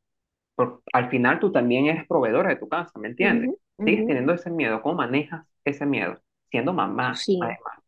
Por- 0.58 0.84
al 0.94 1.10
final 1.12 1.40
tú 1.42 1.54
también 1.54 1.88
eres 1.88 2.08
proveedora 2.08 2.50
de 2.52 2.58
tu 2.58 2.70
casa, 2.70 3.00
¿me 3.00 3.10
entiendes? 3.10 3.52
Sigues 3.86 4.06
teniendo 4.08 4.34
ese 4.34 4.52
miedo. 4.52 4.84
¿Cómo 4.84 4.98
manejas 4.98 5.48
ese 5.66 5.88
miedo? 5.88 6.22
Siendo 6.52 6.74
mamá, 6.74 7.26
Sí. 7.26 7.40
además. 7.40 7.80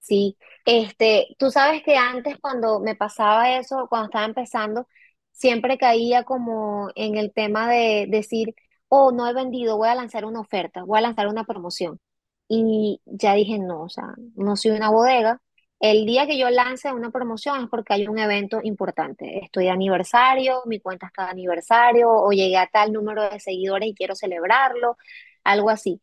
Sí, 0.00 0.36
este, 0.64 1.34
tú 1.38 1.50
sabes 1.50 1.82
que 1.82 1.96
antes 1.96 2.38
cuando 2.40 2.80
me 2.80 2.94
pasaba 2.94 3.58
eso, 3.58 3.86
cuando 3.88 4.06
estaba 4.06 4.24
empezando, 4.26 4.86
siempre 5.32 5.78
caía 5.78 6.22
como 6.24 6.90
en 6.94 7.16
el 7.16 7.32
tema 7.32 7.68
de 7.70 8.06
decir, 8.08 8.54
oh, 8.88 9.10
no 9.12 9.28
he 9.28 9.32
vendido, 9.34 9.76
voy 9.76 9.88
a 9.88 9.94
lanzar 9.96 10.24
una 10.24 10.40
oferta, 10.40 10.84
voy 10.84 10.98
a 10.98 11.00
lanzar 11.02 11.26
una 11.28 11.44
promoción. 11.44 12.00
Y 12.48 13.00
ya 13.06 13.34
dije, 13.34 13.58
no, 13.58 13.82
o 13.82 13.88
sea, 13.88 14.14
no 14.36 14.54
soy 14.56 14.70
una 14.72 14.90
bodega. 14.90 15.40
El 15.80 16.06
día 16.06 16.26
que 16.26 16.38
yo 16.38 16.48
lance 16.50 16.92
una 16.92 17.10
promoción 17.10 17.62
es 17.64 17.68
porque 17.68 17.94
hay 17.94 18.08
un 18.08 18.18
evento 18.18 18.60
importante. 18.62 19.44
Estoy 19.44 19.64
de 19.64 19.70
aniversario, 19.70 20.62
mi 20.66 20.80
cuenta 20.80 21.06
está 21.06 21.24
de 21.26 21.30
aniversario, 21.32 22.10
o 22.10 22.30
llegué 22.32 22.56
a 22.56 22.66
tal 22.66 22.92
número 22.92 23.28
de 23.28 23.40
seguidores 23.40 23.88
y 23.90 23.94
quiero 23.94 24.14
celebrarlo, 24.14 24.96
algo 25.44 25.70
así. 25.70 26.00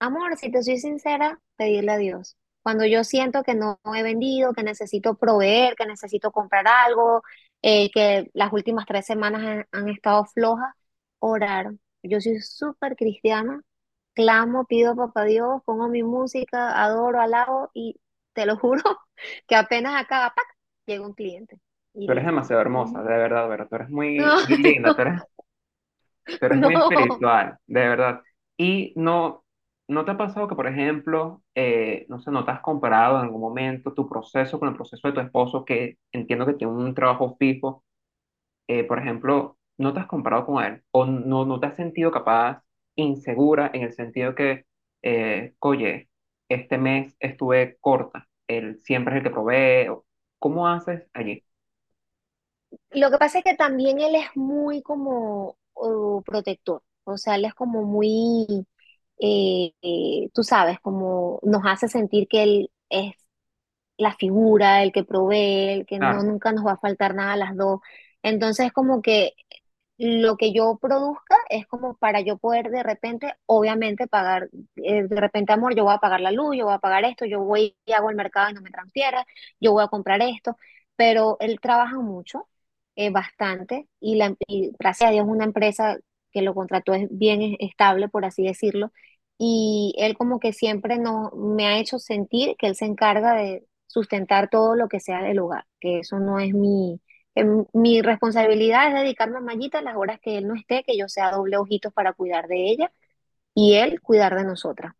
Amor, 0.00 0.36
si 0.36 0.50
te 0.50 0.62
soy 0.62 0.78
sincera, 0.78 1.40
pedirle 1.56 1.92
a 1.92 1.96
Dios. 1.96 2.36
Cuando 2.62 2.84
yo 2.86 3.04
siento 3.04 3.42
que 3.42 3.54
no 3.54 3.78
he 3.94 4.02
vendido, 4.02 4.52
que 4.52 4.62
necesito 4.62 5.14
proveer, 5.16 5.74
que 5.76 5.86
necesito 5.86 6.32
comprar 6.32 6.66
algo, 6.66 7.22
eh, 7.62 7.90
que 7.92 8.30
las 8.34 8.52
últimas 8.52 8.86
tres 8.86 9.06
semanas 9.06 9.66
han, 9.72 9.88
estado 9.88 10.24
flojas, 10.26 10.74
orar. 11.20 11.72
Yo 12.02 12.20
soy 12.20 12.40
súper 12.40 12.96
cristiana, 12.96 13.62
clamo, 14.14 14.66
pido 14.66 14.94
a 15.14 15.24
Dios, 15.24 15.62
pongo 15.64 15.88
mi 15.88 16.02
música, 16.02 16.82
adoro, 16.82 17.20
alabo 17.20 17.70
y 17.74 17.96
te 18.34 18.46
lo 18.46 18.56
juro 18.58 18.82
que 19.48 19.56
apenas 19.56 20.02
acaba, 20.02 20.34
¡pac! 20.34 20.46
llega 20.86 21.06
un 21.06 21.14
cliente 21.14 21.58
y 21.94 22.06
Tú 22.06 22.12
eres 22.12 22.24
demasiado 22.24 22.60
hermosa, 22.62 23.02
de 23.02 23.08
verdad, 23.16 23.48
¿verdad? 23.48 23.68
Tú 23.68 23.76
eres 23.76 23.90
muy, 23.90 24.20
No, 24.22 24.36
muy 24.46 24.56
linda, 24.62 24.94
tú 24.94 25.02
eres 25.02 25.20
Tú 26.38 26.46
eres 26.46 26.60
muy 26.60 26.74
no. 26.74 26.74
espiritual, 26.74 27.58
de 27.66 27.80
verdad. 27.88 28.22
Y 28.56 28.92
no, 28.96 29.44
¿no 29.88 30.04
te 30.04 30.10
ha 30.12 30.16
pasado 30.18 30.48
que, 30.48 30.54
por 30.56 30.66
ejemplo, 30.66 31.42
eh, 31.54 32.06
no 32.08 32.20
sé, 32.20 32.30
no 32.30 32.44
te 32.44 32.50
has 32.50 32.60
comparado 32.60 33.18
en 33.18 33.24
algún 33.26 33.40
momento 33.40 33.92
tu 33.94 34.08
proceso 34.08 34.58
con 34.58 34.68
el 34.68 34.74
proceso 34.76 35.06
de 35.08 35.14
tu 35.14 35.20
esposo, 35.20 35.64
que 35.64 35.98
entiendo 36.12 36.46
que 36.46 36.54
tiene 36.54 36.72
un 36.72 36.94
trabajo 36.94 37.36
fijo? 37.38 37.84
eh, 38.68 38.84
por 38.84 38.98
ejemplo, 39.00 39.58
¿no 39.78 39.94
te 39.94 40.00
has 40.00 40.06
comparado 40.08 40.46
con 40.46 40.64
él? 40.64 40.82
¿O 40.92 41.06
no, 41.06 41.46
no 41.46 41.60
te 41.60 41.66
has 41.68 41.76
sentido 41.76 42.12
capaz, 42.12 42.62
insegura, 42.96 43.70
en 43.74 43.82
el 43.84 43.94
sentido 43.94 44.34
que, 44.36 44.66
eh, 45.02 45.54
oye, 45.60 46.10
este 46.54 46.78
mes 46.78 47.14
estuve 47.20 47.76
corta, 47.80 48.28
él 48.46 48.80
siempre 48.80 49.14
es 49.14 49.18
el 49.18 49.24
que 49.24 49.30
provee? 49.30 49.88
¿Cómo 50.38 50.68
haces 50.68 51.08
allí? 51.12 51.44
Lo 52.90 53.10
que 53.10 53.18
pasa 53.18 53.38
es 53.38 53.44
que 53.44 53.54
también 53.54 54.00
él 54.00 54.14
es 54.14 54.36
muy 54.36 54.82
como 54.82 55.56
protector, 56.24 56.82
o 57.04 57.16
sea, 57.18 57.36
él 57.36 57.44
es 57.44 57.54
como 57.54 57.82
muy, 57.84 58.66
eh, 59.18 59.72
eh, 59.82 60.30
tú 60.34 60.42
sabes, 60.42 60.80
como 60.80 61.40
nos 61.42 61.62
hace 61.66 61.88
sentir 61.88 62.28
que 62.28 62.42
él 62.42 62.70
es 62.88 63.14
la 63.98 64.14
figura, 64.14 64.82
el 64.82 64.92
que 64.92 65.04
provee, 65.04 65.70
el 65.70 65.86
que 65.86 65.98
no 65.98 66.22
nunca 66.22 66.52
nos 66.52 66.66
va 66.66 66.72
a 66.72 66.78
faltar 66.78 67.14
nada 67.14 67.34
a 67.34 67.36
las 67.36 67.56
dos. 67.56 67.80
Entonces, 68.22 68.72
como 68.72 69.02
que 69.02 69.34
lo 70.02 70.36
que 70.36 70.52
yo 70.52 70.78
produzca 70.80 71.36
es 71.50 71.66
como 71.66 71.96
para 71.96 72.20
yo 72.22 72.38
poder 72.38 72.70
de 72.70 72.82
repente, 72.82 73.34
obviamente, 73.46 74.08
pagar, 74.08 74.50
eh, 74.76 75.04
de 75.08 75.20
repente, 75.20 75.52
amor, 75.52 75.74
yo 75.76 75.84
voy 75.84 75.94
a 75.94 75.98
pagar 75.98 76.20
la 76.20 76.32
luz, 76.32 76.56
yo 76.56 76.64
voy 76.66 76.74
a 76.74 76.78
pagar 76.80 77.04
esto, 77.04 77.24
yo 77.26 77.40
voy 77.44 77.76
y 77.86 77.92
hago 77.92 78.10
el 78.10 78.16
mercado 78.16 78.50
y 78.50 78.54
no 78.54 78.62
me 78.62 78.70
transfiera, 78.70 79.26
yo 79.60 79.72
voy 79.72 79.84
a 79.84 79.88
comprar 79.88 80.20
esto, 80.22 80.56
pero 80.96 81.36
él 81.40 81.60
trabaja 81.60 81.98
mucho, 82.00 82.48
eh, 82.96 83.10
bastante, 83.10 83.88
y, 84.00 84.16
la, 84.16 84.34
y 84.48 84.72
gracias 84.78 85.08
a 85.10 85.12
Dios 85.12 85.26
una 85.28 85.44
empresa 85.44 85.98
que 86.32 86.42
lo 86.42 86.54
contrató 86.54 86.94
es 86.94 87.08
bien 87.10 87.42
es- 87.42 87.56
estable, 87.60 88.08
por 88.08 88.24
así 88.24 88.42
decirlo, 88.44 88.92
y 89.38 89.94
él 89.98 90.16
como 90.16 90.38
que 90.40 90.52
siempre 90.52 90.98
no, 90.98 91.30
me 91.36 91.66
ha 91.66 91.78
hecho 91.78 91.98
sentir 91.98 92.56
que 92.58 92.66
él 92.68 92.76
se 92.76 92.84
encarga 92.86 93.34
de 93.34 93.66
sustentar 93.86 94.48
todo 94.50 94.74
lo 94.76 94.88
que 94.88 95.00
sea 95.00 95.22
del 95.22 95.38
hogar, 95.40 95.66
que 95.80 96.00
eso 96.00 96.18
no 96.18 96.38
es 96.40 96.54
mi 96.54 97.00
mi 97.72 98.02
responsabilidad 98.02 98.88
es 98.88 98.94
dedicarme 98.94 99.38
a 99.38 99.40
Mayita 99.40 99.82
las 99.82 99.96
horas 99.96 100.20
que 100.20 100.38
él 100.38 100.46
no 100.48 100.54
esté, 100.54 100.82
que 100.84 100.96
yo 100.98 101.08
sea 101.08 101.30
doble 101.32 101.56
ojitos 101.56 101.92
para 101.92 102.12
cuidar 102.12 102.48
de 102.48 102.70
ella 102.70 102.92
y 103.54 103.74
él 103.76 104.00
cuidar 104.02 104.36
de 104.36 104.44
nosotras. 104.44 104.94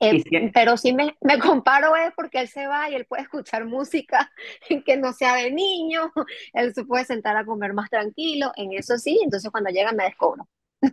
Eh, 0.00 0.18
si, 0.20 0.50
pero 0.52 0.76
si 0.76 0.92
me, 0.94 1.16
me 1.22 1.38
comparo 1.38 1.96
es 1.96 2.12
porque 2.16 2.40
él 2.40 2.48
se 2.48 2.66
va 2.66 2.90
y 2.90 2.94
él 2.96 3.06
puede 3.06 3.22
escuchar 3.22 3.66
música 3.66 4.30
que 4.86 4.96
no 4.96 5.12
sea 5.12 5.36
de 5.36 5.52
niño, 5.52 6.12
él 6.54 6.74
se 6.74 6.84
puede 6.84 7.04
sentar 7.04 7.36
a 7.36 7.44
comer 7.46 7.72
más 7.74 7.90
tranquilo, 7.90 8.52
en 8.56 8.72
eso 8.74 8.98
sí, 8.98 9.20
entonces 9.24 9.50
cuando 9.50 9.70
llega 9.70 9.92
me 9.92 10.04
descobro. 10.04 10.48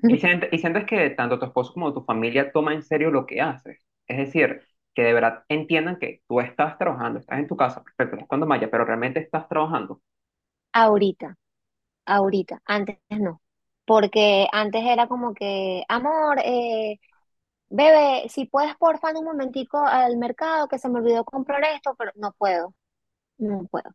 y 0.08 0.18
siente- 0.20 0.50
y 0.52 0.58
sientes 0.60 0.86
que 0.86 1.10
tanto 1.12 1.40
tu 1.40 1.46
esposo 1.46 1.74
como 1.74 1.94
tu 1.94 2.04
familia 2.04 2.52
toma 2.52 2.74
en 2.74 2.82
serio 2.84 3.12
lo 3.12 3.26
que 3.26 3.42
haces. 3.42 3.86
Es 4.08 4.18
decir, 4.18 4.66
que 4.96 5.04
de 5.04 5.14
verdad 5.14 5.44
entiendan 5.50 5.98
que 6.00 6.22
tú 6.28 6.40
estás 6.42 6.78
trabajando, 6.78 7.20
estás 7.20 7.40
en 7.40 7.48
tu 7.48 7.56
casa, 7.58 7.84
perfecto, 7.96 8.26
cuando 8.28 8.48
Maya, 8.48 8.70
pero 8.72 8.86
realmente 8.86 9.20
estás 9.20 9.48
trabajando. 9.48 10.02
Ahorita, 10.74 11.38
ahorita, 12.06 12.62
antes 12.66 13.00
no, 13.10 13.42
porque 13.86 14.48
antes 14.54 14.84
era 14.86 15.08
como 15.08 15.34
que, 15.36 15.84
amor, 15.90 16.40
eh, 16.46 17.00
bebé, 17.70 18.30
si 18.30 18.46
puedes 18.48 18.76
porfa 18.78 19.12
en 19.12 19.18
un 19.20 19.26
momentico 19.26 19.80
al 19.80 20.18
mercado 20.18 20.68
que 20.70 20.80
se 20.80 20.90
me 20.90 21.00
olvidó 21.00 21.26
comprar 21.26 21.64
esto, 21.66 21.96
pero 21.98 22.12
no 22.16 22.34
puedo. 22.34 22.74
No 23.40 23.66
puedo. 23.72 23.92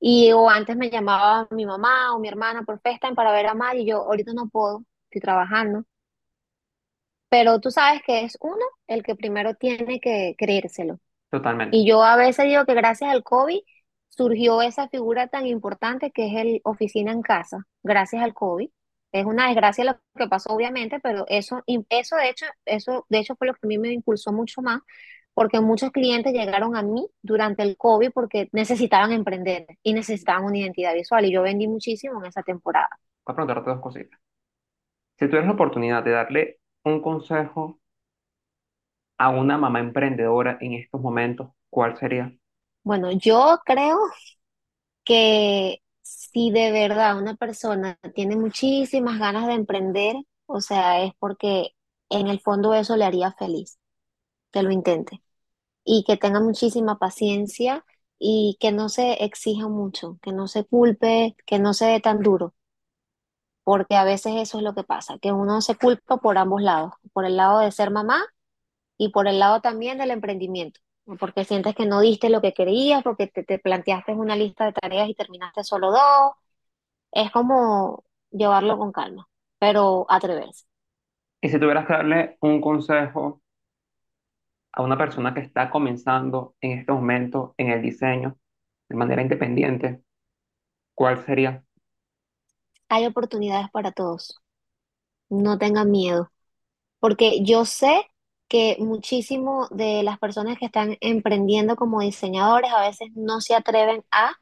Y 0.00 0.32
o 0.32 0.48
antes 0.50 0.76
me 0.76 0.90
llamaba 0.90 1.46
mi 1.50 1.64
mamá 1.66 2.14
o 2.14 2.18
mi 2.20 2.28
hermana 2.28 2.62
por 2.64 2.80
FaceTime 2.80 3.14
para 3.14 3.32
ver 3.32 3.46
a 3.46 3.54
Mar 3.54 3.76
y 3.76 3.86
yo 3.86 3.98
ahorita 4.02 4.32
no 4.32 4.48
puedo, 4.48 4.84
estoy 5.04 5.20
trabajando. 5.20 5.84
Pero 7.28 7.60
tú 7.60 7.70
sabes 7.70 8.02
que 8.06 8.24
es 8.24 8.36
uno 8.40 8.64
el 8.86 9.02
que 9.02 9.14
primero 9.14 9.54
tiene 9.54 10.00
que 10.00 10.34
creérselo. 10.38 10.98
Totalmente, 11.30 11.76
Y 11.76 11.88
yo 11.88 12.02
a 12.04 12.16
veces 12.16 12.46
digo 12.46 12.64
que 12.66 12.74
gracias 12.74 13.10
al 13.12 13.24
COVID 13.24 13.60
surgió 14.18 14.62
esa 14.62 14.88
figura 14.88 15.28
tan 15.28 15.46
importante 15.46 16.10
que 16.10 16.26
es 16.26 16.34
el 16.34 16.60
oficina 16.64 17.12
en 17.12 17.22
casa, 17.22 17.66
gracias 17.84 18.20
al 18.20 18.34
COVID. 18.34 18.68
Es 19.12 19.24
una 19.24 19.46
desgracia 19.46 19.84
lo 19.84 19.94
que 20.16 20.26
pasó, 20.28 20.52
obviamente, 20.52 20.98
pero 21.00 21.24
eso, 21.28 21.62
eso 21.88 22.16
de 22.16 22.28
hecho, 22.28 22.46
eso 22.66 23.06
de 23.08 23.18
hecho 23.20 23.36
fue 23.36 23.46
lo 23.46 23.54
que 23.54 23.60
a 23.62 23.68
mí 23.68 23.78
me 23.78 23.92
impulsó 23.92 24.32
mucho 24.32 24.60
más, 24.60 24.80
porque 25.34 25.60
muchos 25.60 25.92
clientes 25.92 26.32
llegaron 26.32 26.74
a 26.74 26.82
mí 26.82 27.06
durante 27.22 27.62
el 27.62 27.76
COVID 27.76 28.10
porque 28.12 28.48
necesitaban 28.50 29.12
emprender 29.12 29.66
y 29.84 29.94
necesitaban 29.94 30.44
una 30.44 30.58
identidad 30.58 30.94
visual 30.94 31.24
y 31.24 31.32
yo 31.32 31.42
vendí 31.42 31.68
muchísimo 31.68 32.20
en 32.20 32.26
esa 32.26 32.42
temporada. 32.42 32.90
voy 33.24 33.32
a 33.32 33.36
preguntarte 33.36 33.70
dos 33.70 33.80
cositas. 33.80 34.20
Si 35.16 35.26
tuvieras 35.26 35.46
la 35.46 35.54
oportunidad 35.54 36.02
de 36.02 36.10
darle 36.10 36.58
un 36.84 37.00
consejo 37.00 37.78
a 39.16 39.28
una 39.30 39.56
mamá 39.58 39.78
emprendedora 39.78 40.58
en 40.60 40.72
estos 40.72 41.00
momentos, 41.00 41.50
¿cuál 41.70 41.96
sería? 41.96 42.37
Bueno, 42.88 43.10
yo 43.12 43.60
creo 43.66 43.98
que 45.04 45.82
si 46.02 46.50
de 46.50 46.72
verdad 46.72 47.18
una 47.18 47.34
persona 47.36 47.98
tiene 48.14 48.36
muchísimas 48.36 49.18
ganas 49.18 49.46
de 49.46 49.54
emprender, 49.54 50.16
o 50.46 50.60
sea, 50.60 51.02
es 51.02 51.12
porque 51.18 51.74
en 52.10 52.28
el 52.28 52.40
fondo 52.40 52.74
eso 52.74 52.96
le 52.96 53.04
haría 53.04 53.32
feliz, 53.32 53.78
que 54.52 54.62
lo 54.62 54.72
intente 54.72 55.22
y 55.84 56.04
que 56.06 56.16
tenga 56.18 56.40
muchísima 56.40 56.98
paciencia 56.98 57.84
y 58.18 58.58
que 58.60 58.72
no 58.72 58.88
se 58.90 59.24
exija 59.24 59.68
mucho, 59.68 60.18
que 60.22 60.32
no 60.32 60.48
se 60.48 60.64
culpe, 60.66 61.36
que 61.46 61.58
no 61.60 61.74
se 61.74 61.86
dé 61.86 62.00
tan 62.00 62.22
duro, 62.22 62.54
porque 63.64 63.94
a 63.96 64.04
veces 64.04 64.32
eso 64.36 64.58
es 64.58 64.64
lo 64.64 64.74
que 64.74 64.82
pasa, 64.84 65.18
que 65.18 65.32
uno 65.32 65.60
se 65.60 65.76
culpa 65.76 66.16
por 66.18 66.38
ambos 66.38 66.62
lados, 66.62 66.94
por 67.12 67.24
el 67.26 67.36
lado 67.36 67.60
de 67.60 67.70
ser 67.72 67.90
mamá 67.90 68.24
y 68.98 69.10
por 69.10 69.28
el 69.28 69.38
lado 69.40 69.60
también 69.62 69.98
del 69.98 70.10
emprendimiento. 70.12 70.80
Porque 71.18 71.44
sientes 71.44 71.74
que 71.74 71.86
no 71.86 72.00
diste 72.00 72.28
lo 72.30 72.40
que 72.42 72.52
querías, 72.54 73.02
porque 73.02 73.26
te, 73.28 73.42
te 73.44 73.58
planteaste 73.58 74.12
una 74.12 74.36
lista 74.36 74.66
de 74.66 74.72
tareas 74.74 75.08
y 75.08 75.14
terminaste 75.14 75.64
solo 75.64 75.90
dos, 75.90 76.32
Es 77.12 77.30
como 77.32 78.04
llevarlo 78.30 78.78
con 78.78 78.92
calma, 78.92 79.28
pero 79.60 80.06
atreverse. 80.10 80.66
Y 81.40 81.48
si 81.48 81.58
tuvieras 81.58 81.84
que 81.88 81.94
darle 81.94 82.36
un 82.42 82.60
consejo 82.60 83.42
a 84.72 84.82
una 84.82 84.96
persona 84.96 85.34
que 85.34 85.40
está 85.40 85.70
comenzando 85.70 86.54
en 86.62 86.78
este 86.78 86.92
momento 86.92 87.54
en 87.58 87.70
el 87.70 87.82
diseño 87.82 88.38
de 88.88 88.96
manera 88.96 89.22
independiente, 89.22 90.02
¿cuál 90.94 91.24
sería? 91.26 91.64
Hay 92.88 93.06
oportunidades 93.06 93.70
para 93.70 93.92
todos. 93.92 94.36
No 95.30 95.58
tengan 95.58 95.90
miedo, 95.90 96.32
porque 97.00 97.44
yo 97.44 97.64
sé 97.66 98.02
que 98.48 98.76
muchísimo 98.80 99.68
de 99.70 100.02
las 100.02 100.18
personas 100.18 100.58
que 100.58 100.66
están 100.66 100.96
emprendiendo 101.00 101.76
como 101.76 102.00
diseñadores 102.00 102.70
a 102.72 102.82
veces 102.82 103.10
no 103.14 103.40
se 103.40 103.54
atreven 103.54 104.04
a, 104.10 104.32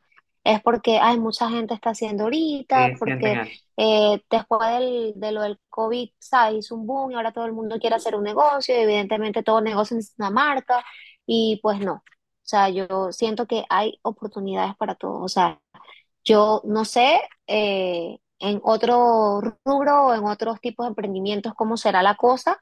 es 0.44 0.62
porque 0.62 0.98
hay 1.00 1.18
mucha 1.18 1.48
gente 1.50 1.74
está 1.74 1.90
haciendo 1.90 2.24
ahorita, 2.24 2.90
¿Qué 2.90 2.96
sienten 3.02 3.40
porque 3.40 3.52
eh, 3.76 4.22
después 4.30 4.70
del, 4.72 5.12
de 5.16 5.32
lo 5.32 5.42
del 5.42 5.58
COVID, 5.70 6.10
¿sabes? 6.18 6.58
Hizo 6.60 6.76
un 6.76 6.86
boom 6.86 7.12
y 7.12 7.14
ahora 7.14 7.32
todo 7.32 7.46
el 7.46 7.52
mundo 7.52 7.78
quiere 7.80 7.96
hacer 7.96 8.14
un 8.14 8.22
negocio, 8.24 8.74
y 8.76 8.80
evidentemente 8.82 9.42
todo 9.42 9.60
negocio 9.60 9.98
es 9.98 10.14
una 10.18 10.30
marca, 10.30 10.84
y 11.26 11.58
pues 11.62 11.80
no. 11.80 11.94
O 11.94 12.48
sea, 12.48 12.68
yo 12.70 13.12
siento 13.12 13.46
que 13.46 13.64
hay 13.68 13.98
oportunidades 14.02 14.76
para 14.76 14.94
todos. 14.94 15.22
O 15.24 15.28
sea, 15.28 15.60
Yo 16.24 16.62
no 16.64 16.84
sé 16.84 17.20
eh, 17.46 18.18
en 18.40 18.60
otro 18.64 19.40
rubro 19.64 20.06
o 20.08 20.14
en 20.14 20.24
otros 20.24 20.60
tipos 20.60 20.86
de 20.86 20.88
emprendimientos 20.90 21.54
cómo 21.54 21.76
será 21.76 22.02
la 22.02 22.16
cosa, 22.16 22.60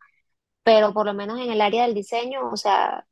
pero 0.65 0.93
por 0.95 1.07
lo 1.07 1.15
menos 1.15 1.41
en 1.41 1.51
el 1.51 1.61
área 1.61 1.85
del 1.85 1.95
diseño, 1.95 2.51
o 2.51 2.57
sea, 2.57 3.07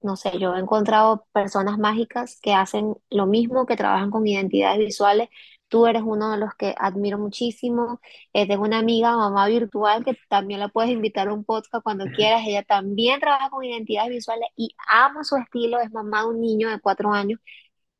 no 0.00 0.16
sé, 0.16 0.38
yo 0.38 0.54
he 0.56 0.60
encontrado 0.60 1.26
personas 1.32 1.78
mágicas 1.78 2.38
que 2.42 2.54
hacen 2.54 2.96
lo 3.10 3.26
mismo, 3.26 3.66
que 3.66 3.76
trabajan 3.76 4.10
con 4.10 4.26
identidades 4.26 4.78
visuales. 4.80 5.28
Tú 5.68 5.86
eres 5.86 6.02
uno 6.04 6.32
de 6.32 6.38
los 6.38 6.54
que 6.54 6.74
admiro 6.78 7.18
muchísimo. 7.18 8.00
Eh, 8.32 8.46
tengo 8.48 8.64
una 8.64 8.78
amiga, 8.78 9.16
mamá 9.16 9.46
virtual, 9.48 10.04
que 10.04 10.16
también 10.28 10.60
la 10.60 10.68
puedes 10.68 10.90
invitar 10.90 11.28
a 11.28 11.34
un 11.34 11.44
podcast 11.44 11.82
cuando 11.84 12.04
quieras. 12.16 12.42
Ella 12.46 12.62
también 12.64 13.20
trabaja 13.20 13.50
con 13.50 13.64
identidades 13.64 14.10
visuales 14.10 14.48
y 14.56 14.74
ama 14.88 15.24
su 15.24 15.36
estilo. 15.36 15.80
Es 15.80 15.90
mamá 15.92 16.22
de 16.22 16.28
un 16.28 16.40
niño 16.40 16.68
de 16.70 16.80
cuatro 16.80 17.12
años. 17.12 17.40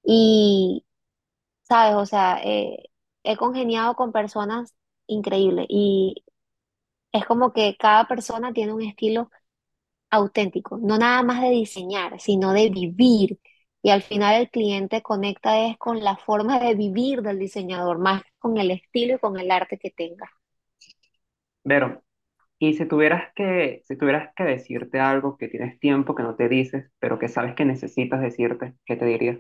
Y 0.04 0.84
¿sabes? 1.62 1.94
O 1.96 2.06
sea, 2.06 2.40
eh, 2.44 2.90
he 3.24 3.36
congeniado 3.36 3.94
con 3.96 4.12
personas 4.12 4.74
increíbles 5.06 5.66
y 5.68 6.24
es 7.12 7.24
como 7.26 7.52
que 7.52 7.76
cada 7.78 8.06
persona 8.08 8.52
tiene 8.52 8.72
un 8.74 8.82
estilo 8.82 9.30
auténtico, 10.10 10.78
no 10.78 10.98
nada 10.98 11.22
más 11.22 11.42
de 11.42 11.50
diseñar, 11.50 12.20
sino 12.20 12.52
de 12.52 12.70
vivir. 12.70 13.40
Y 13.82 13.90
al 13.90 14.02
final 14.02 14.36
el 14.42 14.50
cliente 14.50 15.02
conecta 15.02 15.66
es 15.66 15.78
con 15.78 16.02
la 16.04 16.16
forma 16.16 16.60
de 16.60 16.74
vivir 16.74 17.22
del 17.22 17.38
diseñador, 17.40 17.98
más 17.98 18.22
con 18.38 18.58
el 18.58 18.70
estilo 18.72 19.16
y 19.16 19.18
con 19.20 19.38
el 19.40 19.50
arte 19.50 19.78
que 19.78 19.90
tenga. 19.90 20.30
Vero, 21.64 22.04
y 22.58 22.74
si 22.74 22.86
tuvieras 22.86 23.32
que, 23.36 23.82
si 23.86 23.96
tuvieras 23.98 24.32
que 24.36 24.44
decirte 24.44 25.00
algo 25.00 25.36
que 25.38 25.48
tienes 25.48 25.78
tiempo 25.80 26.14
que 26.16 26.22
no 26.24 26.36
te 26.36 26.48
dices, 26.48 26.90
pero 27.00 27.18
que 27.18 27.28
sabes 27.28 27.54
que 27.56 27.64
necesitas 27.66 28.20
decirte, 28.22 28.74
¿qué 28.86 28.96
te 28.96 29.06
dirías? 29.06 29.38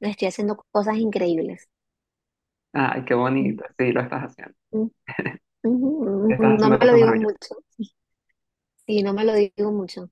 Estoy 0.00 0.26
haciendo 0.26 0.56
cosas 0.72 0.96
increíbles. 0.96 1.68
Ay, 2.72 3.04
qué 3.04 3.14
bonito, 3.14 3.64
sí, 3.78 3.92
lo 3.92 4.00
estás 4.00 4.22
haciendo. 4.24 4.54
Ujú, 5.62 6.04
Estás 6.28 6.56
No 6.58 6.58
haciendo 6.58 6.78
me 6.78 6.86
lo 6.86 6.92
cosas 6.92 6.98
digo 6.98 7.14
maravillosas. 7.14 7.16
mucho, 7.16 7.56
sí, 8.86 9.02
no 9.04 9.12
me 9.14 9.24
lo 9.24 9.34
digo 9.34 9.70
mucho, 9.72 10.10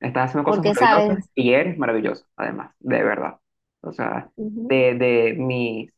Estás 0.00 0.26
haciendo 0.30 0.44
cosas 0.44 0.64
porque, 0.64 0.74
maravillosas 0.74 1.18
¿sabes? 1.18 1.30
y 1.34 1.52
eres 1.54 1.76
maravilloso, 1.78 2.26
además, 2.36 2.74
de 2.80 3.02
verdad. 3.02 3.40
O 3.80 3.92
sea, 3.92 4.30
Ujú. 4.36 4.64
de, 4.68 4.94
de 4.94 5.34
mis 5.38 5.92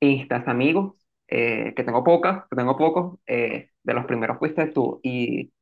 instas 0.00 0.48
amigos, 0.48 0.96
eh, 1.28 1.74
que 1.76 1.84
tengo 1.84 2.04
pocas, 2.04 2.44
que 2.50 2.56
tengo 2.56 2.76
pocos, 2.78 3.18
eh, 3.26 3.70
de 3.84 3.94
los 3.94 4.06
primeros 4.06 4.38
fuiste 4.38 4.66
tú 4.68 5.00
y 5.02 5.52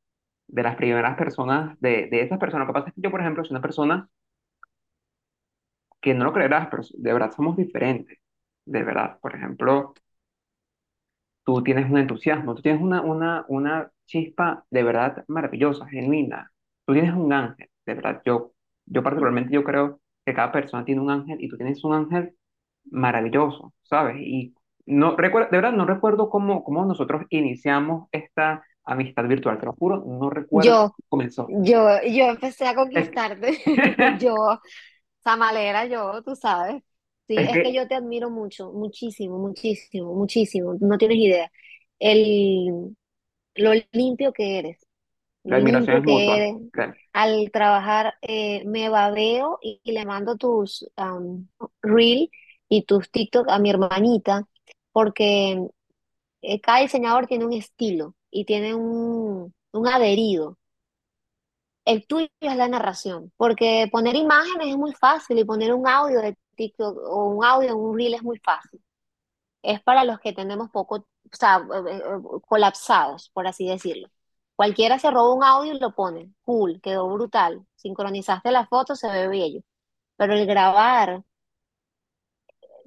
de 0.49 0.63
las 0.65 0.77
primeras 0.77 1.17
personas, 1.19 1.79
de, 1.81 2.09
de 2.09 2.23
esas 2.23 2.39
personas, 2.41 2.67
lo 2.69 2.75
que 2.75 2.79
pasa 2.81 2.91
es 2.91 2.97
que 2.97 3.03
yo, 3.03 3.11
por 3.13 3.21
ejemplo, 3.23 3.45
soy 3.45 3.53
una 3.55 3.63
persona 3.63 4.09
que 6.01 6.15
no 6.15 6.25
lo 6.25 6.33
creerás, 6.33 6.69
pero 6.71 6.83
de 6.95 7.13
verdad 7.13 7.33
somos 7.35 7.57
diferentes, 7.57 8.19
de 8.69 8.83
verdad. 8.85 9.19
Por 9.21 9.35
ejemplo, 9.37 9.95
tú 11.45 11.63
tienes 11.63 11.91
un 11.91 11.99
entusiasmo, 11.99 12.55
tú 12.55 12.63
tienes 12.63 12.81
una, 12.83 13.03
una, 13.03 13.45
una 13.49 13.91
chispa 14.07 14.65
de 14.71 14.83
verdad 14.83 15.25
maravillosa, 15.29 15.87
genuina. 15.89 16.53
Tú 16.87 16.93
tienes 16.95 17.15
un 17.15 17.33
ángel, 17.33 17.69
de 17.87 17.95
verdad. 17.95 18.23
Yo, 18.25 18.53
yo 18.87 19.03
particularmente 19.03 19.53
yo 19.55 19.65
creo 19.65 20.01
que 20.25 20.35
cada 20.35 20.53
persona 20.53 20.85
tiene 20.85 21.01
un 21.01 21.11
ángel 21.11 21.39
y 21.43 21.49
tú 21.49 21.57
tienes 21.57 21.83
un 21.85 21.95
ángel 21.95 22.35
maravilloso, 22.91 23.75
¿sabes? 23.83 24.17
Y 24.21 24.55
no 24.87 25.17
recuerdo, 25.17 25.51
de 25.51 25.59
verdad 25.59 25.73
no 25.73 25.87
recuerdo 25.87 26.31
cómo, 26.31 26.65
cómo 26.65 26.85
nosotros 26.87 27.25
iniciamos 27.31 28.09
esta 28.13 28.65
amistad 28.85 29.27
virtual, 29.29 29.59
te 29.61 29.67
lo 29.67 29.75
juro, 29.75 30.05
no 30.07 30.31
recuerdo 30.31 30.77
cómo 30.77 30.91
Yo, 30.91 30.99
comenzó. 31.09 31.55
yo, 31.63 32.01
yo 32.03 32.25
empecé 32.31 32.67
a 32.67 32.75
conquistarte. 32.75 33.59
Yo, 34.19 34.61
Samalera, 35.25 35.87
yo, 35.87 36.23
tú 36.23 36.37
sabes. 36.37 36.83
Sí, 37.29 37.37
es 37.37 37.49
es 37.49 37.53
que 37.53 37.63
que 37.63 37.73
yo 37.75 37.87
te 37.89 37.95
admiro 37.95 38.31
mucho, 38.31 38.73
muchísimo, 38.73 39.39
muchísimo, 39.39 40.15
muchísimo. 40.15 40.77
No 40.81 40.99
tienes 40.99 41.19
idea. 41.19 41.53
El, 41.99 42.97
lo 43.57 43.73
limpio 43.93 44.33
que 44.33 44.59
eres, 44.59 44.87
la 45.45 45.57
admiración 45.57 45.99
es 45.99 46.05
mutua, 46.05 46.37
eres. 46.37 46.57
Al 47.13 47.51
trabajar, 47.53 48.15
eh, 48.23 48.65
me 48.67 48.89
babeo 48.89 49.59
y, 49.63 49.81
y 49.85 49.93
le 49.93 50.05
mando 50.07 50.37
tus 50.37 50.89
um, 50.97 51.49
reel 51.83 52.31
y 52.69 52.85
tus 52.85 53.11
TikTok 53.11 53.49
a 53.51 53.59
mi 53.59 53.71
hermanita, 53.71 54.49
porque 54.93 55.59
eh, 56.43 56.61
cada 56.61 56.81
diseñador 56.81 57.27
tiene 57.27 57.47
un 57.47 57.53
estilo 57.53 58.15
y 58.31 58.45
tiene 58.45 58.75
un, 58.75 59.55
un 59.73 59.89
adherido. 59.89 60.59
El 61.85 62.07
tuyo 62.07 62.29
es 62.41 62.57
la 62.57 62.69
narración, 62.69 63.33
porque 63.37 63.89
poner 63.91 64.15
imágenes 64.15 64.69
es 64.69 64.77
muy 64.77 64.93
fácil 64.95 65.39
y 65.39 65.45
poner 65.45 65.73
un 65.75 65.89
audio 65.89 66.21
de 66.21 66.37
TikTok 66.59 66.99
o 66.99 67.27
un 67.31 67.45
audio 67.47 67.77
un 67.79 67.99
reel 67.99 68.15
es 68.17 68.25
muy 68.25 68.39
fácil. 68.41 68.83
Es 69.63 69.83
para 69.83 70.05
los 70.05 70.21
que 70.21 70.33
tenemos 70.35 70.71
poco, 70.71 70.97
o 70.97 71.05
sea, 71.33 71.59
eh, 71.59 71.99
eh, 71.99 72.41
colapsados, 72.49 73.31
por 73.31 73.47
así 73.47 73.69
decirlo. 73.69 74.09
Cualquiera 74.57 74.99
se 74.99 75.11
roba 75.11 75.35
un 75.35 75.45
audio 75.45 75.75
y 75.75 75.81
lo 75.81 75.95
pone. 75.95 76.33
Cool, 76.45 76.81
quedó 76.83 77.09
brutal. 77.09 77.67
Sincronizaste 77.77 78.53
la 78.53 78.67
foto, 78.67 78.97
se 78.97 79.09
ve 79.11 79.29
bello. 79.29 79.61
Pero 80.17 80.35
el 80.35 80.47
grabar 80.47 81.25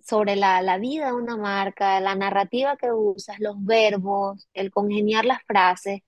sobre 0.04 0.36
la, 0.36 0.62
la 0.62 0.78
vida 0.78 1.08
de 1.08 1.14
una 1.14 1.38
marca, 1.38 2.00
la 2.00 2.16
narrativa 2.16 2.78
que 2.78 2.92
usas, 2.92 3.40
los 3.40 3.56
verbos, 3.64 4.48
el 4.54 4.72
congeniar 4.72 5.26
las 5.26 5.44
frases, 5.44 6.02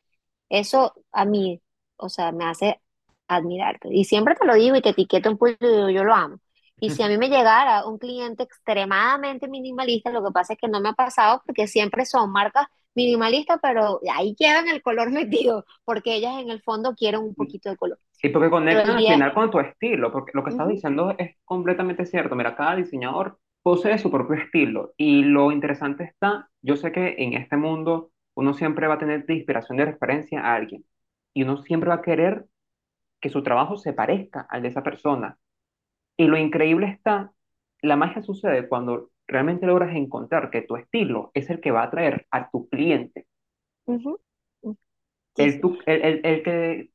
eso 0.49 0.93
a 1.11 1.25
mí, 1.25 1.61
o 1.97 2.09
sea, 2.09 2.31
me 2.31 2.45
hace 2.45 2.81
admirarte. 3.27 3.89
Y 3.91 4.05
siempre 4.05 4.35
te 4.35 4.45
lo 4.45 4.55
digo 4.55 4.75
y 4.75 4.81
te 4.81 4.89
etiqueto 4.89 5.29
en 5.29 5.37
público 5.37 5.89
yo 5.89 6.03
lo 6.03 6.13
amo. 6.15 6.39
Y 6.79 6.91
si 6.91 7.01
a 7.03 7.07
mí 7.07 7.17
me 7.17 7.29
llegara 7.29 7.85
un 7.87 7.97
cliente 7.97 8.43
extremadamente 8.43 9.47
minimalista, 9.47 10.11
lo 10.11 10.23
que 10.23 10.31
pasa 10.31 10.53
es 10.53 10.59
que 10.59 10.67
no 10.67 10.81
me 10.81 10.89
ha 10.89 10.93
pasado 10.93 11.41
porque 11.45 11.67
siempre 11.67 12.05
son 12.05 12.31
marcas 12.31 12.67
minimalistas, 12.95 13.59
pero 13.61 13.99
ahí 14.13 14.35
quedan 14.35 14.67
el 14.67 14.81
color 14.81 15.11
metido, 15.11 15.65
porque 15.85 16.15
ellas 16.15 16.39
en 16.41 16.49
el 16.49 16.61
fondo 16.61 16.93
quieren 16.95 17.21
un 17.21 17.35
poquito 17.35 17.69
de 17.69 17.77
color. 17.77 17.99
Y 18.21 18.29
porque 18.29 18.49
conectan 18.49 18.95
al 18.97 19.05
final 19.05 19.33
con 19.33 19.51
tu 19.51 19.59
estilo, 19.59 20.11
porque 20.11 20.31
lo 20.33 20.43
que 20.43 20.49
estás 20.51 20.67
ujú, 20.67 20.69
diciendo 20.69 21.13
es 21.17 21.35
completamente 21.45 22.05
cierto. 22.05 22.35
Mira, 22.35 22.55
cada 22.55 22.75
diseñador 22.75 23.37
posee 23.61 23.97
su 23.97 24.09
propio 24.11 24.35
estilo 24.37 24.93
y 24.97 25.23
lo 25.23 25.51
interesante 25.51 26.03
está, 26.05 26.49
yo 26.61 26.75
sé 26.77 26.91
que 26.91 27.15
en 27.19 27.33
este 27.33 27.57
mundo 27.57 28.11
uno 28.35 28.53
siempre 28.53 28.87
va 28.87 28.95
a 28.95 28.97
tener 28.99 29.25
de 29.25 29.35
inspiración 29.35 29.77
de 29.77 29.85
referencia 29.85 30.41
a 30.41 30.55
alguien 30.55 30.85
y 31.33 31.43
uno 31.43 31.57
siempre 31.57 31.89
va 31.89 31.95
a 31.95 32.01
querer 32.01 32.45
que 33.21 33.29
su 33.29 33.43
trabajo 33.43 33.77
se 33.77 33.93
parezca 33.93 34.47
al 34.49 34.63
de 34.63 34.69
esa 34.69 34.83
persona. 34.83 35.37
Y 36.17 36.25
lo 36.27 36.37
increíble 36.37 36.87
está, 36.87 37.33
la 37.81 37.95
magia 37.95 38.23
sucede 38.23 38.67
cuando 38.67 39.11
realmente 39.27 39.65
logras 39.67 39.95
encontrar 39.95 40.49
que 40.49 40.61
tu 40.63 40.75
estilo 40.75 41.29
es 41.35 41.49
el 41.51 41.61
que 41.61 41.71
va 41.71 41.81
a 41.81 41.85
atraer 41.85 42.25
a 42.31 42.49
tu 42.49 42.67
cliente. 42.69 43.27
El, 45.37 45.61
tu- 45.61 45.77
el, 45.85 46.01
el, 46.03 46.21
el 46.25 46.43
que, 46.43 46.89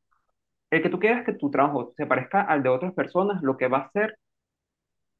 el 0.70 0.82
que 0.82 0.90
tú 0.90 0.98
quieras 1.00 1.24
que 1.26 1.34
tu 1.34 1.50
trabajo 1.50 1.94
se 1.96 2.06
parezca 2.06 2.42
al 2.42 2.62
de 2.62 2.70
otras 2.70 2.94
personas, 2.94 3.42
lo 3.42 3.56
que 3.58 3.68
va 3.68 3.78
a 3.78 3.82
hacer 3.82 4.18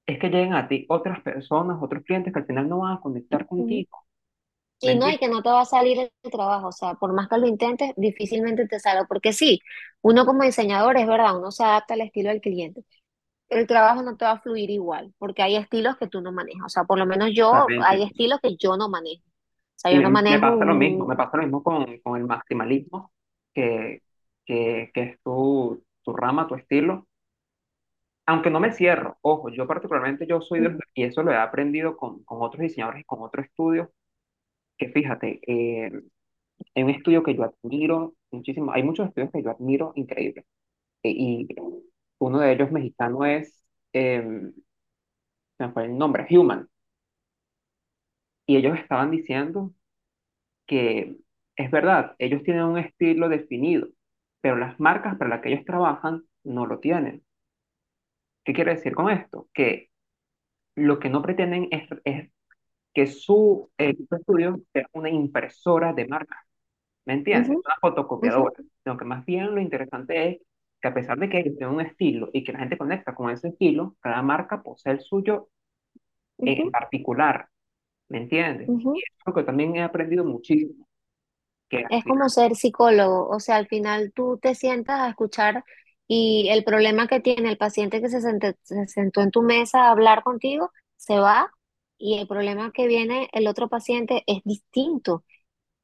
es 0.07 0.19
que 0.19 0.29
lleguen 0.29 0.55
a 0.55 0.67
ti 0.69 0.87
otras 0.89 1.21
personas, 1.23 1.79
otros 1.83 2.03
clientes 2.05 2.33
que 2.33 2.41
al 2.41 2.47
final 2.47 2.69
no 2.69 2.79
van 2.81 2.97
a 2.97 3.01
conectar 3.01 3.47
contigo. 3.47 3.91
¿Me 4.83 4.95
Y 4.95 4.97
no, 4.97 5.11
y 5.11 5.19
que 5.19 5.29
no 5.29 5.43
te 5.43 5.51
va 5.51 5.63
a 5.63 5.65
salir 5.67 5.99
el 6.23 6.31
trabajo, 6.31 6.69
o 6.69 6.73
sea, 6.73 6.95
por 6.95 7.13
más 7.13 7.29
que 7.29 7.39
lo 7.39 7.47
intentes, 7.49 7.93
difícilmente 7.97 8.67
te 8.69 8.81
salga, 8.81 9.07
porque 9.07 9.33
sí, 9.33 9.61
uno 10.03 10.25
como 10.27 10.45
diseñador 10.45 10.97
es 10.99 11.07
verdad, 11.07 11.37
uno 11.39 11.51
se 11.51 11.65
adapta 11.65 11.95
al 11.95 12.03
estilo 12.03 12.31
del 12.31 12.41
cliente, 12.41 12.85
el 13.51 13.67
trabajo 13.67 14.03
no 14.03 14.17
te 14.17 14.25
va 14.25 14.33
a 14.33 14.41
fluir 14.41 14.71
igual, 14.71 15.15
porque 15.19 15.43
hay 15.43 15.57
estilos 15.57 15.97
que 15.99 16.09
tú 16.09 16.21
no 16.21 16.33
manejas, 16.33 16.67
o 16.67 16.69
sea, 16.69 16.85
por 16.85 16.99
lo 16.99 17.07
menos 17.07 17.31
yo, 17.35 17.73
hay 17.77 18.03
estilos 18.03 18.41
que 18.43 18.57
yo 18.57 18.77
no 18.77 18.89
manejo, 18.89 19.25
o 19.27 19.33
sea, 19.77 19.93
yo 19.93 20.03
me, 20.03 20.03
no 20.03 20.11
me 20.27 20.39
manejo 20.39 20.41
pasa 20.41 20.65
lo 20.65 20.75
mismo, 20.75 21.07
me 21.07 21.17
pasa 21.17 21.37
lo 21.39 21.43
mismo 21.45 21.63
con, 21.63 21.99
con 22.01 22.17
el 22.21 22.25
maximalismo, 22.27 23.13
que, 23.55 24.03
que, 24.45 24.91
que 24.95 25.03
es 25.03 25.21
tu, 25.23 25.83
tu 26.03 26.13
rama, 26.15 26.47
tu 26.47 26.55
estilo. 26.55 27.07
Aunque 28.27 28.51
no 28.51 28.61
me 28.61 28.73
cierro, 28.73 29.17
ojo, 29.23 29.49
yo 29.49 29.67
particularmente 29.67 30.27
yo 30.27 30.41
soy 30.43 30.61
de, 30.61 30.77
y 30.95 31.05
eso 31.05 31.23
lo 31.23 31.33
he 31.33 31.37
aprendido 31.37 31.97
con, 31.97 32.23
con 32.25 32.43
otros 32.43 32.61
diseñadores 32.61 33.01
y 33.03 33.05
con 33.05 33.23
otros 33.23 33.47
estudios, 33.47 33.89
que 34.79 34.91
fíjate, 34.91 35.41
eh, 35.47 35.93
un 36.77 36.91
estudio 36.91 37.23
que 37.25 37.37
yo 37.37 37.45
admiro 37.45 38.15
muchísimo, 38.33 38.73
hay 38.73 38.83
muchos 38.85 39.09
estudios 39.09 39.31
que 39.33 39.43
yo 39.43 39.51
admiro 39.51 39.93
increíbles, 39.97 40.45
e- 41.03 41.11
y 41.11 41.49
uno 42.19 42.41
de 42.41 42.53
ellos 42.53 42.71
mexicano 42.73 43.25
es, 43.27 43.63
eh, 43.93 44.23
se 45.57 45.67
me 45.67 45.73
fue 45.73 45.85
el 45.85 45.97
nombre, 45.99 46.27
Human, 46.31 46.69
y 48.47 48.57
ellos 48.57 48.79
estaban 48.79 49.11
diciendo 49.11 49.73
que 50.67 51.17
es 51.57 51.71
verdad, 51.71 52.17
ellos 52.19 52.43
tienen 52.45 52.65
un 52.65 52.79
estilo 52.79 53.29
definido, 53.29 53.89
pero 54.41 54.57
las 54.57 54.79
marcas 54.81 55.17
para 55.19 55.31
las 55.31 55.43
que 55.43 55.51
ellos 55.53 55.65
trabajan 55.67 56.25
no 56.45 56.67
lo 56.67 56.81
tienen. 56.81 57.25
¿Qué 58.45 58.53
quiere 58.55 58.75
decir 58.75 58.95
con 58.95 59.11
esto? 59.11 59.49
Que 59.53 59.91
lo 60.77 61.01
que 61.01 61.11
no 61.11 61.23
pretenden 61.23 61.69
es, 61.73 61.89
es 62.05 62.31
que 62.95 63.07
su 63.09 63.71
equipo 63.79 64.17
de 64.17 64.21
estudio 64.23 64.63
sea 64.73 64.89
una 64.95 65.11
impresora 65.11 65.93
de 65.95 66.09
marca, 66.09 66.45
¿me 67.07 67.15
entiendes? 67.15 67.51
ujú, 67.51 67.65
Una 67.65 67.77
ujú, 68.23 68.43
fotocopiadora. 68.43 68.55
Sino 68.85 68.99
que 68.99 69.05
más 69.07 69.25
bien 69.27 69.55
lo 69.55 69.61
interesante 69.63 70.29
es 70.31 70.43
que 70.81 70.89
a 70.89 70.95
pesar 70.95 71.19
de 71.19 71.29
que 71.29 71.39
ellos 71.41 71.57
tienen 71.59 71.75
un 71.77 71.81
estilo 71.83 72.31
y 72.33 72.45
que 72.45 72.53
la 72.53 72.61
gente 72.61 72.79
conecta 72.79 73.15
con 73.15 73.31
ese 73.31 73.49
estilo, 73.49 73.97
cada 74.01 74.23
marca 74.23 74.63
posee 74.63 74.93
el 74.95 75.01
suyo 75.01 75.49
en 76.45 76.59
ujú, 76.59 76.73
particular, 76.73 77.49
¿me 78.09 78.19
entiendes? 78.19 78.73
Y 78.91 78.91
ujú. 78.91 79.01
eso 79.01 79.15
es 79.19 79.25
lo 79.27 79.35
que 79.35 79.45
también 79.45 79.77
he 79.77 79.83
aprendido 79.83 80.25
muchísimo, 80.25 80.89
que 81.71 81.87
Es 81.89 82.05
como 82.05 82.29
ser 82.29 82.55
psicólogo, 82.57 83.29
o 83.31 83.41
sea, 83.41 83.57
al 83.57 83.67
final 83.69 84.13
tú 84.15 84.39
te 84.41 84.55
sientas 84.55 85.01
a 85.01 85.09
escuchar 85.11 85.65
y 86.07 86.49
el 86.51 86.65
problema 86.65 87.07
que 87.09 87.21
tiene 87.21 87.49
el 87.51 87.57
paciente 87.59 88.01
que 88.03 88.09
se 88.11 88.21
sente- 88.21 88.57
se 88.63 88.87
sentó 88.89 89.23
en 89.23 89.31
tu 89.31 89.43
mesa 89.43 89.85
a 89.87 89.91
hablar 89.93 90.23
contigo 90.23 90.71
se 90.97 91.19
va 91.19 91.51
y 91.99 92.19
el 92.19 92.27
problema 92.29 92.73
que 92.73 92.87
viene 92.87 93.29
el 93.33 93.47
otro 93.47 93.69
paciente 93.69 94.23
es 94.27 94.43
distinto 94.45 95.25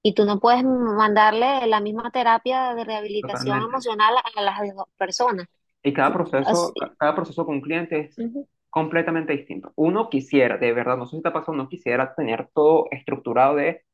y 0.05 0.15
tú 0.15 0.27
no 0.27 0.41
puedes 0.41 0.65
mandarle 0.65 1.67
la 1.69 1.81
misma 1.81 2.13
terapia 2.13 2.75
de 2.77 2.85
rehabilitación 2.85 3.61
totalmente. 3.61 3.65
emocional 3.65 4.15
a 4.37 4.43
las 4.43 4.59
dos 4.77 4.87
personas. 4.99 5.49
Y 5.83 5.93
cada 5.93 6.13
proceso, 6.13 6.75
Así- 6.75 6.79
ca- 6.79 6.95
cada 6.99 7.15
proceso 7.15 7.45
con 7.47 7.57
un 7.57 7.61
cliente 7.61 8.01
es 8.01 8.17
ujú, 8.17 8.47
completamente 8.71 9.33
distinto. 9.35 9.73
Uno 9.77 10.09
quisiera, 10.11 10.57
de 10.59 10.73
verdad, 10.73 10.97
no 10.97 11.07
sé 11.07 11.17
si 11.17 11.23
te 11.23 11.29
ha 11.29 11.33
pasado, 11.33 11.53
uno 11.53 11.69
quisiera 11.69 12.15
tener 12.15 12.49
todo 12.55 12.87
estructurado 12.91 13.57
de 13.57 13.85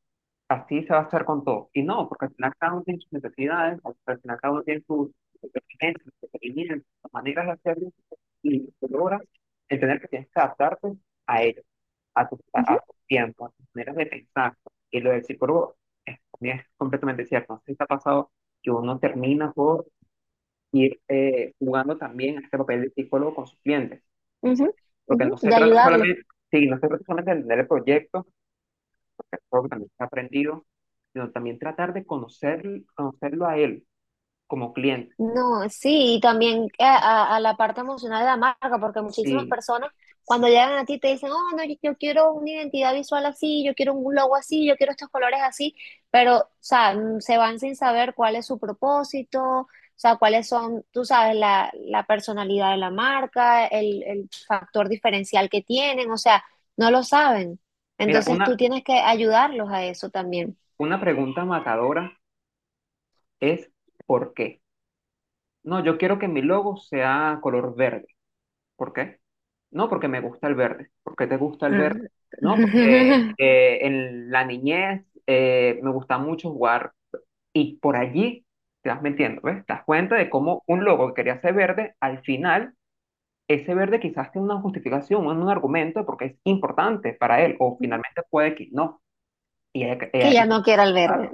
así 0.49 0.85
se 0.85 0.93
va 0.95 1.01
a 1.01 1.03
hacer 1.05 1.25
con 1.27 1.45
todo. 1.45 1.71
Y 1.75 1.83
no, 1.85 2.09
porque 2.09 2.27
al 2.27 2.35
final 2.35 2.55
cada 2.59 2.75
uno 2.75 2.83
tiene 2.85 3.01
sus 3.01 3.13
necesidades, 3.13 3.81
al 4.07 4.21
final 4.21 4.41
cada 4.41 4.53
uno 4.55 4.63
tiene 4.65 4.83
sus 4.87 5.11
experiencias, 5.43 6.15
sus 7.03 7.13
maneras 7.13 7.47
de 7.47 7.53
hacerlo, 7.53 7.91
y 8.43 8.67
tú 8.81 8.89
logras 8.91 9.23
entender 9.69 10.01
que 10.01 10.09
tienes 10.09 10.29
que 10.31 10.41
adaptarte 10.41 10.93
a 11.27 11.43
ellos, 11.43 11.65
a 12.15 12.29
tu, 12.29 12.39
a, 12.55 12.61
ujú, 12.61 12.75
a 12.75 12.81
tu 12.87 12.95
tiempo, 13.07 13.47
a 13.47 13.51
tus 13.51 13.67
maneras 13.75 13.97
de 13.97 14.07
pensar. 14.07 14.57
Y 14.91 15.01
lo 15.01 15.11
del 15.11 15.25
psicólogo 15.25 15.77
también 16.41 16.61
es 16.61 16.67
completamente 16.79 17.27
cierto. 17.27 17.55
No 17.55 17.61
sé 17.61 17.73
si 17.73 17.77
te 17.79 17.85
ha 17.85 17.89
pasado 17.89 18.33
que 18.63 18.73
uno 18.73 18.99
termina 19.01 19.53
por 19.53 19.87
ir 20.73 21.01
eh, 21.09 21.55
jugando 21.59 21.99
también 21.99 22.39
a 22.39 22.43
este 22.43 22.59
papel 22.59 22.83
de 22.83 22.91
psicólogo 22.93 23.35
con 23.37 23.47
sus 23.49 23.61
clientes, 23.61 24.03
ujú, 24.43 24.75
porque 25.07 25.25
ujú, 25.25 25.27
no 25.27 25.37
se 25.39 25.53
de 25.53 25.55
trata 25.55 25.77
ayudarlo. 25.77 25.81
solamente, 25.83 26.23
sí, 26.51 26.67
no 26.67 26.77
se 26.79 26.89
trata 26.89 27.05
solamente 27.05 27.31
de 27.33 27.37
entender 27.39 27.59
el 27.61 27.67
proyecto, 27.69 28.27
porque 29.17 29.37
es 29.37 29.43
algo 29.53 29.65
que 29.65 29.71
también 29.71 29.91
se 29.97 30.05
ha 30.05 30.07
aprendido, 30.07 30.67
sino 31.15 31.31
también 31.33 31.59
tratar 31.61 31.93
de 31.95 32.07
conocer, 32.07 32.63
conocerlo 32.97 33.47
a 33.49 33.59
él 33.59 33.87
como 34.49 34.75
cliente. 34.75 35.17
No, 35.19 35.69
sí, 35.69 36.15
y 36.17 36.21
también 36.21 36.69
a, 36.79 36.97
a- 37.33 37.37
a 37.37 37.41
la 37.41 37.55
parte 37.57 37.83
emocional 37.83 38.21
de 38.21 38.27
la 38.27 38.37
marca, 38.39 38.79
porque 38.81 39.03
muchísimas 39.03 39.47
Sí, 39.47 39.49
personas 39.49 39.91
cuando 40.31 40.47
llegan 40.47 40.79
a 40.79 40.85
ti 40.85 41.01
te 41.01 41.09
dicen, 41.09 41.33
oh, 41.33 41.57
no, 41.57 41.65
yo, 41.83 41.97
quiero 41.97 42.33
una 42.35 42.53
identidad 42.53 42.95
visual 42.95 43.27
así, 43.27 43.65
yo 43.67 43.75
quiero 43.75 43.95
un 43.95 44.15
logo 44.15 44.37
así, 44.37 44.65
yo 44.65 44.77
quiero 44.77 44.93
estos 44.93 45.09
colores 45.09 45.41
así, 45.43 45.75
pero, 46.09 46.37
o 46.37 46.49
sea, 46.61 46.95
se 47.19 47.37
van 47.37 47.59
sin 47.59 47.75
saber 47.75 48.15
cuál 48.15 48.37
es 48.37 48.47
su 48.47 48.57
propósito, 48.57 49.43
o 49.43 49.69
sea, 49.97 50.19
cuáles 50.19 50.47
son, 50.47 50.85
tú 50.93 51.05
sabes, 51.05 51.35
la, 51.35 51.73
la 51.75 52.05
personalidad 52.07 52.71
de 52.71 52.77
la 52.77 52.93
marca, 52.93 53.67
el, 53.67 54.05
el 54.05 54.29
factor 54.47 54.89
diferencial 54.89 55.51
que 55.51 55.63
tienen, 55.63 56.09
o 56.13 56.17
sea, 56.17 56.45
no 56.77 56.93
lo 56.93 57.03
saben. 57.03 57.59
Mira, 57.99 58.21
Entonces 58.21 58.39
tú 58.45 58.57
tienes 58.57 58.85
que 58.85 59.01
ayudarlos 59.01 59.69
a 59.73 59.85
eso 59.85 60.11
también. 60.11 60.57
una 60.79 61.01
pregunta 61.01 61.45
matadora 61.45 62.17
es 63.41 63.69
¿por 64.07 64.33
qué? 64.33 64.63
No, 65.65 65.85
yo 65.85 65.99
quiero 65.99 66.21
que 66.21 66.29
mi 66.29 66.41
logo 66.41 66.77
sea 66.77 67.41
color 67.43 67.75
verde. 67.75 68.07
¿Por 68.77 68.93
qué? 68.93 69.19
No, 69.71 69.89
porque 69.89 70.09
me 70.09 70.21
gusta 70.21 70.49
el 70.49 70.55
verde. 70.55 70.91
¿Por 71.03 71.17
qué 71.17 71.27
te 71.27 71.37
gusta 71.37 71.67
el 71.67 71.77
verde? 71.77 72.11
Mm. 72.41 72.45
No, 72.45 72.57
porque 72.57 73.33
eh, 73.39 73.79
en 73.83 74.31
la 74.31 74.45
niñez 74.45 75.05
eh, 75.27 75.79
me 75.83 75.91
gusta 75.91 76.19
mucho 76.19 76.51
jugar 76.51 76.93
y 77.53 77.77
por 77.77 77.97
allí 77.97 78.45
te 78.83 78.91
vas 78.91 79.03
metiendo, 79.03 79.43
¿ves? 79.43 79.65
Te 79.67 79.73
das 79.73 79.85
cuenta 79.85 80.17
de 80.17 80.31
cómo 80.31 80.63
un 80.67 80.85
logo 80.85 81.09
que 81.09 81.15
quería 81.15 81.41
ser 81.41 81.55
verde, 81.55 81.95
al 82.01 82.23
final, 82.23 82.75
ese 83.49 83.75
verde 83.75 84.01
quizás 84.01 84.33
tiene 84.33 84.47
una 84.47 84.61
justificación, 84.61 85.27
un, 85.27 85.39
un 85.39 85.49
argumento 85.49 86.07
porque 86.07 86.25
es 86.27 86.37
importante 86.45 87.15
para 87.15 87.45
él, 87.45 87.57
o 87.59 87.77
finalmente 87.79 88.23
puede 88.31 88.55
que 88.55 88.69
no. 88.73 89.03
Y 89.73 89.85
Que 89.85 90.11
hay 90.15 90.35
ya 90.35 90.47
no 90.47 90.63
quiera 90.63 90.85
el 90.85 90.95
verde. 90.95 91.31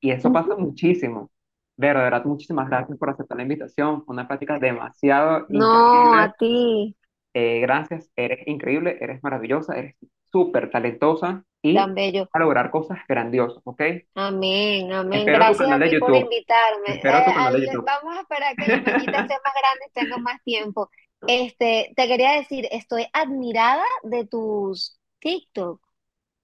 Y 0.00 0.10
eso 0.10 0.32
pasa 0.32 0.54
muchísimo. 0.56 1.30
De 1.76 1.88
verdad, 1.92 2.24
muchísimas 2.24 2.68
gracias 2.68 2.96
por 2.98 3.10
aceptar 3.10 3.36
la 3.36 3.42
invitación. 3.42 4.04
Una 4.06 4.28
práctica 4.28 4.58
demasiado 4.58 5.46
No, 5.48 6.14
a 6.14 6.32
ti 6.38 6.94
Eh, 7.34 7.60
gracias, 7.60 8.10
eres 8.16 8.46
increíble, 8.46 8.96
eres 9.00 9.22
maravillosa, 9.22 9.76
eres 9.76 9.96
súper 10.30 10.70
talentosa 10.70 11.44
tan 11.72 11.90
y 11.90 11.94
bello. 11.94 12.28
a 12.32 12.38
lograr 12.38 12.70
cosas 12.70 12.98
grandiosas, 13.08 13.60
¿ok? 13.64 13.82
Amén, 14.14 14.92
amén. 14.92 15.20
Espero 15.20 15.38
Gracias 15.38 15.60
a 15.70 15.78
ti 15.80 15.98
por 15.98 16.14
invitarme. 16.16 16.88
Espero 16.96 17.18
Eh, 17.18 17.24
tu 17.26 17.32
canal 17.32 17.52
de 17.52 17.58
al- 17.58 17.64
YouTube. 17.66 17.84
vamos 17.86 18.16
a 18.16 18.20
esperar 18.20 18.56
que 18.56 18.68
mi 18.68 18.80
peñita 18.82 19.26
sea 19.26 19.38
más 19.44 19.54
grande 19.60 19.86
y 19.88 19.92
tenga 19.92 20.18
más 20.18 20.42
tiempo. 20.44 20.90
Este, 21.26 21.92
te 21.96 22.06
quería 22.06 22.32
decir, 22.32 22.68
estoy 22.70 23.06
admirada 23.12 23.84
de 24.02 24.26
tus 24.26 24.98
TikTok. 25.20 25.80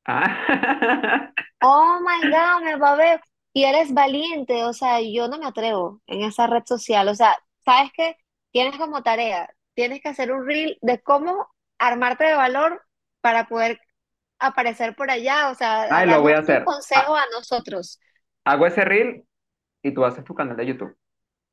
Ah, 0.07 1.32
Oh 1.62 2.01
my 2.01 2.30
God, 2.30 2.62
me 2.64 2.76
va 2.76 2.93
a 2.93 2.97
ver. 2.97 3.20
Y 3.53 3.64
eres 3.64 3.93
valiente, 3.93 4.64
o 4.64 4.72
sea, 4.72 5.01
yo 5.03 5.28
no 5.28 5.38
me 5.38 5.47
atrevo 5.47 6.01
en 6.07 6.22
esa 6.22 6.47
red 6.47 6.62
social. 6.66 7.09
O 7.09 7.14
sea, 7.14 7.36
¿sabes 7.64 7.91
qué? 7.95 8.16
Tienes 8.53 8.76
como 8.78 9.03
tarea, 9.03 9.49
tienes 9.74 10.00
que 10.02 10.08
hacer 10.10 10.32
un 10.32 10.46
reel 10.46 10.78
de 10.82 11.00
cómo 11.02 11.48
armarte 11.78 12.24
de 12.24 12.34
valor 12.34 12.82
para 13.20 13.46
poder 13.48 13.80
aparecer 14.38 14.94
por 14.96 15.10
allá, 15.10 15.50
o 15.50 15.54
sea, 15.56 15.84
ay, 15.88 16.06
lo 16.08 16.20
voy 16.22 16.32
a 16.32 16.36
darnos 16.36 16.48
un 16.48 16.60
consejo 16.62 17.14
Ha- 17.14 17.16
a 17.16 17.24
nosotros. 17.32 18.00
hago 18.44 18.66
ese 18.66 18.84
reel 18.84 19.24
y 19.82 19.94
tú 19.94 20.04
haces 20.04 20.24
tu 20.24 20.34
canal 20.34 20.56
de 20.56 20.66
YouTube. 20.66 20.96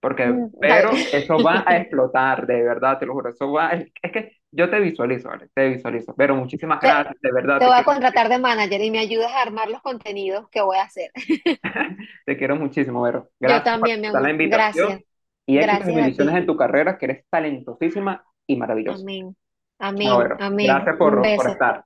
Porque, 0.01 0.41
Mm, 0.41 0.49
pero 0.59 1.07
eso 1.11 1.41
va 1.43 1.63
a 1.67 1.77
explotar, 1.79 2.47
de 2.47 2.63
verdad, 2.63 2.99
te 2.99 3.05
lo 3.07 3.13
juro. 3.13 3.29
Eso 3.31 3.51
va, 3.51 3.71
es, 3.73 3.91
es 4.01 4.11
que 4.13 4.33
yo 4.51 4.69
te 4.69 4.79
visualizo, 4.81 5.29
¿vale? 5.29 5.49
Te 5.55 5.69
visualizo. 5.69 6.15
Pero 6.15 6.35
muchísimas 6.35 6.81
Te, 6.81 6.87
gracias, 6.87 7.15
de 7.21 7.31
verdad, 7.33 7.61
te 7.61 7.65
te 7.65 7.71
voy 7.71 7.77
a 7.77 7.83
quiero, 7.83 7.85
contratar 7.85 8.29
de 8.29 8.39
manager 8.39 8.81
y 8.81 8.91
me 8.91 8.99
ayudas 8.99 9.31
a 9.31 9.41
armar 9.43 9.69
los 9.69 9.81
contenidos 9.83 10.49
que 10.49 10.61
voy 10.61 10.77
a 10.77 10.83
hacer. 10.83 11.11
te 12.25 12.37
quiero 12.37 12.55
muchísimo, 12.55 13.01
Vero. 13.03 13.29
Yo 13.45 13.61
Gracias 13.61 13.79
por 13.79 13.89
también, 13.89 14.01
mi 14.01 14.07
aceptar 14.07 14.21
la 14.21 14.31
invitación 14.31 14.99
Gracias. 14.99 15.03
Y 15.47 15.57
éxitos 15.57 15.87
y 15.87 15.95
bendiciones 15.95 16.35
en 16.35 16.45
tu 16.45 16.57
carrera, 16.57 16.97
que 16.97 17.05
eres 17.05 17.25
talentosísima 17.29 18.23
y 18.45 18.57
maravillosa. 18.57 19.01
Amén. 19.01 19.35
Amén. 19.79 20.11
Amén. 20.39 20.67
Gracias 20.67 20.97
por, 20.97 21.21
por 21.21 21.49
estar. 21.49 21.85